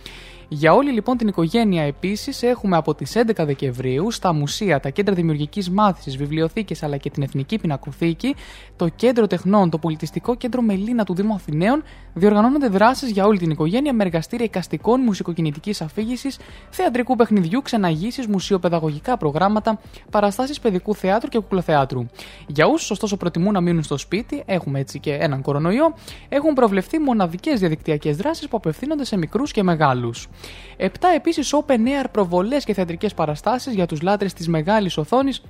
Για 0.48 0.73
όλη 0.73 0.93
λοιπόν 0.93 1.16
την 1.16 1.28
οικογένεια 1.28 1.82
επίσης 1.82 2.43
έχουμε 2.43 2.77
από 2.77 2.94
τις 2.94 3.12
11 3.16 3.44
Δεκεμβρίου 3.47 4.10
στα 4.10 4.32
μουσεία, 4.32 4.81
τα 4.81 4.89
κέντρα 4.89 5.14
δημιουργικής 5.14 5.70
μάθησης, 5.70 6.16
βιβλιοθήκες 6.16 6.82
αλλά 6.82 6.97
και 6.97 7.10
την 7.10 7.23
Εθνική 7.23 7.59
Πινακοθήκη, 7.59 8.35
το 8.77 8.89
Κέντρο 8.89 9.27
Τεχνών, 9.27 9.70
το 9.70 9.78
Πολιτιστικό 9.78 10.36
Κέντρο 10.36 10.62
Μελίνα 10.62 11.05
του 11.05 11.14
Δήμου 11.14 11.35
Αθηναίων 11.35 11.82
διοργανώνονται 12.14 12.68
δράσεις 12.68 13.10
για 13.10 13.24
όλη 13.24 13.39
την 13.39 13.51
οικογένεια 13.51 13.93
με 13.93 14.05
εργαστήρια 14.05 14.44
εικαστικών, 14.44 15.01
μουσικοκινητικής 15.01 15.81
αφήγησης, 15.81 16.39
θεατρικού 16.70 17.16
παιχνιδιού, 17.16 17.62
ξεναγήσεις, 17.62 18.27
μουσιοπαιδαγωγικά 18.27 19.16
προγράμματα, 19.16 19.81
παραστάσεις 20.10 20.60
παιδικού 20.60 20.94
θεάτρου 20.94 21.28
και 21.28 21.39
κουκλοθεάτρου. 21.39 22.06
Για 22.47 22.66
όσους 22.66 22.90
ωστόσο 22.90 23.16
προτιμούν 23.16 23.52
να 23.52 23.60
μείνουν 23.60 23.82
στο 23.82 23.97
σπίτι, 23.97 24.43
έχουμε 24.47 24.81
έτσι 24.81 24.98
και 24.98 25.12
έναν 25.12 25.43
κορονοϊό, 25.43 25.94
έχουν 26.28 26.55
προβλεφθεί 26.55 26.98
μοναδικές 26.98 27.60
διαδικτυακές 27.60 28.16
δράσεις 28.16 28.48
που 28.48 28.56
απευθύνονται 28.56 29.05
σε 29.05 29.16
μικρούς 29.16 29.52
και 29.52 29.62
μεγάλους. 29.62 30.28
Επτά 30.76 31.08
επίσης 31.08 31.54
open 31.54 31.78
air 31.78 32.04
προβολές 32.12 32.64
και 32.64 32.74
θεατρικές 32.74 33.14
παραστάσεις 33.14 33.74
για 33.74 33.86
τους 33.86 34.02
λάτρες 34.02 34.32
της 34.32 34.48
μεγάλης 34.48 34.96
οθόνης 34.96 35.42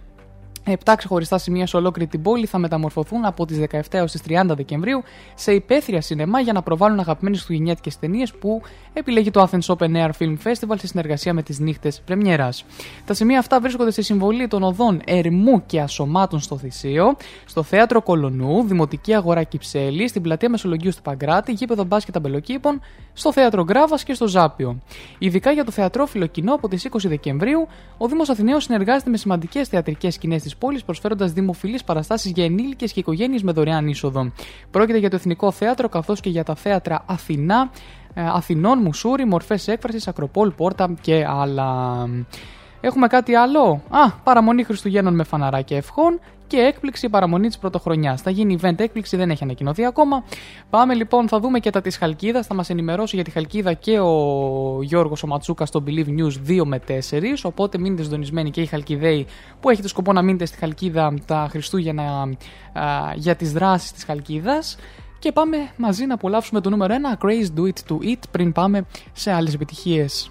Επτά 0.69 0.95
ξεχωριστά 0.95 1.39
σημεία 1.39 1.67
σε 1.67 1.77
ολόκληρη 1.77 2.11
την 2.11 2.23
πόλη 2.23 2.47
θα 2.47 2.59
μεταμορφωθούν 2.59 3.25
από 3.25 3.47
τις 3.47 3.59
17 3.71 3.81
έως 3.91 4.13
τις 4.13 4.23
30 4.29 4.43
Δεκεμβρίου 4.47 5.03
σε 5.35 5.53
υπαίθρια 5.53 6.01
σινεμά 6.01 6.41
για 6.41 6.53
να 6.53 6.63
προβάλλουν 6.63 6.99
αγαπημένες 6.99 7.37
χριστουγεννιάτικε 7.39 7.97
ταινίες 8.01 8.33
που 8.33 8.63
επιλέγει 8.93 9.31
το 9.31 9.49
Athens 9.51 9.77
Open 9.77 9.97
Air 9.97 10.11
Film 10.19 10.37
Festival 10.45 10.75
σε 10.79 10.87
συνεργασία 10.87 11.35
με 11.35 11.43
τις 11.43 11.59
νύχτες 11.59 12.03
Πρεμιέρας. 12.05 12.65
Τα 13.05 13.15
σημεία 13.15 13.39
αυτά 13.39 13.61
βρίσκονται 13.61 13.91
στη 13.91 14.03
συμβολή 14.03 14.49
των 14.49 14.63
οδών 14.63 15.01
Ερμού 15.05 15.67
και 15.67 15.81
Ασωμάτων 15.81 16.41
στο 16.41 16.59
Θησίο, 16.59 17.17
στο 17.45 17.63
Θέατρο 17.63 18.03
Κολονού, 18.03 18.63
Δημοτική 18.63 19.15
Αγορά 19.15 19.43
Κυψέλη, 19.43 20.09
στην 20.09 20.23
Πλατεία 20.23 20.49
Μεσολογίου 20.49 20.91
του 20.91 21.03
Παγκράτη, 21.03 21.53
γήπεδο 21.53 21.85
μπάσκετ 21.85 22.17
Αμπελοκήπων, 22.17 22.81
στο 23.13 23.33
Θέατρο 23.33 23.65
Γκράβας 23.65 24.03
και 24.03 24.15
στο 24.15 24.27
Ζάπιο. 24.29 24.79
Ειδικά 25.19 25.51
για 25.53 25.65
το 25.65 25.71
θεατρόφιλο 25.71 26.27
κοινό 26.27 26.55
από 26.55 26.69
τις 26.69 26.89
20 26.93 27.09
Δεκεμβρίου, 27.09 27.69
ο 27.99 28.09
Δήμος 28.09 28.29
Αθηναίων 28.29 28.61
συνεργάζεται 28.61 29.11
με 29.11 29.17
σημαντικές 29.17 29.69
θεατρικές 29.69 30.15
σκηνές 30.15 30.43
της 30.43 30.56
πόλη, 30.59 30.81
προσφέροντας 30.87 31.33
δημοφιλείς 31.33 31.85
παραστάσεις 31.85 32.33
για 32.33 32.45
ενήλικες 32.45 32.93
και 32.93 33.01
οικογένειες 33.01 33.43
με 33.43 33.53
δωρεάν 33.53 33.87
είσοδο. 33.87 34.33
Πρόκειται 34.71 34.99
για 34.99 35.11
το 35.11 35.17
Εθνικό 35.17 35.51
Θέατρο 35.51 35.89
καθώς 35.89 36.21
και 36.21 36.31
για 36.31 36.45
τα 36.45 36.55
θέατρα 36.55 37.03
Αθηνά, 37.07 37.71
ε, 38.15 38.23
Αθηνών, 38.27 38.79
Μουσούρι, 38.79 39.25
Μορφές 39.25 39.69
Έκφρασης, 39.69 40.09
Ακροπόλ, 40.09 40.51
Πόρτα 40.51 40.95
και 41.01 41.25
άλλα. 41.29 42.09
Έχουμε 42.81 43.07
κάτι 43.07 43.35
άλλο; 43.35 43.83
Α, 43.89 44.11
παραμονή 44.11 44.63
Χριστουγέννων 44.63 45.15
με 45.15 45.25
φαναράκια 45.25 45.77
ευχών 45.77 46.21
και 46.47 46.57
έκπληξη 46.57 47.09
παραμονή 47.09 47.47
της 47.47 47.59
πρωτοχρονιάς. 47.59 48.23
Θα 48.23 48.31
γίνει 48.31 48.59
event 48.61 48.81
έκπληξη, 48.81 49.17
δεν 49.17 49.31
έχει 49.31 49.45
ανακοινωθεί 49.45 49.85
ακόμα. 49.85 50.25
Πάμε 50.71 50.95
λοιπόν, 50.95 51.29
θα 51.29 51.41
δούμε 51.41 51.59
και 51.59 51.71
τα 51.71 51.81
της 51.81 51.97
Χαλκίδας. 51.97 52.47
Θα 52.47 52.55
μας 52.55 52.71
ενημερώσει 52.71 53.15
για 53.15 53.25
τη 53.25 53.31
Χαλκίδα 53.31 53.73
και 53.73 53.99
ο 53.99 54.83
Γιώργος 54.83 55.23
ο 55.23 55.27
Ματσούκα 55.27 55.67
στο 55.67 55.83
Believe 55.87 56.09
News 56.09 56.61
2 56.61 56.65
με 56.65 56.81
4. 56.89 56.93
Οπότε 57.43 57.79
μείνετε 57.79 58.03
συντονισμένοι 58.03 58.51
και 58.51 58.61
οι 58.61 58.67
Χαλκιδαίοι 58.67 59.27
που 59.61 59.71
έχετε 59.71 59.89
σκοπό 59.89 60.13
να 60.13 60.23
μείνετε 60.23 60.45
στη 60.45 60.59
Χαλκίδα 60.59 61.15
τα 61.27 61.47
Χριστούγεννα 61.51 62.03
α, 62.23 62.33
για 63.15 63.37
τις 63.37 63.53
δράσεις 63.53 63.93
της 63.93 64.05
Χαλκίδας. 64.05 64.77
Και 65.19 65.33
πάμε 65.33 65.57
μαζί 65.77 66.07
να 66.07 66.15
απολαύσουμε 66.15 66.61
το 66.61 66.71
νούμερο 66.71 66.95
1, 67.19 67.25
Craze 67.25 67.59
Do 67.59 67.63
It 67.63 67.93
To 67.93 68.05
It, 68.05 68.19
πριν 68.31 68.53
πάμε 68.53 68.87
σε 69.13 69.33
άλλες 69.33 69.55
επιτυχίες. 69.55 70.31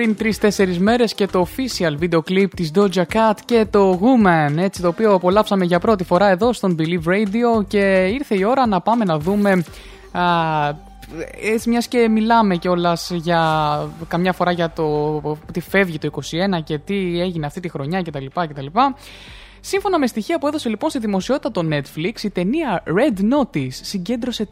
πριν 0.00 0.34
3-4 0.56 0.76
μέρες 0.78 1.14
και 1.14 1.26
το 1.26 1.46
official 1.48 1.94
βίντεο 1.96 2.22
κλιπ 2.22 2.54
της 2.54 2.70
Doja 2.74 3.02
Cat 3.12 3.32
και 3.44 3.66
το 3.70 4.00
Woman, 4.02 4.56
έτσι 4.56 4.82
το 4.82 4.88
οποίο 4.88 5.14
απολαύσαμε 5.14 5.64
για 5.64 5.78
πρώτη 5.78 6.04
φορά 6.04 6.28
εδώ 6.28 6.52
στον 6.52 6.76
Believe 6.78 7.08
Radio 7.08 7.66
και 7.68 8.06
ήρθε 8.12 8.34
η 8.34 8.44
ώρα 8.44 8.66
να 8.66 8.80
πάμε 8.80 9.04
να 9.04 9.18
δούμε. 9.18 9.64
Α, 10.12 10.22
έτσι 11.42 11.68
μιας 11.68 11.86
και 11.86 12.08
μιλάμε 12.08 12.56
κιόλας 12.56 13.10
για 13.10 13.42
καμιά 14.08 14.32
φορά 14.32 14.50
για 14.50 14.70
το 14.70 15.20
τι 15.52 15.60
φεύγει 15.60 15.98
το 15.98 16.10
21 16.56 16.62
και 16.64 16.78
τι 16.78 17.20
έγινε 17.20 17.46
αυτή 17.46 17.60
τη 17.60 17.68
χρονιά 17.68 18.02
κτλ. 18.02 18.24
κτλ. 18.34 18.66
Σύμφωνα 19.72 19.98
με 19.98 20.06
στοιχεία 20.06 20.38
που 20.38 20.46
έδωσε 20.46 20.68
λοιπόν 20.68 20.90
στη 20.90 20.98
δημοσιότητα 20.98 21.50
το 21.50 21.68
Netflix, 21.70 22.22
η 22.22 22.30
ταινία 22.30 22.82
Red 22.86 23.18
Notice 23.34 23.68
συγκέντρωσε 23.70 24.48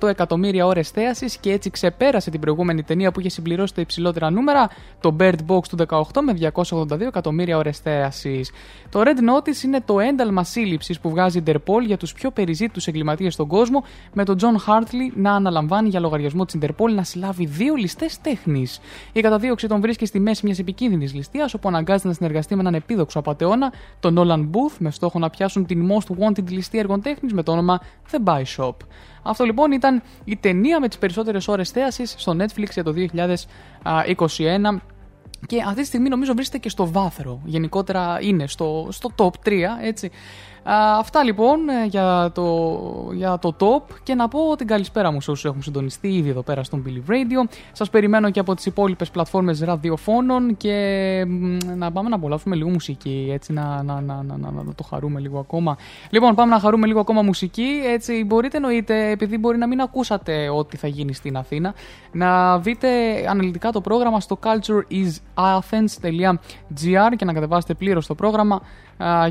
328,8 0.00 0.08
εκατομμύρια 0.08 0.66
ώρες 0.66 0.90
θέασης 0.90 1.36
και 1.36 1.52
έτσι 1.52 1.70
ξεπέρασε 1.70 2.30
την 2.30 2.40
προηγούμενη 2.40 2.82
ταινία 2.82 3.12
που 3.12 3.20
είχε 3.20 3.28
συμπληρώσει 3.28 3.74
τα 3.74 3.80
υψηλότερα 3.80 4.30
νούμερα, 4.30 4.68
το 5.00 5.16
Bird 5.20 5.36
Box 5.46 5.60
του 5.68 5.76
18 5.88 6.00
με 6.22 6.50
282 6.54 7.00
εκατομμύρια 7.00 7.56
ώρες 7.56 7.78
θέασης. 7.78 8.50
Το 8.90 9.02
Red 9.04 9.06
Notice 9.30 9.62
είναι 9.64 9.80
το 9.84 10.00
ένταλμα 10.00 10.44
σύλληψης 10.44 11.00
που 11.00 11.10
βγάζει 11.10 11.38
η 11.38 11.42
Interpol 11.46 11.82
για 11.86 11.96
τους 11.96 12.12
πιο 12.12 12.30
περιζήτητους 12.30 12.86
εγκληματίες 12.86 13.32
στον 13.34 13.46
κόσμο, 13.46 13.84
με 14.12 14.24
τον 14.24 14.36
John 14.40 14.70
Hartley 14.70 15.12
να 15.14 15.32
αναλαμβάνει 15.32 15.88
για 15.88 16.00
λογαριασμό 16.00 16.44
της 16.44 16.58
Interpol 16.60 16.90
να 16.94 17.02
συλλάβει 17.02 17.46
δύο 17.46 17.74
ληστές 17.74 18.20
τέχνης. 18.20 18.80
Η 19.12 19.20
καταδίωξη 19.20 19.68
τον 19.68 19.80
βρίσκει 19.80 20.06
στη 20.06 20.20
μέση 20.20 20.40
μιας 20.44 20.58
επικίνδυνης 20.58 21.14
ληστείας, 21.14 21.54
όπου 21.54 21.68
αναγκάζεται 21.68 22.08
να 22.08 22.14
συνεργαστεί 22.14 22.54
με 22.54 22.60
έναν 22.60 22.74
επίδοξο 22.74 23.18
απαταιώνα, 23.34 23.72
τον 24.00 24.16
Nolan 24.18 24.40
Booth, 24.40 24.76
με 24.78 24.90
στόχο 24.90 25.18
να 25.18 25.30
πιάσουν 25.30 25.66
την 25.66 25.90
most 25.90 26.24
wanted 26.24 26.50
ληστεία 26.50 26.80
έργων 26.80 27.02
τέχνης 27.02 27.32
με 27.32 27.42
το 27.42 27.52
όνομα 27.52 27.80
The 28.10 28.18
Buy 28.24 28.42
Shop. 28.56 28.74
Αυτό 29.22 29.44
λοιπόν 29.44 29.72
ήταν 29.72 30.02
η 30.24 30.36
ταινία 30.36 30.80
με 30.80 30.88
τις 30.88 30.98
περισσότερες 30.98 31.48
ώρες 31.48 31.70
θέασης 31.70 32.14
στο 32.18 32.36
Netflix 32.38 32.70
για 32.72 32.84
το 32.84 32.94
2021 32.96 34.80
και 35.46 35.62
αυτή 35.66 35.80
τη 35.80 35.86
στιγμή 35.86 36.08
νομίζω 36.08 36.34
βρίσκεται 36.34 36.58
και 36.58 36.68
στο 36.68 36.90
βάθρο. 36.90 37.40
Γενικότερα 37.44 38.18
είναι 38.20 38.46
στο, 38.46 38.88
στο 38.90 39.10
top 39.16 39.48
3, 39.48 39.60
έτσι. 39.82 40.10
Α, 40.70 40.98
αυτά 40.98 41.24
λοιπόν 41.24 41.68
ε, 41.68 41.86
για 41.86 42.30
το, 42.34 42.78
για 43.12 43.38
το 43.38 43.56
top 43.58 43.82
και 44.02 44.14
να 44.14 44.28
πω 44.28 44.56
την 44.56 44.66
καλησπέρα 44.66 45.12
μου 45.12 45.20
σε 45.20 45.30
όσους 45.30 45.44
έχουν 45.44 45.62
συντονιστεί 45.62 46.08
ήδη 46.08 46.28
εδώ 46.28 46.42
πέρα 46.42 46.62
στον 46.62 46.84
Billy 46.86 47.02
Radio. 47.10 47.48
Σας 47.72 47.90
περιμένω 47.90 48.30
και 48.30 48.40
από 48.40 48.54
τις 48.54 48.66
υπόλοιπες 48.66 49.10
πλατφόρμες 49.10 49.60
ραδιοφώνων 49.60 50.56
και 50.56 51.24
μ, 51.28 51.56
να 51.76 51.92
πάμε 51.92 52.08
να 52.08 52.16
απολαύσουμε 52.16 52.56
λίγο 52.56 52.68
μουσική, 52.68 53.28
έτσι 53.32 53.52
να, 53.52 53.82
να, 53.82 54.00
να, 54.00 54.22
να, 54.22 54.36
να, 54.36 54.50
να 54.50 54.74
το 54.74 54.82
χαρούμε 54.82 55.20
λίγο 55.20 55.38
ακόμα. 55.38 55.76
Λοιπόν, 56.10 56.34
πάμε 56.34 56.50
να 56.50 56.60
χαρούμε 56.60 56.86
λίγο 56.86 57.00
ακόμα 57.00 57.22
μουσική, 57.22 57.82
έτσι 57.86 58.24
μπορείτε 58.24 58.56
εννοείται, 58.56 59.10
επειδή 59.10 59.38
μπορεί 59.38 59.58
να 59.58 59.66
μην 59.66 59.80
ακούσατε 59.80 60.48
ό,τι 60.48 60.76
θα 60.76 60.88
γίνει 60.88 61.14
στην 61.14 61.36
Αθήνα, 61.36 61.74
να 62.12 62.58
δείτε 62.58 62.88
αναλυτικά 63.28 63.70
το 63.70 63.80
πρόγραμμα 63.80 64.20
στο 64.20 64.38
cultureisathens.gr 64.42 67.12
και 67.16 67.24
να 67.24 67.32
κατεβάσετε 67.32 67.74
πλήρως 67.74 68.06
το 68.06 68.14
πρόγραμμα 68.14 68.54
α, 68.54 68.60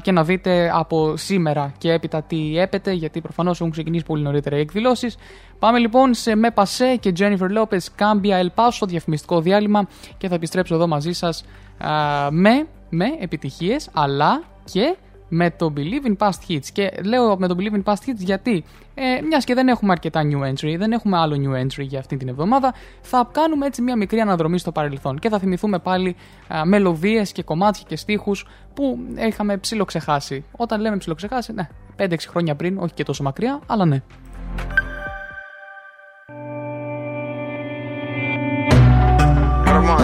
και 0.01 0.11
να 0.11 0.23
δείτε 0.23 0.71
από 0.73 1.17
σήμερα 1.17 1.73
και 1.77 1.91
έπειτα 1.91 2.21
τι 2.21 2.57
έπεται, 2.57 2.91
γιατί 2.91 3.21
προφανώς 3.21 3.59
έχουν 3.59 3.71
ξεκινήσει 3.71 4.05
πολύ 4.05 4.23
νωρίτερα 4.23 4.57
οι 4.57 4.59
εκδηλώσεις. 4.59 5.17
Πάμε 5.59 5.79
λοιπόν 5.79 6.13
σε 6.13 6.35
Με 6.35 6.51
Πασέ 6.51 6.95
και 6.95 7.13
Jennifer 7.19 7.57
Lopez 7.57 7.85
Cambia 7.97 8.43
El 8.43 8.47
Paso, 8.55 8.87
διαφημιστικό 8.87 9.41
διάλειμμα 9.41 9.87
και 10.17 10.27
θα 10.27 10.35
επιστρέψω 10.35 10.75
εδώ 10.75 10.87
μαζί 10.87 11.11
σας 11.11 11.45
α, 11.77 12.31
με, 12.31 12.67
με 12.89 13.05
επιτυχίες 13.19 13.89
αλλά 13.93 14.43
και 14.63 14.95
με 15.33 15.51
το 15.51 15.73
Believe 15.77 16.07
in 16.07 16.27
Past 16.27 16.49
Hits. 16.49 16.65
Και 16.73 16.91
λέω 17.03 17.37
με 17.37 17.47
το 17.47 17.55
Believe 17.59 17.75
in 17.75 17.83
Past 17.83 18.09
Hits 18.09 18.17
γιατί, 18.17 18.63
ε, 18.93 19.21
μιας 19.27 19.43
και 19.43 19.53
δεν 19.53 19.67
έχουμε 19.67 19.91
αρκετά 19.91 20.21
new 20.23 20.49
entry, 20.49 20.75
δεν 20.77 20.91
έχουμε 20.91 21.17
άλλο 21.17 21.35
new 21.35 21.63
entry 21.63 21.85
για 21.87 21.99
αυτή 21.99 22.17
την 22.17 22.27
εβδομάδα, 22.27 22.73
θα 23.01 23.29
κάνουμε 23.31 23.65
έτσι 23.65 23.81
μια 23.81 23.95
μικρή 23.95 24.19
αναδρομή 24.19 24.59
στο 24.59 24.71
παρελθόν 24.71 25.19
και 25.19 25.29
θα 25.29 25.39
θυμηθούμε 25.39 25.79
πάλι 25.79 26.15
α, 26.47 26.65
μελωδίες 26.65 27.31
και 27.31 27.43
κομμάτια 27.43 27.83
και 27.87 27.95
στίχους 27.95 28.47
που 28.73 28.99
είχαμε 29.27 29.57
ψιλοξεχάσει. 29.57 30.45
Όταν 30.51 30.81
λέμε 30.81 30.97
ψιλοξεχάσει, 30.97 31.53
ναι, 31.53 31.67
5-6 31.97 32.15
χρόνια 32.27 32.55
πριν, 32.55 32.77
όχι 32.77 32.93
και 32.93 33.03
τόσο 33.03 33.23
μακριά, 33.23 33.59
αλλά 33.65 33.85
ναι. 33.85 34.01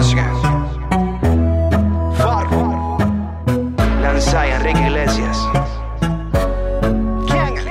Música. 0.00 0.26
Farco. 2.16 2.60
Lanza 4.02 4.46
y 4.46 4.50
Enrique 4.52 4.89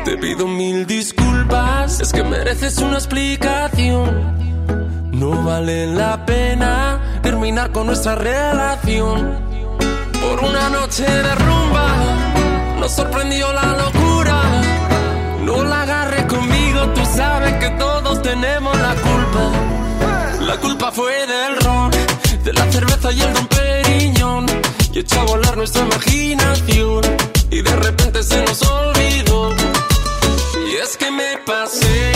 Te 0.05 0.17
pido 0.17 0.47
mil 0.47 0.85
disculpas, 0.85 1.99
es 1.99 2.11
que 2.11 2.23
mereces 2.23 2.77
una 2.79 2.95
explicación. 2.95 5.09
No 5.11 5.43
vale 5.43 5.87
la 5.87 6.25
pena 6.25 7.19
terminar 7.21 7.71
con 7.71 7.87
nuestra 7.87 8.15
relación. 8.15 9.37
Por 10.19 10.49
una 10.49 10.69
noche 10.69 11.03
de 11.03 11.35
rumba, 11.35 11.87
nos 12.79 12.91
sorprendió 12.91 13.51
la 13.53 13.77
locura. 13.77 14.41
No 15.43 15.63
la 15.63 15.83
agarres 15.83 16.25
conmigo, 16.25 16.81
tú 16.95 17.01
sabes 17.15 17.53
que 17.55 17.69
todos 17.71 18.21
tenemos 18.21 18.77
la 18.79 18.95
culpa. 18.95 19.51
La 20.41 20.57
culpa 20.57 20.91
fue 20.91 21.13
del 21.27 21.59
ron, 21.61 21.91
de 22.43 22.53
la 22.53 22.71
cerveza 22.71 23.11
y 23.11 23.21
el 23.21 23.33
don 23.33 23.47
Periñón. 23.47 24.45
Y 24.93 24.99
echó 24.99 25.19
a 25.19 25.23
volar 25.25 25.57
nuestra 25.57 25.83
imaginación. 25.83 27.01
Y 27.51 27.61
de 27.61 27.75
repente 27.75 28.23
se 28.23 28.43
nos 28.43 28.61
olvidó. 28.61 29.55
Y 30.67 30.75
es 30.83 30.97
que 30.97 31.11
me 31.11 31.37
pasé, 31.45 32.11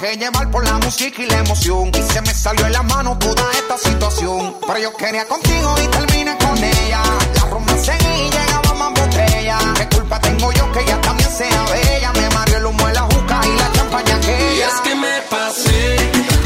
dejé 0.00 0.16
llevar 0.16 0.50
por 0.50 0.64
la 0.64 0.78
música 0.78 1.22
y 1.22 1.26
la 1.26 1.38
emoción. 1.38 1.90
Y 1.94 2.02
se 2.02 2.20
me 2.22 2.34
salió 2.34 2.66
en 2.66 2.72
las 2.72 2.84
manos 2.84 3.18
toda 3.18 3.44
esta 3.52 3.78
situación. 3.78 4.56
Pero 4.66 4.78
yo 4.78 4.96
quería 4.96 5.26
contigo 5.26 5.74
y 5.82 5.88
terminé 5.88 6.36
con 6.38 6.56
ella. 6.58 7.02
La 7.34 7.44
rumba 7.50 7.76
seguía 7.76 8.26
y 8.26 8.30
llegaba 8.30 8.74
más 8.74 9.00
botella. 9.00 9.58
¿Qué 9.76 9.96
culpa 9.96 10.20
tengo 10.20 10.52
yo 10.52 10.72
que 10.72 10.80
ella 10.80 11.00
también 11.00 11.30
sea 11.30 11.64
bella? 11.64 12.12
Me 12.12 12.28
mareó 12.30 12.58
el 12.58 12.66
humo 12.66 12.86
de 12.86 12.94
la 12.94 13.02
juca 13.02 13.40
y 13.44 13.58
la 13.58 13.72
champaña 13.72 14.20
que 14.20 14.56
Y 14.56 14.60
es 14.60 14.80
que 14.82 14.94
me 14.94 15.20
pasé. 15.30 16.37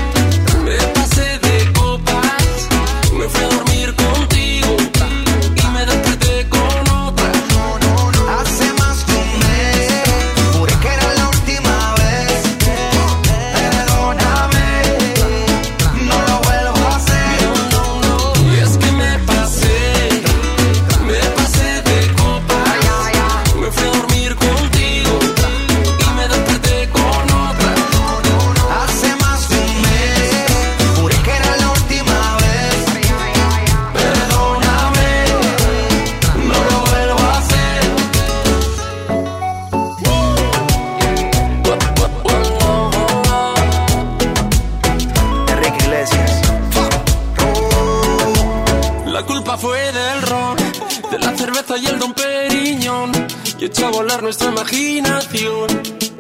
echa 53.73 53.89
a 53.89 53.91
volar 53.91 54.23
nuestra 54.23 54.51
imaginación 54.51 55.69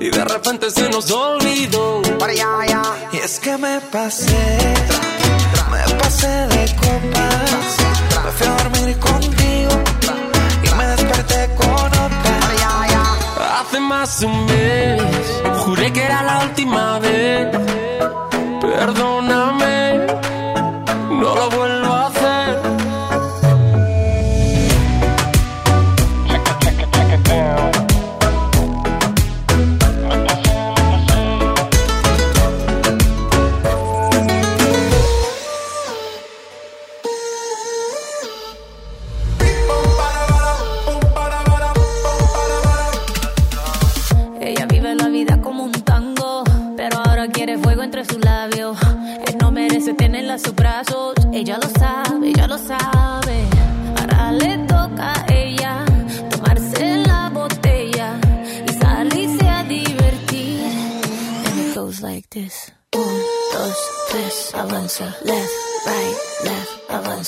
y 0.00 0.08
de 0.08 0.24
repente 0.24 0.70
se 0.70 0.88
nos 0.88 1.10
olvidó. 1.10 2.00
Y 3.12 3.16
es 3.18 3.38
que 3.40 3.56
me 3.58 3.78
pasé, 3.92 4.74
me 5.70 5.94
pasé 6.00 6.26
de 6.54 6.76
copas, 6.76 7.76
me 8.24 8.30
fui 8.36 8.46
a 8.46 8.56
dormir 8.62 8.98
contigo 8.98 9.72
y 10.64 10.74
me 10.78 10.86
desperté 10.86 11.54
con 11.56 11.86
otra. 12.06 13.60
Hace 13.60 13.80
más 13.80 14.20
de 14.20 14.26
un 14.26 14.46
mes, 14.46 15.02
juré 15.58 15.92
que 15.92 16.02
era 16.02 16.22
la 16.22 16.44
última 16.44 16.98
vez. 17.00 17.48
Perdóname 18.60 19.81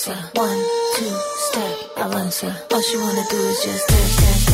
dancer. 0.04 0.30
One, 0.34 0.64
two, 0.96 1.16
step, 1.50 1.76
I 1.96 2.06
All 2.72 2.80
she 2.82 2.96
wanna 2.96 3.24
do 3.30 3.36
is 3.36 3.64
just 3.64 3.88
dance, 3.88 4.16
dance, 4.16 4.46
dance. 4.46 4.53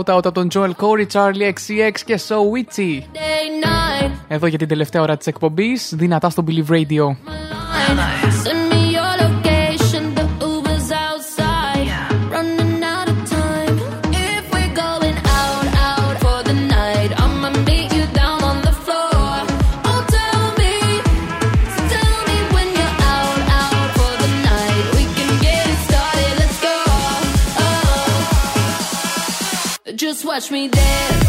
Night. 0.00 0.08
Out 0.08 0.16
out 0.16 0.26
από 0.26 0.32
τον 0.32 0.48
Joel 0.54 0.72
Corey, 0.76 1.06
Charlie 1.12 1.52
XCX 1.52 1.92
και 2.04 2.20
So 2.28 2.34
Witchy. 2.34 3.00
Day 3.12 3.64
night. 3.64 4.10
Εδώ 4.28 4.46
για 4.46 4.58
την 4.58 4.68
τελευταία 4.68 5.02
ώρα 5.02 5.16
της 5.16 5.26
εκπομπής, 5.26 5.92
δυνατά 5.96 6.30
στο 6.30 6.44
Believe 6.48 6.72
Radio. 6.72 7.16
Watch 30.30 30.48
me 30.52 30.68
dance. 30.68 31.19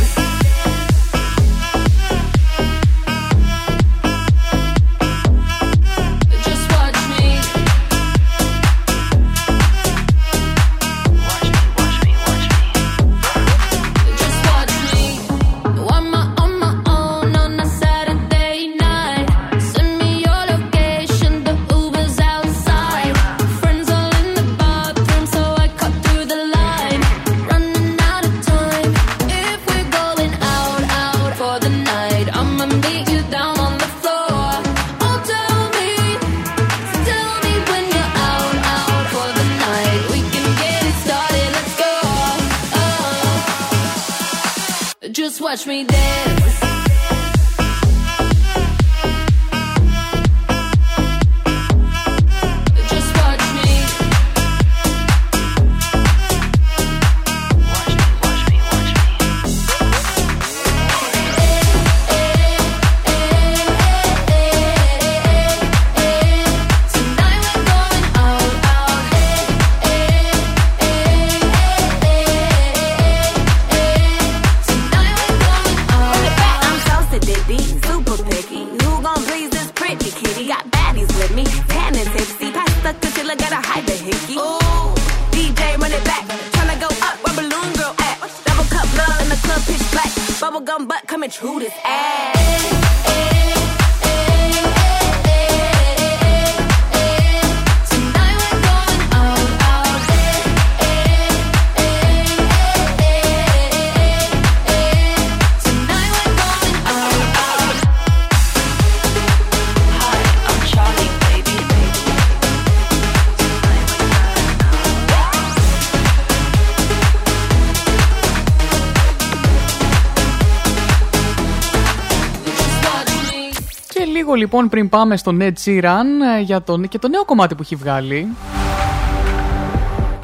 Λοιπόν 124.61 124.79
πριν 124.79 124.89
πάμε 124.89 125.17
στον 125.17 125.39
Ed 125.41 125.53
Sheeran 125.65 126.37
ε, 126.37 126.41
για 126.41 126.61
τον, 126.61 126.87
και 126.87 126.99
το 126.99 127.07
νέο 127.07 127.25
κομμάτι 127.25 127.55
που 127.55 127.61
έχει 127.61 127.75
βγάλει. 127.75 128.27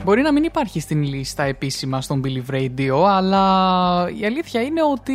Μπορεί 0.04 0.22
να 0.22 0.32
μην 0.32 0.44
υπάρχει 0.44 0.80
στην 0.80 1.04
λίστα 1.04 1.44
επίσημα 1.44 2.02
στον 2.02 2.22
Believe 2.26 2.56
Radio, 2.56 3.06
αλλά 3.08 3.44
η 4.20 4.26
αλήθεια 4.26 4.62
είναι 4.62 4.82
ότι. 4.92 5.14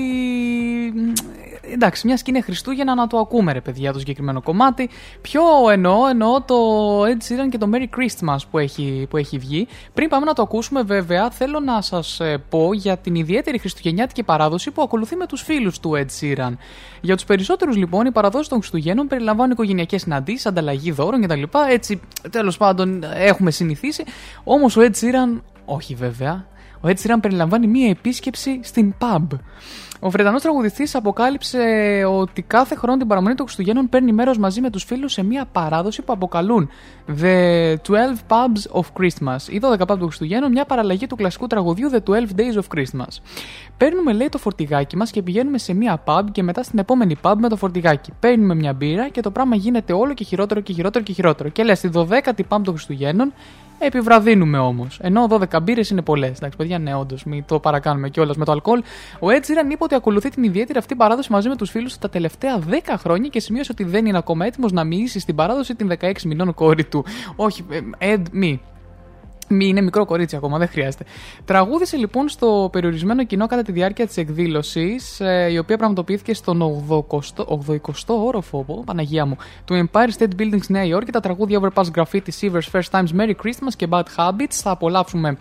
Μ, 1.83 1.85
Εντάξει, 1.85 2.07
μια 2.07 2.17
και 2.17 2.23
είναι 2.27 2.41
Χριστούγεννα 2.41 2.95
να 2.95 3.07
το 3.07 3.19
ακούμε, 3.19 3.53
ρε 3.53 3.61
παιδιά, 3.61 3.93
το 3.93 3.99
συγκεκριμένο 3.99 4.43
κομμάτι. 4.43 4.91
Ποιο 5.21 5.43
εννοώ, 5.73 6.09
εννοώ 6.09 6.43
το 6.43 6.55
Ed 7.03 7.07
Sheeran 7.07 7.49
και 7.51 7.59
το 7.59 7.71
Merry 7.73 7.87
Christmas 7.99 8.37
που 8.51 8.59
έχει, 8.59 9.07
που 9.11 9.17
έχει 9.17 9.39
βγει. 9.39 9.69
Πριν 9.95 10.09
πάμε 10.09 10.25
να 10.25 10.33
το 10.33 10.43
ακούσουμε, 10.43 10.83
βέβαια, 10.83 11.31
θέλω 11.31 11.61
να 11.61 11.81
σας 11.81 12.21
πω 12.49 12.73
για 12.73 12.97
την 12.97 13.15
ιδιαίτερη 13.15 13.59
χριστουγεννιάτικη 13.59 14.23
παράδοση 14.23 14.71
που 14.71 14.83
ακολουθεί 14.83 15.17
με 15.17 15.27
τους 15.27 15.43
φίλους 15.43 15.81
του 15.81 15.93
Ed 15.95 16.07
Sheeran. 16.21 16.53
Για 17.01 17.15
τους 17.15 17.25
περισσότερους, 17.25 17.77
λοιπόν, 17.77 18.07
οι 18.07 18.13
παραδόσει 18.13 18.49
των 18.49 18.59
Χριστουγέννων 18.59 19.07
περιλαμβάνουν 19.07 19.53
οικογενειακές 19.53 20.01
συναντήσεις, 20.01 20.47
ανταλλαγή 20.47 20.91
δώρων 20.91 21.23
κτλ. 21.23 21.43
Έτσι, 21.69 22.01
τέλος 22.31 22.57
πάντων, 22.57 23.05
έχουμε 23.15 23.51
συνηθίσει. 23.51 24.05
Όμως 24.45 24.77
ο 24.77 24.81
Ed 24.81 24.93
Sheeran, 25.01 25.41
όχι 25.65 25.95
βέβαια. 25.95 26.47
Ο 26.81 26.89
Ed 26.89 26.95
Sheeran 26.95 27.19
περιλαμβάνει 27.21 27.67
μία 27.67 27.89
επίσκεψη 27.89 28.61
στην 28.63 28.95
pub. 28.99 29.27
Ο 30.05 30.11
Βρετανός 30.11 30.43
τραγουδιστής 30.43 30.95
αποκάλυψε 30.95 31.59
ότι 32.09 32.43
κάθε 32.43 32.75
χρόνο 32.75 32.97
την 32.97 33.07
παραμονή 33.07 33.35
των 33.35 33.45
Χριστουγέννων 33.45 33.89
παίρνει 33.89 34.13
μέρος 34.13 34.39
μαζί 34.39 34.61
με 34.61 34.71
τους 34.71 34.85
φίλους 34.85 35.13
σε 35.13 35.23
μια 35.25 35.45
παράδοση 35.53 36.03
που 36.03 36.13
αποκαλούν 36.13 36.69
The 37.21 37.75
12 37.75 37.77
Pubs 38.29 38.81
of 38.81 38.85
Christmas 39.01 39.49
ή 39.49 39.61
12 39.63 39.81
Pubs 39.81 39.87
των 39.87 40.01
Χριστουγέννων, 40.01 40.51
μια 40.51 40.65
παραλλαγή 40.65 41.07
του 41.07 41.17
κλασικού 41.17 41.47
τραγουδιού 41.47 41.91
The 41.93 42.11
12 42.11 42.15
Days 42.15 42.61
of 42.61 42.79
Christmas. 42.79 43.19
Παίρνουμε, 43.77 44.13
λέει, 44.13 44.29
το 44.29 44.39
φορτηγάκι 44.39 44.97
μας 44.97 45.11
και 45.11 45.23
πηγαίνουμε 45.23 45.59
σε 45.59 45.75
μια 45.75 46.03
pub 46.05 46.23
και 46.33 46.43
μετά 46.43 46.63
στην 46.63 46.79
επόμενη 46.79 47.17
pub 47.23 47.35
με 47.39 47.49
το 47.49 47.57
φορτηγάκι. 47.57 48.13
Παίρνουμε 48.21 48.55
μια 48.55 48.73
μπύρα 48.73 49.09
και 49.09 49.21
το 49.21 49.31
πράγμα 49.31 49.57
γίνεται 49.57 49.93
όλο 49.93 50.15
και 50.15 50.25
χειρότερο 50.25 50.61
και 50.61 50.73
χειρότερο 50.73 51.05
και 51.05 51.13
χειρότερο. 51.13 51.49
Και 51.49 51.63
λες, 51.63 51.79
στη 51.79 51.91
12η 51.95 52.41
pub 52.49 52.61
των 52.65 52.75
Χριστουγέννων 52.75 53.33
Επιβραδύνουμε 53.85 54.59
όμως. 54.59 54.99
Ενώ 55.03 55.27
12 55.31 55.61
μπύρες 55.63 55.91
είναι 55.91 56.03
πολλές. 56.03 56.37
Εντάξει, 56.37 56.57
παιδιά, 56.57 56.79
ναι, 56.79 56.95
όντως, 56.95 57.25
μην 57.25 57.45
το 57.47 57.61
παρακάνουμε 57.61 58.09
κιόλας 58.09 58.37
με 58.37 58.45
το 58.45 58.53
αλκοόλ. 58.53 58.83
Ο 59.19 59.27
Ed 59.27 59.41
Sheeran 59.41 59.71
είπε 59.71 59.85
ότι 59.85 59.95
ακολουθεί 59.95 60.29
την 60.29 60.43
ιδιαίτερη 60.43 60.79
αυτή 60.79 60.95
παράδοση 60.95 61.33
μαζί 61.33 61.49
με 61.49 61.57
τους 61.57 61.71
φίλους 61.71 61.93
του 61.93 61.99
τα 61.99 62.11
τελευταία 62.11 62.59
10 62.71 62.73
χρόνια 62.99 63.29
και 63.29 63.41
σημείωσε 63.41 63.73
ότι 63.73 63.85
δεν 63.85 64.07
είναι 64.07 64.19
ακόμα 64.19 64.47
έτοιμος 64.47 64.73
να 64.73 64.85
μοιήσει 64.85 65.19
στην 65.19 65.35
παράδοση 65.35 65.75
την 65.75 65.93
16 66.01 66.13
μηνών 66.25 66.55
κόρη 66.55 66.85
του. 66.85 67.05
Όχι, 67.37 67.65
ε, 67.99 68.15
Ed, 68.15 68.23
μη. 68.33 68.61
Μη 69.53 69.67
είναι 69.67 69.81
μικρό 69.81 70.05
κορίτσι 70.05 70.37
ακόμα, 70.37 70.59
δεν 70.59 70.69
χρειάζεται. 70.69 71.05
Τραγούδισε 71.45 71.97
λοιπόν 71.97 72.29
στο 72.29 72.69
περιορισμένο 72.73 73.25
κοινό 73.25 73.47
κατά 73.47 73.63
τη 73.63 73.73
διάρκεια 73.73 74.07
της 74.07 74.17
εκδήλωσης, 74.17 75.21
η 75.51 75.59
οποία 75.59 75.77
πραγματοποιήθηκε 75.77 76.35
στον 76.35 76.63
80ο 76.89 77.79
όροφο, 78.07 78.65
πω, 78.65 78.83
Παναγία 78.87 79.27
μου, 79.27 79.37
του 79.65 79.89
Empire 79.89 80.09
State 80.19 80.41
Building 80.41 80.63
στη 80.63 80.73
Νέα 80.73 80.85
Υόρκη. 80.85 81.11
Τα 81.11 81.21
τραγούδια 81.21 81.61
Overpass 81.61 81.85
Graffiti, 81.95 82.31
Sivers, 82.41 82.71
First 82.73 82.91
Times, 82.91 83.21
Merry 83.21 83.35
Christmas 83.45 83.75
και 83.77 83.87
Bad 83.91 84.05
Habits. 84.17 84.47
Θα 84.51 84.71
απολαύσουμε 84.71 85.29
α, 85.29 85.37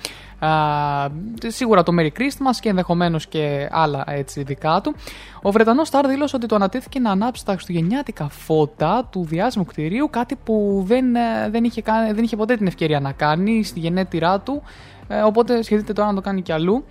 σίγουρα 1.48 1.84
το 1.84 1.94
Merry 2.00 2.20
Christmas 2.20 2.56
και 2.60 2.70
ενδεχομένως 2.70 3.28
και 3.28 3.68
άλλα 3.72 4.04
έτσι 4.08 4.44
δικά 4.44 4.82
του. 4.84 4.96
Ο 5.42 5.52
Βρετανός 5.52 5.88
Σταρ 5.88 6.08
δήλωσε 6.08 6.36
ότι 6.36 6.46
το 6.46 6.56
ανατέθηκε 6.56 7.00
να 7.00 7.12
ανάψει 7.12 7.46
τα 7.46 7.52
χριστουγεννιάτικα 7.52 8.28
φώτα 8.30 9.08
του 9.12 9.26
διάσημου 9.26 9.66
κτηρίου, 9.66 10.10
κάτι 10.10 10.36
που 10.44 10.84
δεν, 10.88 11.16
ε, 11.16 11.50
δεν, 11.52 11.64
είχε, 11.64 11.82
κάνει- 11.82 12.12
δεν 12.14 12.24
είχε 12.24 12.36
ποτέ 12.36 12.56
την 12.58 12.68
ευκαιρία 12.68 13.00
να 13.00 13.12
κάνει 13.12 13.64
στη 13.64 13.80
γενέτειρά 13.80 14.40
του. 14.40 14.62
ε, 15.08 15.22
Οπότε 15.22 15.62
σχεδίεται 15.62 15.94
τώρα 15.94 16.08
να 16.10 16.16
το 16.16 16.22
κάνει 16.22 16.42
κι 16.42 16.52
αλλού. 16.52 16.84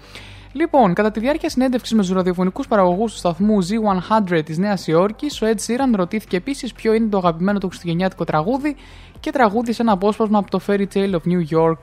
Λοιπόν, 0.53 0.95
κατά 0.95 1.11
τη 1.11 1.21
διάρκεια 1.21 1.49
συνέντευξης 1.49 1.95
με 1.97 2.01
τους 2.03 2.13
ραδιοφωνικούς 2.13 2.69
παραγωγούς 2.69 3.13
του 3.13 3.19
σταθμού 3.19 3.59
Z100 3.63 4.43
της 4.45 4.59
Νέας 4.59 4.87
Υόρκης, 4.87 5.43
ο 5.43 5.47
Ed 5.47 5.57
Sheeran 5.67 5.95
ρωτήθηκε 5.97 6.37
επίσης 6.37 6.73
ποιο 6.73 6.93
είναι 6.95 7.09
το 7.09 7.17
αγαπημένο 7.19 7.59
του 7.59 7.67
χριστουγεννιάτικο 7.69 8.25
τραγούδι 8.25 8.77
και 9.21 9.31
τραγούδισε 9.31 9.83
ένα 9.83 9.93
απόσπασμα 9.93 10.39
από 10.39 10.51
το 10.51 10.61
Fairy 10.67 10.87
Tale 10.95 11.11
of 11.13 11.21
New 11.33 11.59
York 11.59 11.79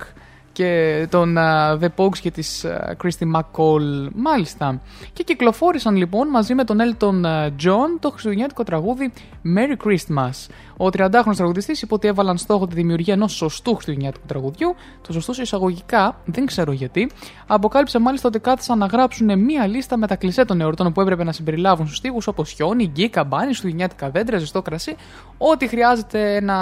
και 0.58 1.08
των 1.10 1.38
α, 1.38 1.78
The 1.82 1.88
Pogues 1.96 2.18
και 2.22 2.32
της 2.32 2.66
α, 2.66 2.96
Christy 3.04 3.36
McCall. 3.36 4.10
Μάλιστα. 4.16 4.82
Και 5.14 5.24
κυκλοφόρησαν 5.24 5.96
λοιπόν 5.96 6.28
μαζί 6.28 6.54
με 6.54 6.64
τον 6.64 6.78
Elton 6.80 7.26
John 7.64 7.90
το 8.00 8.10
χριστουγεννιάτικο 8.10 8.64
τραγούδι 8.64 9.14
Merry 9.56 9.88
Christmas. 9.88 10.48
Ο 10.78 10.86
30χρονο 10.86 11.36
τραγουδιστής 11.36 11.82
είπε 11.82 11.94
ότι 11.94 12.08
έβαλαν 12.08 12.38
στόχο 12.38 12.68
τη 12.68 12.76
δημιουργία 12.76 13.14
ενός 13.14 13.34
σωστού 13.34 13.74
χριστουγεννιάτικου 13.74 14.26
τραγουδιού. 14.26 14.76
Το 15.08 15.14
σωστό 15.14 15.34
σε 15.34 15.42
εισαγωγικά, 15.42 16.22
δεν 16.26 16.46
ξέρω 16.46 16.72
γιατί. 16.72 17.12
Αποκάλυψε 17.48 18.00
μάλιστα 18.00 18.28
ότι 18.28 18.40
κάθισαν 18.40 18.78
να 18.78 18.86
γράψουν 18.86 19.40
μία 19.40 19.68
λίστα 19.68 19.98
με 19.98 20.08
τα 20.08 20.16
κλισέ 20.16 20.46
των 20.46 20.62
εορτών 20.62 20.92
που 20.92 21.02
έπρεπε 21.02 21.24
να 21.24 21.32
συμπεριλάβουν 21.32 21.86
στους 21.86 22.00
τοίχου 22.00 22.22
όπως 22.26 22.52
χιόνι, 22.52 22.86
γκί, 22.88 23.10
καμπάνι, 23.10 23.46
χριστουγεννιάτικα 23.46 24.10
δέντρα, 24.10 24.38
ζεστό 24.38 24.62
κρασί. 24.62 24.96
Ό,τι 25.38 25.68
χρειάζεται 25.68 26.36
ένα, 26.36 26.58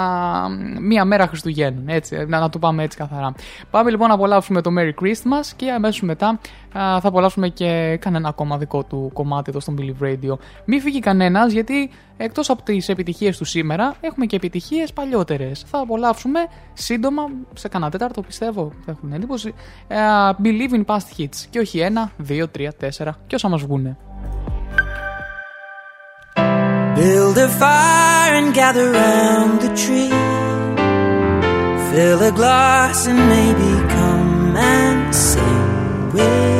μία 0.80 1.04
μέρα 1.04 1.26
Χριστουγέννων. 1.26 1.88
Έτσι, 1.88 2.24
να, 2.28 2.40
να 2.40 2.48
το 2.48 2.58
πάμε 2.58 2.82
έτσι 2.82 2.98
καθαρά. 2.98 3.34
Πάμε 3.70 3.90
λοιπόν 3.90 4.08
να 4.08 4.14
απολαύσουμε 4.14 4.60
το 4.60 4.70
Merry 4.78 5.02
Christmas 5.04 5.52
και 5.56 5.70
αμέσως 5.70 6.02
μετά 6.02 6.28
α, 6.28 7.00
θα 7.00 7.08
απολαύσουμε 7.08 7.48
και 7.48 7.98
κανένα 8.00 8.28
ακόμα 8.28 8.58
δικό 8.58 8.84
του 8.84 9.10
κομμάτι 9.12 9.50
εδώ 9.50 9.60
στο 9.60 9.74
Believe 9.78 10.04
Radio. 10.04 10.38
Μην 10.64 10.80
φύγει 10.80 11.00
κανένας 11.00 11.52
γιατί 11.52 11.90
εκτός 12.16 12.50
από 12.50 12.62
τις 12.62 12.88
επιτυχίες 12.88 13.36
του 13.36 13.44
σήμερα 13.44 13.94
έχουμε 14.00 14.26
και 14.26 14.36
επιτυχίες 14.36 14.92
παλιότερες. 14.92 15.64
Θα 15.66 15.78
απολαύσουμε 15.78 16.40
σύντομα, 16.72 17.22
σε 17.54 17.68
κανένα 17.68 17.90
τέταρτο 17.90 18.22
πιστεύω, 18.22 18.72
θα 18.84 18.90
έχουν 18.90 19.12
εντύπωση, 19.12 19.48
α, 19.48 20.34
Believe 20.42 20.74
in 20.74 20.84
Past 20.84 21.18
Hits. 21.18 21.46
Και 21.50 21.58
όχι 21.58 21.78
ένα, 21.78 22.10
δύο, 22.16 22.48
τρία, 22.48 22.72
τέσσερα 22.72 23.18
και 23.26 23.34
όσα 23.34 23.48
μας 23.48 23.62
βγούνε. 23.62 23.96
Build 26.96 27.36
a 27.46 27.48
fire 27.60 28.34
and 28.40 28.50
gather 28.54 28.86
round 29.00 29.54
the 29.64 29.72
tree. 29.82 30.12
Fill 31.88 32.20
a 32.30 32.32
glass 32.40 32.98
and 33.10 33.20
maybe 33.34 33.70
come 33.96 34.56
and 34.56 35.14
sing 35.14 36.12
with 36.14 36.55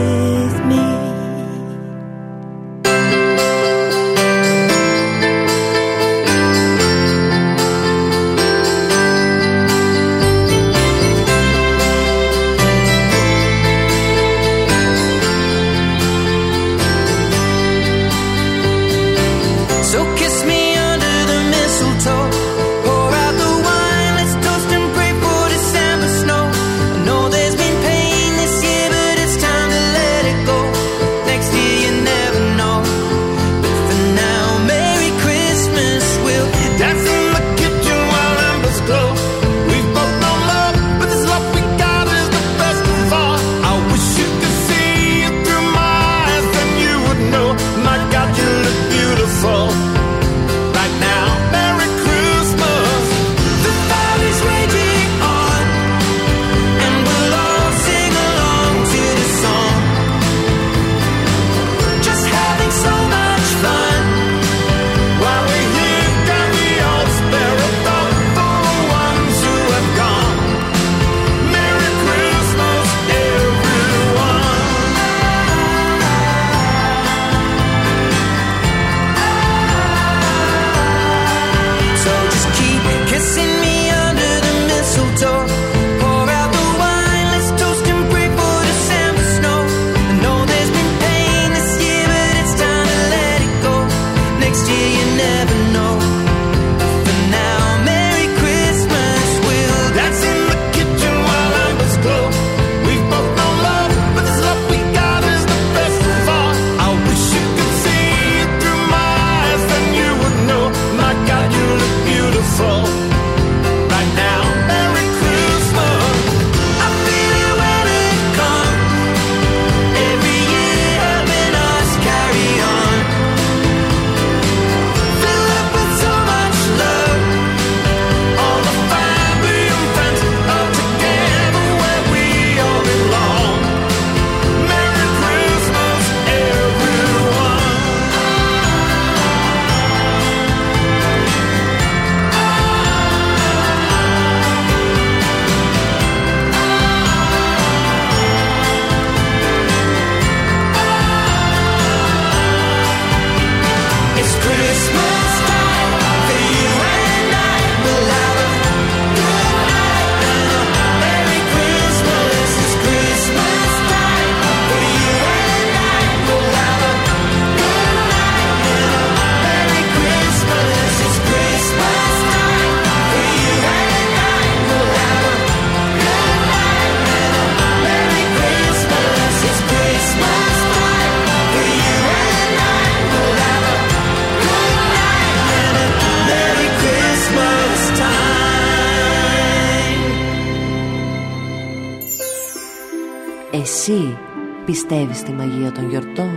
πιστεύεις 194.88 195.18
στη 195.18 195.32
μαγεία 195.32 195.72
των 195.72 195.88
γιορτών; 195.88 196.30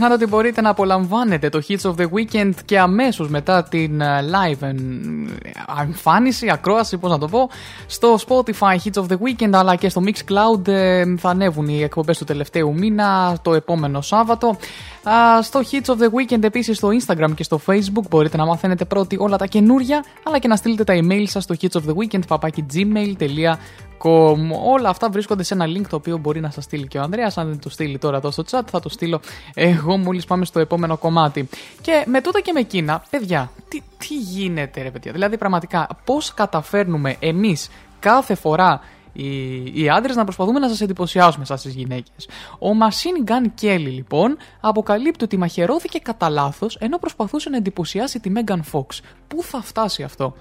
Ξεχνάτε 0.00 0.24
ότι 0.24 0.34
μπορείτε 0.34 0.60
να 0.60 0.70
απολαμβάνετε 0.70 1.48
το 1.48 1.62
Hits 1.68 1.90
of 1.90 1.94
the 1.94 2.04
Weekend 2.04 2.52
και 2.64 2.78
αμέσως 2.78 3.28
μετά 3.28 3.62
την 3.62 4.00
ε, 4.00 4.20
live 4.20 4.62
ε, 4.62 4.72
εμφάνιση, 5.82 6.50
ακρόαση, 6.50 6.98
πώς 6.98 7.10
να 7.10 7.18
το 7.18 7.28
πω, 7.28 7.50
στο 7.86 8.18
Spotify 8.26 8.76
Hits 8.84 9.02
of 9.02 9.06
the 9.06 9.16
Weekend 9.16 9.50
αλλά 9.52 9.76
και 9.76 9.88
στο 9.88 10.02
Mixcloud 10.04 10.68
ε, 10.68 11.16
θα 11.16 11.28
ανέβουν 11.28 11.68
οι 11.68 11.82
εκπομπές 11.82 12.18
του 12.18 12.24
τελευταίου 12.24 12.74
μήνα 12.74 13.38
το 13.42 13.54
επόμενο 13.54 14.00
Σάββατο. 14.00 14.56
Α, 15.02 15.42
στο 15.42 15.60
Hits 15.70 15.90
of 15.90 15.96
the 16.02 16.06
Weekend 16.06 16.42
επίσης 16.42 16.76
στο 16.76 16.88
Instagram 16.88 17.30
και 17.34 17.42
στο 17.42 17.60
Facebook 17.66 18.08
μπορείτε 18.10 18.36
να 18.36 18.46
μαθαίνετε 18.46 18.84
πρώτοι 18.84 19.16
όλα 19.18 19.36
τα 19.36 19.46
καινούρια 19.46 20.04
αλλά 20.22 20.38
και 20.38 20.48
να 20.48 20.56
στείλετε 20.56 20.84
τα 20.84 20.94
email 20.96 21.24
σας 21.26 21.44
στο 21.44 21.54
hits 21.60 21.76
of 24.04 24.36
the 24.36 24.40
weekend 24.40 24.50
gmail.com. 24.50 24.72
Όλα 24.72 24.88
αυτά 24.88 25.10
βρίσκονται 25.10 25.42
σε 25.42 25.54
ένα 25.54 25.66
link 25.66 25.86
το 25.88 25.96
οποίο 25.96 26.16
μπορεί 26.16 26.40
να 26.40 26.50
σας 26.50 26.64
στείλει 26.64 26.86
και 26.86 26.98
ο 26.98 27.02
Ανδρέας 27.02 27.38
Αν 27.38 27.48
δεν 27.48 27.58
το 27.58 27.70
στείλει 27.70 27.98
τώρα 27.98 28.16
εδώ 28.16 28.30
στο 28.30 28.44
chat, 28.50 28.62
θα 28.70 28.80
το 28.80 28.88
στείλω 28.88 29.20
εγώ 29.54 29.96
μόλις 29.96 30.24
πάμε 30.24 30.44
στο 30.44 30.60
επόμενο 30.60 30.96
κομμάτι. 30.96 31.48
Και 31.80 32.04
με 32.06 32.20
τούτα 32.20 32.40
και 32.40 32.52
με 32.52 32.60
εκείνα, 32.60 33.02
παιδιά, 33.10 33.50
τι, 33.68 33.82
τι 33.98 34.14
γίνεται, 34.14 34.82
ρε 34.82 34.90
παιδιά; 34.90 35.12
Δηλαδή, 35.12 35.38
πραγματικά, 35.38 35.88
πώς 36.04 36.34
καταφέρνουμε 36.34 37.16
εμείς 37.20 37.68
κάθε 37.98 38.34
φορά 38.34 38.80
οι, 39.12 39.82
οι 39.82 39.88
άντρες 39.88 40.16
να 40.16 40.24
προσπαθούμε 40.24 40.58
να 40.58 40.68
σας 40.68 40.80
εντυπωσιάσουμε 40.80 41.44
σαν 41.44 41.56
τι 41.62 41.70
γυναίκες; 41.70 42.28
Ο 42.58 42.68
Machine 42.80 43.30
Gun 43.30 43.62
Kelly, 43.62 43.90
λοιπόν, 43.92 44.36
αποκαλύπτει 44.60 45.24
ότι 45.24 45.36
μαχαιρώθηκε 45.36 45.98
κατά 45.98 46.28
λάθος 46.28 46.76
ενώ 46.76 46.98
προσπαθούσε 46.98 47.50
να 47.50 47.56
εντυπωσιάσει 47.56 48.20
τη 48.20 48.32
Megan 48.34 48.60
Fox. 48.72 49.00
Πού 49.28 49.42
θα 49.42 49.62
φτάσει 49.62 50.02
αυτό; 50.02 50.34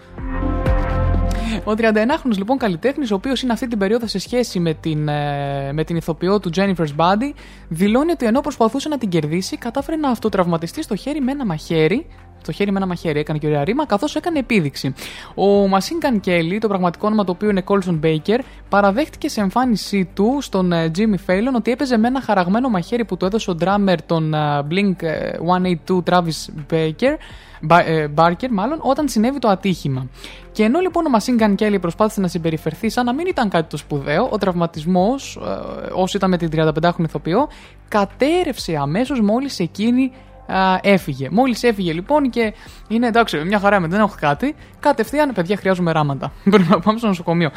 Ο 1.64 1.72
39χρονο 1.78 2.38
λοιπόν 2.38 2.58
καλλιτέχνης, 2.58 3.12
ο 3.12 3.16
οποίος 3.16 3.42
είναι 3.42 3.54
αυτή 3.54 3.68
την 3.68 3.78
περίοδο 3.78 4.08
σε 4.08 4.20
σχέση 4.20 4.60
με 4.60 4.74
την, 4.74 5.08
ε, 5.08 5.74
με 5.74 5.84
την 5.84 5.96
ηθοποιό 5.96 6.40
του 6.40 6.50
Jennifer's 6.56 6.96
Body, 6.98 7.34
δηλώνει 7.68 8.12
ότι 8.12 8.26
ενώ 8.26 8.42
προσπαθούσε 8.42 8.90
να 8.90 8.98
την 8.98 9.10
κερδίσει, 9.10 9.58
κατάφερε 9.58 9.98
να 9.98 10.10
αυτοτραυματιστεί 10.10 10.84
στο 10.84 10.96
χέρι 10.96 11.22
με 11.22 11.32
ένα 11.32 11.46
μαχαίρι. 11.46 12.06
Το 12.44 12.52
χέρι 12.52 12.72
με 12.72 12.78
ένα 12.78 12.88
μαχαίρι 12.88 13.20
έκανε 13.20 13.40
και 13.40 13.48
ωραία 13.48 13.64
ρήμα, 13.64 13.86
καθώς 13.86 14.16
έκανε 14.16 14.40
επίδειξη. 14.40 14.94
Ο 15.36 15.68
Μασίνκαν 15.68 16.22
Kelly, 16.26 16.58
το 16.60 16.68
πραγματικό 16.68 17.08
όνομα 17.08 17.24
του 17.24 17.34
οποίου 17.36 17.50
είναι 17.50 17.64
Colson 17.68 18.00
Baker, 18.04 18.40
παραδέχτηκε 18.70 19.30
σε 19.30 19.42
εμφάνισή 19.42 20.10
του 20.14 20.38
στον 20.42 20.72
ε, 20.72 20.92
Jimmy 20.98 21.32
Fallon 21.32 21.54
ότι 21.56 21.72
έπαιζε 21.72 21.98
με 21.98 22.08
ένα 22.08 22.22
χαραγμένο 22.22 22.70
μαχαίρι 22.70 23.06
που 23.06 23.18
του 23.18 23.26
έδωσε 23.26 23.52
ο 23.52 23.58
drummer 23.60 23.98
των 24.06 24.34
ε, 24.34 24.68
Blink 24.70 25.04
ε, 25.04 25.32
182 25.88 26.04
Travis 26.04 26.72
Baker, 26.74 27.16
Ba- 27.68 27.84
ε, 27.86 28.08
Barker, 28.16 28.48
μάλλον, 28.50 28.80
όταν 28.82 29.08
συνέβη 29.08 29.40
το 29.40 29.48
ατύχημα. 29.48 30.08
Και 30.52 30.64
ενώ 30.64 30.80
λοιπόν 30.80 31.06
ο 31.06 31.10
Machine 31.18 31.44
Gun 31.44 31.56
Kelly 31.56 31.78
προσπάθησε 31.82 32.22
να 32.22 32.28
συμπεριφερθεί 32.28 32.90
σαν 32.90 33.06
να 33.06 33.14
μην 33.14 33.28
ήταν 33.28 33.50
κάτι 33.50 33.70
το 33.70 33.78
σπουδαίο, 33.78 34.28
ο 34.32 34.38
τραυματισμός, 34.38 35.40
ε, 35.44 35.90
όσο 35.94 36.18
ήταν 36.18 36.30
με 36.30 36.38
την 36.38 36.50
35χρονη 36.54 37.04
ηθοποιό, 37.04 37.48
κατέρευσε 37.88 38.76
αμέσως 38.76 39.22
μόλις 39.22 39.60
εκείνη 39.60 40.12
α, 40.48 40.80
έφυγε. 40.82 41.28
Μόλις 41.32 41.64
έφυγε 41.64 41.94
λοιπόν 41.94 42.30
και 42.30 42.54
είναι 42.88 43.08
εντάξει, 43.08 43.38
μια 43.38 43.60
χαρά 43.60 43.80
με 43.80 43.88
δεν 43.88 44.00
έχω 44.00 44.16
κάτι, 44.20 44.56
κατευθείαν 44.80 45.34
παιδιά 45.34 45.56
χρειάζομαι 45.58 45.92
ράματα. 45.92 46.32
Πρέπει 46.50 46.68
να 46.70 46.80
πάμε 46.80 46.98
στο 46.98 47.08
νοσοκομείο. 47.08 47.52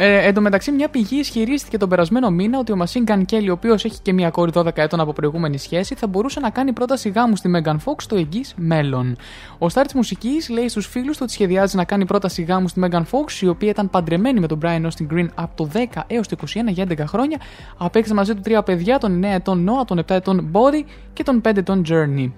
Ε, 0.00 0.26
εν 0.26 0.34
τω 0.34 0.40
μεταξύ, 0.40 0.72
μια 0.72 0.88
πηγή 0.88 1.18
ισχυρίστηκε 1.18 1.78
τον 1.78 1.88
περασμένο 1.88 2.30
μήνα 2.30 2.58
ότι 2.58 2.72
ο 2.72 2.76
Machine 2.84 3.10
Gun 3.10 3.22
Kelly, 3.30 3.48
ο 3.48 3.52
οποίος 3.52 3.84
έχει 3.84 4.00
και 4.02 4.12
μια 4.12 4.30
κόρη 4.30 4.50
12 4.54 4.66
ετών 4.74 5.00
από 5.00 5.12
προηγούμενη 5.12 5.58
σχέση, 5.58 5.94
θα 5.94 6.06
μπορούσε 6.06 6.40
να 6.40 6.50
κάνει 6.50 6.72
πρόταση 6.72 7.08
γάμου 7.08 7.36
στη 7.36 7.50
Megan 7.56 7.76
Fox 7.76 7.94
στο 7.96 8.16
εγγύς 8.16 8.54
μέλλον. 8.56 9.16
Ο 9.58 9.68
στάρ 9.68 9.86
τη 9.86 9.96
μουσικής 9.96 10.48
λέει 10.48 10.68
στους 10.68 10.86
φίλους 10.86 11.16
του 11.16 11.22
ότι 11.22 11.32
σχεδιάζει 11.32 11.76
να 11.76 11.84
κάνει 11.84 12.04
πρόταση 12.04 12.42
γάμου 12.42 12.68
στη 12.68 12.80
Megan 12.84 13.02
Fox, 13.02 13.40
η 13.40 13.48
οποία 13.48 13.68
ήταν 13.68 13.90
παντρεμένη 13.90 14.40
με 14.40 14.46
τον 14.46 14.58
Brian 14.62 14.82
Austin 14.82 15.14
Green 15.14 15.26
από 15.34 15.56
το 15.56 15.70
10 15.94 16.00
έως 16.06 16.28
το 16.28 16.36
21 16.40 16.46
για 16.66 16.86
11 16.88 16.94
χρόνια, 17.06 17.40
απέκτησε 17.76 18.14
μαζί 18.14 18.34
του 18.34 18.40
τρία 18.40 18.62
παιδιά, 18.62 18.98
τον 18.98 19.20
9 19.24 19.24
ετών 19.24 19.70
Noah, 19.70 19.86
τον 19.86 19.98
7 19.98 20.10
ετών 20.10 20.50
Body 20.52 20.84
και 21.12 21.22
τον 21.22 21.40
5 21.44 21.56
ετών 21.56 21.82
Journey. 21.88 22.30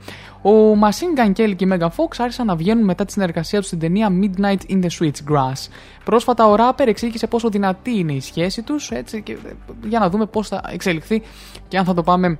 Ο 0.42 0.72
Machine 0.72 1.20
Gun 1.20 1.28
Kelly 1.28 1.56
και 1.56 1.64
η 1.64 1.68
Megan 1.72 1.88
Fox 1.88 2.16
άρχισαν 2.18 2.46
να 2.46 2.56
βγαίνουν 2.56 2.84
μετά 2.84 3.04
τη 3.04 3.12
συνεργασία 3.12 3.58
τους 3.58 3.66
στην 3.66 3.78
ταινία 3.78 4.08
Midnight 4.20 4.70
in 4.70 4.82
the 4.82 4.88
Switchgrass. 5.00 5.68
Πρόσφατα 6.04 6.46
ο 6.46 6.54
Rapper 6.58 6.86
εξήγησε 6.86 7.26
πόσο 7.26 7.48
δυνατή 7.48 7.98
είναι 7.98 8.12
η 8.12 8.20
σχέση 8.20 8.62
τους, 8.62 8.90
έτσι, 8.90 9.22
και, 9.22 9.36
για 9.84 9.98
να 9.98 10.10
δούμε 10.10 10.26
πώς 10.26 10.48
θα 10.48 10.62
εξελιχθεί 10.72 11.22
και 11.68 11.78
αν 11.78 11.84
θα 11.84 11.94
το 11.94 12.02
πάμε 12.02 12.38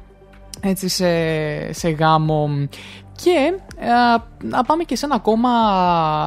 έτσι 0.60 0.89
σε, 0.89 1.72
σε 1.72 1.90
γάμο. 1.90 2.68
Και 3.22 3.52
α, 3.86 4.22
να 4.42 4.64
πάμε 4.64 4.84
και 4.84 4.97
σε 4.97 5.05
ένα 5.05 5.14
ακόμα 5.14 5.51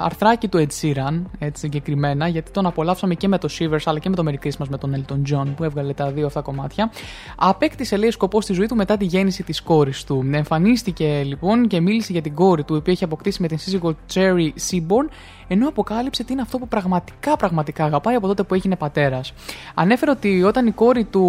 αρθράκι 0.04 0.48
του 0.48 0.58
Ed 0.58 0.82
Sheeran, 0.82 1.22
έτσι 1.40 1.62
συγκεκριμένα, 1.62 2.28
γιατί 2.28 2.52
τον 2.52 2.66
απολαύσαμε 2.66 3.14
και 3.14 3.28
με 3.28 3.38
το 3.38 3.50
Shivers 3.60 3.82
αλλά 3.86 4.00
και 4.00 4.10
με 4.10 4.16
το 4.16 4.24
Merry 4.28 4.46
Christmas 4.46 4.68
με 4.70 4.78
τον 4.78 4.96
Elton 4.96 5.34
John 5.34 5.46
που 5.56 5.64
έβγαλε 5.64 5.94
τα 5.94 6.12
δύο 6.12 6.26
αυτά 6.26 6.42
κομμάτια. 6.42 6.92
Απέκτησε 7.36 7.98
λέει 7.98 8.12
σκοπό 8.12 8.42
στη 8.42 8.54
ζωή 8.54 8.66
του 8.66 8.76
μετά 8.76 8.98
τη 8.98 9.06
γέννηση 9.06 9.44
της 9.44 9.62
κόρης 9.62 10.04
του. 10.04 10.30
Εμφανίστηκε 10.34 11.24
λοιπόν 11.24 11.68
και 11.68 11.82
μίλησε 11.82 12.12
για 12.12 12.22
την 12.22 12.34
κόρη 12.34 12.64
του, 12.64 12.74
η 12.74 12.78
οποία 12.78 12.94
είχε 12.94 13.06
αποκτήσει 13.06 13.42
με 13.42 13.48
την 13.48 13.58
σύζυγο 13.58 13.96
Cherry 14.14 14.50
Seaborn, 14.70 15.10
ενώ 15.48 15.68
αποκάλυψε 15.68 16.24
τι 16.24 16.34
είναι 16.34 16.42
αυτό 16.42 16.58
που 16.58 16.68
πραγματικά 16.68 17.38
πραγματικά 17.38 17.84
αγαπάει 17.86 18.16
από 18.16 18.28
τότε 18.28 18.44
που 18.44 18.54
έγινε 18.54 18.76
πατέρας. 18.76 19.34
Ανέφερε 19.74 20.12
ότι 20.12 20.44
όταν 20.44 20.68
η 20.68 20.72
κόρη 20.72 21.04
του, 21.04 21.24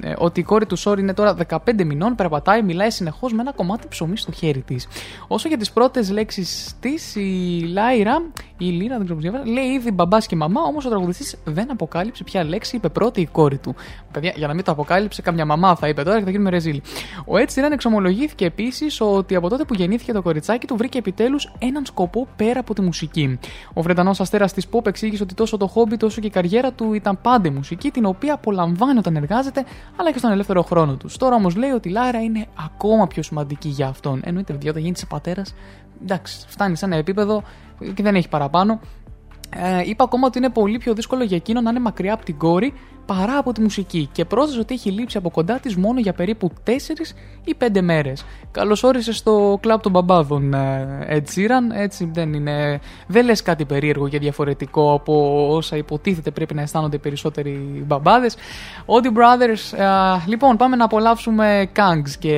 ε, 0.00 0.14
ότι 0.18 0.40
η 0.40 0.42
κόρη 0.42 0.66
του 0.66 0.76
Σόρι 0.76 1.00
είναι 1.00 1.14
τώρα 1.14 1.34
15 1.34 1.84
μηνών, 1.84 2.14
περπατάει, 2.14 2.62
μιλάει 2.62 2.90
συνεχώς 2.90 3.32
με 3.32 3.40
ένα 3.40 3.52
κομμάτι 3.52 3.88
ψωμί 3.88 4.16
στο 4.16 4.32
χέρι 4.32 4.60
της. 4.60 4.88
Όσο 5.28 5.48
για 5.48 5.56
τις 5.56 5.70
πρώτες 5.70 6.10
λέξεις 6.10 6.74
της, 6.80 7.14
η 7.14 7.60
Λάιρα, 7.72 8.22
η 8.58 8.64
Λίρα, 8.64 8.96
δεν 8.96 9.04
ξέρω 9.04 9.20
πώς 9.20 9.30
διαβάζει, 9.30 9.50
λέει 9.50 9.64
ήδη 9.64 9.90
μπαμπάς 9.90 10.26
και 10.26 10.36
μαμά, 10.36 10.62
όμως 10.62 10.84
ο 10.84 10.88
τραγουδιστής 10.88 11.36
δεν 11.44 11.70
αποκάλυψε 11.70 12.24
ποια 12.24 12.44
λέξη 12.44 12.76
είπε 12.76 12.88
πρώτη 12.88 13.20
η 13.20 13.26
κόρη 13.26 13.58
του. 13.58 13.74
Παιδιά, 14.12 14.32
για 14.36 14.46
να 14.46 14.54
μην 14.54 14.64
το 14.64 14.72
αποκάλυψε, 14.72 15.22
καμιά 15.22 15.44
μαμά 15.44 15.76
θα 15.76 15.88
είπε 15.88 16.02
τώρα 16.02 16.18
και 16.18 16.24
θα 16.24 16.30
γίνουμε 16.30 16.50
ρεζίλ. 16.50 16.80
Ο 17.26 17.36
Έτσι 17.36 17.60
Sheeran 17.60 17.72
εξομολογήθηκε 17.72 18.44
επίσης 18.44 19.00
ότι 19.00 19.34
από 19.34 19.48
τότε 19.48 19.64
που 19.64 19.74
γεννήθηκε 19.74 20.12
το 20.12 20.22
κοριτσάκι 20.22 20.66
του 20.66 20.76
βρήκε 20.76 20.98
επιτέλους 20.98 21.52
έναν 21.58 21.84
σκοπό 21.84 22.26
πέρα 22.36 22.60
από 22.60 22.74
τη 22.74 22.80
μουσική. 22.80 23.37
Ο 23.72 23.82
Βρετανός 23.82 24.20
αστέρας 24.20 24.52
της 24.52 24.66
Pop 24.72 24.86
εξήγησε 24.86 25.22
ότι 25.22 25.34
τόσο 25.34 25.56
το 25.56 25.66
χόμπι 25.66 25.96
τόσο 25.96 26.20
και 26.20 26.26
η 26.26 26.30
καριέρα 26.30 26.72
του 26.72 26.92
ήταν 26.92 27.20
πάντα 27.20 27.48
η 27.48 27.50
μουσική, 27.50 27.90
την 27.90 28.04
οποία 28.04 28.34
απολαμβάνει 28.34 28.98
όταν 28.98 29.16
εργάζεται, 29.16 29.64
αλλά 29.96 30.12
και 30.12 30.18
στον 30.18 30.30
ελεύθερο 30.30 30.62
χρόνο 30.62 30.96
τους. 30.96 31.16
Τώρα 31.16 31.34
όμως 31.34 31.56
λέει 31.56 31.70
ότι 31.70 31.88
η 31.88 31.92
Λάρα 31.92 32.22
είναι 32.22 32.46
ακόμα 32.64 33.06
πιο 33.06 33.22
σημαντική 33.22 33.68
για 33.68 33.88
αυτόν. 33.88 34.20
Εννοείται, 34.24 34.52
παιδιά, 34.52 34.70
όταν 34.70 34.82
γίνει 34.82 34.96
πατέρας, 35.08 35.54
εντάξει, 36.02 36.44
φτάνει 36.48 36.76
σε 36.76 36.84
ένα 36.84 36.96
επίπεδο 36.96 37.42
και 37.94 38.02
δεν 38.02 38.14
έχει 38.14 38.28
παραπάνω. 38.28 38.80
Ε, 39.56 39.82
είπα 39.84 40.04
ακόμα 40.04 40.26
ότι 40.26 40.38
είναι 40.38 40.50
πολύ 40.50 40.78
πιο 40.78 40.94
δύσκολο 40.94 41.24
για 41.24 41.36
εκείνο 41.36 41.60
να 41.60 41.70
είναι 41.70 41.80
μακριά 41.80 42.14
από 42.14 42.24
την 42.24 42.38
κόρη 42.38 42.74
παρά 43.16 43.36
από 43.38 43.52
τη 43.52 43.60
μουσική 43.60 44.08
και 44.12 44.24
πρόσθεσε 44.24 44.60
ότι 44.60 44.74
έχει 44.74 44.90
λείψει 44.90 45.16
από 45.16 45.30
κοντά 45.30 45.58
της 45.60 45.76
μόνο 45.76 46.00
για 46.00 46.12
περίπου 46.12 46.50
4 46.66 46.70
ή 47.44 47.54
5 47.58 47.80
μέρες. 47.80 48.24
Καλώ 48.50 48.78
όρισε 48.82 49.12
στο 49.12 49.58
κλαμπ 49.62 49.80
των 49.80 49.92
μπαμπάδων, 49.92 50.54
ε, 50.54 51.06
Ed 51.10 51.34
Sheeran. 51.34 51.74
Έτσι 51.74 52.10
δεν 52.12 52.32
είναι. 52.32 52.80
Δεν 53.06 53.24
λες 53.24 53.42
κάτι 53.42 53.64
περίεργο 53.64 54.08
και 54.08 54.18
διαφορετικό 54.18 54.92
από 54.92 55.46
όσα 55.56 55.76
υποτίθεται 55.76 56.30
πρέπει 56.30 56.54
να 56.54 56.62
αισθάνονται 56.62 56.96
οι 56.96 56.98
περισσότεροι 56.98 57.84
μπαμπάδες. 57.86 58.36
Audi 58.86 59.06
Brothers. 59.06 59.78
Ε, 59.78 59.84
λοιπόν, 60.26 60.56
πάμε 60.56 60.76
να 60.76 60.84
απολαύσουμε 60.84 61.68
Kangs 61.76 62.10
και 62.18 62.34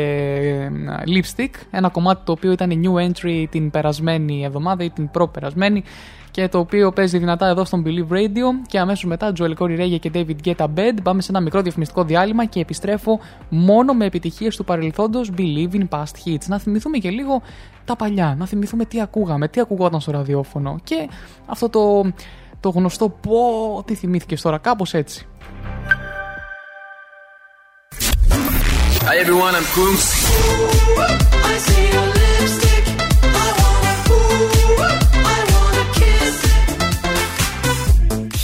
ε, 0.54 0.70
Lipstick. 1.06 1.50
Ένα 1.70 1.88
κομμάτι 1.88 2.20
το 2.24 2.32
οποίο 2.32 2.52
ήταν 2.52 2.82
new 2.84 3.08
entry 3.08 3.44
την 3.50 3.70
περασμένη 3.70 4.44
εβδομάδα 4.44 4.84
ή 4.84 4.90
την 4.90 5.10
προπερασμένη 5.10 5.84
και 6.30 6.48
το 6.48 6.58
οποίο 6.58 6.92
παίζει 6.92 7.18
δυνατά 7.18 7.48
εδώ 7.48 7.64
στον 7.64 7.84
Believe 7.86 8.12
Radio. 8.12 8.44
Και 8.66 8.78
αμέσως 8.78 9.04
μετά 9.04 9.32
Joel 9.38 9.54
Corey 9.58 9.80
Ray 9.80 9.96
και 10.00 10.10
David 10.14 10.36
Guetta 10.44 10.66
Bed. 10.76 10.94
Πάμε 11.02 11.22
σε 11.22 11.30
ένα 11.30 11.40
μικρό 11.40 11.62
διαφημιστικό 11.62 12.04
διάλειμμα 12.04 12.44
και 12.44 12.60
επιστρέφω 12.60 13.20
μόνο 13.48 13.92
με 13.92 14.04
επιτυχίες 14.04 14.56
του 14.56 14.64
παρελθόντος 14.64 15.30
Believe 15.36 15.72
in 15.72 15.88
Past 15.88 16.28
Hits. 16.28 16.46
Να 16.46 16.58
θυμηθούμε 16.58 16.98
και 16.98 17.10
λίγο 17.10 17.42
τα 17.84 17.96
παλιά, 17.96 18.34
να 18.38 18.46
θυμηθούμε 18.46 18.84
τι 18.84 19.00
ακούγαμε, 19.00 19.48
τι 19.48 19.60
ακουγόταν 19.60 20.00
στο 20.00 20.10
ραδιόφωνο. 20.10 20.76
Και 20.84 21.08
αυτό 21.46 21.68
το, 21.68 22.12
το 22.60 22.68
γνωστό 22.68 23.08
πω 23.08 23.38
τι 23.86 23.94
θυμήθηκες 23.94 24.40
τώρα, 24.42 24.58
κάπως 24.58 24.94
έτσι. 24.94 25.26
Hi 29.10 29.16
everyone, 29.16 29.54
I'm 29.58 29.66
Kungs. 29.74 30.06
I 31.52 31.56
see 31.66 31.84
your 31.94 32.06
lipstick. 32.16 32.84
I 33.42 33.48
wanna 33.58 33.94
ooh, 34.14 34.99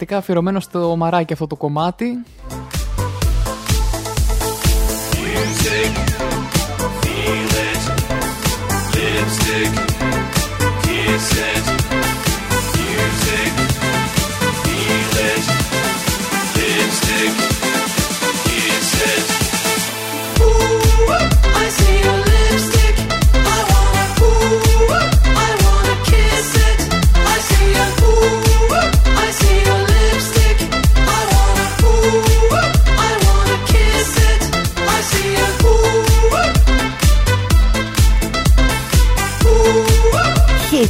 εξαιρετικά 0.00 0.16
αφιερωμένο 0.16 0.60
στο 0.60 0.96
μαράκι 0.96 1.32
αυτό 1.32 1.46
το 1.46 1.56
κομμάτι. 1.56 2.24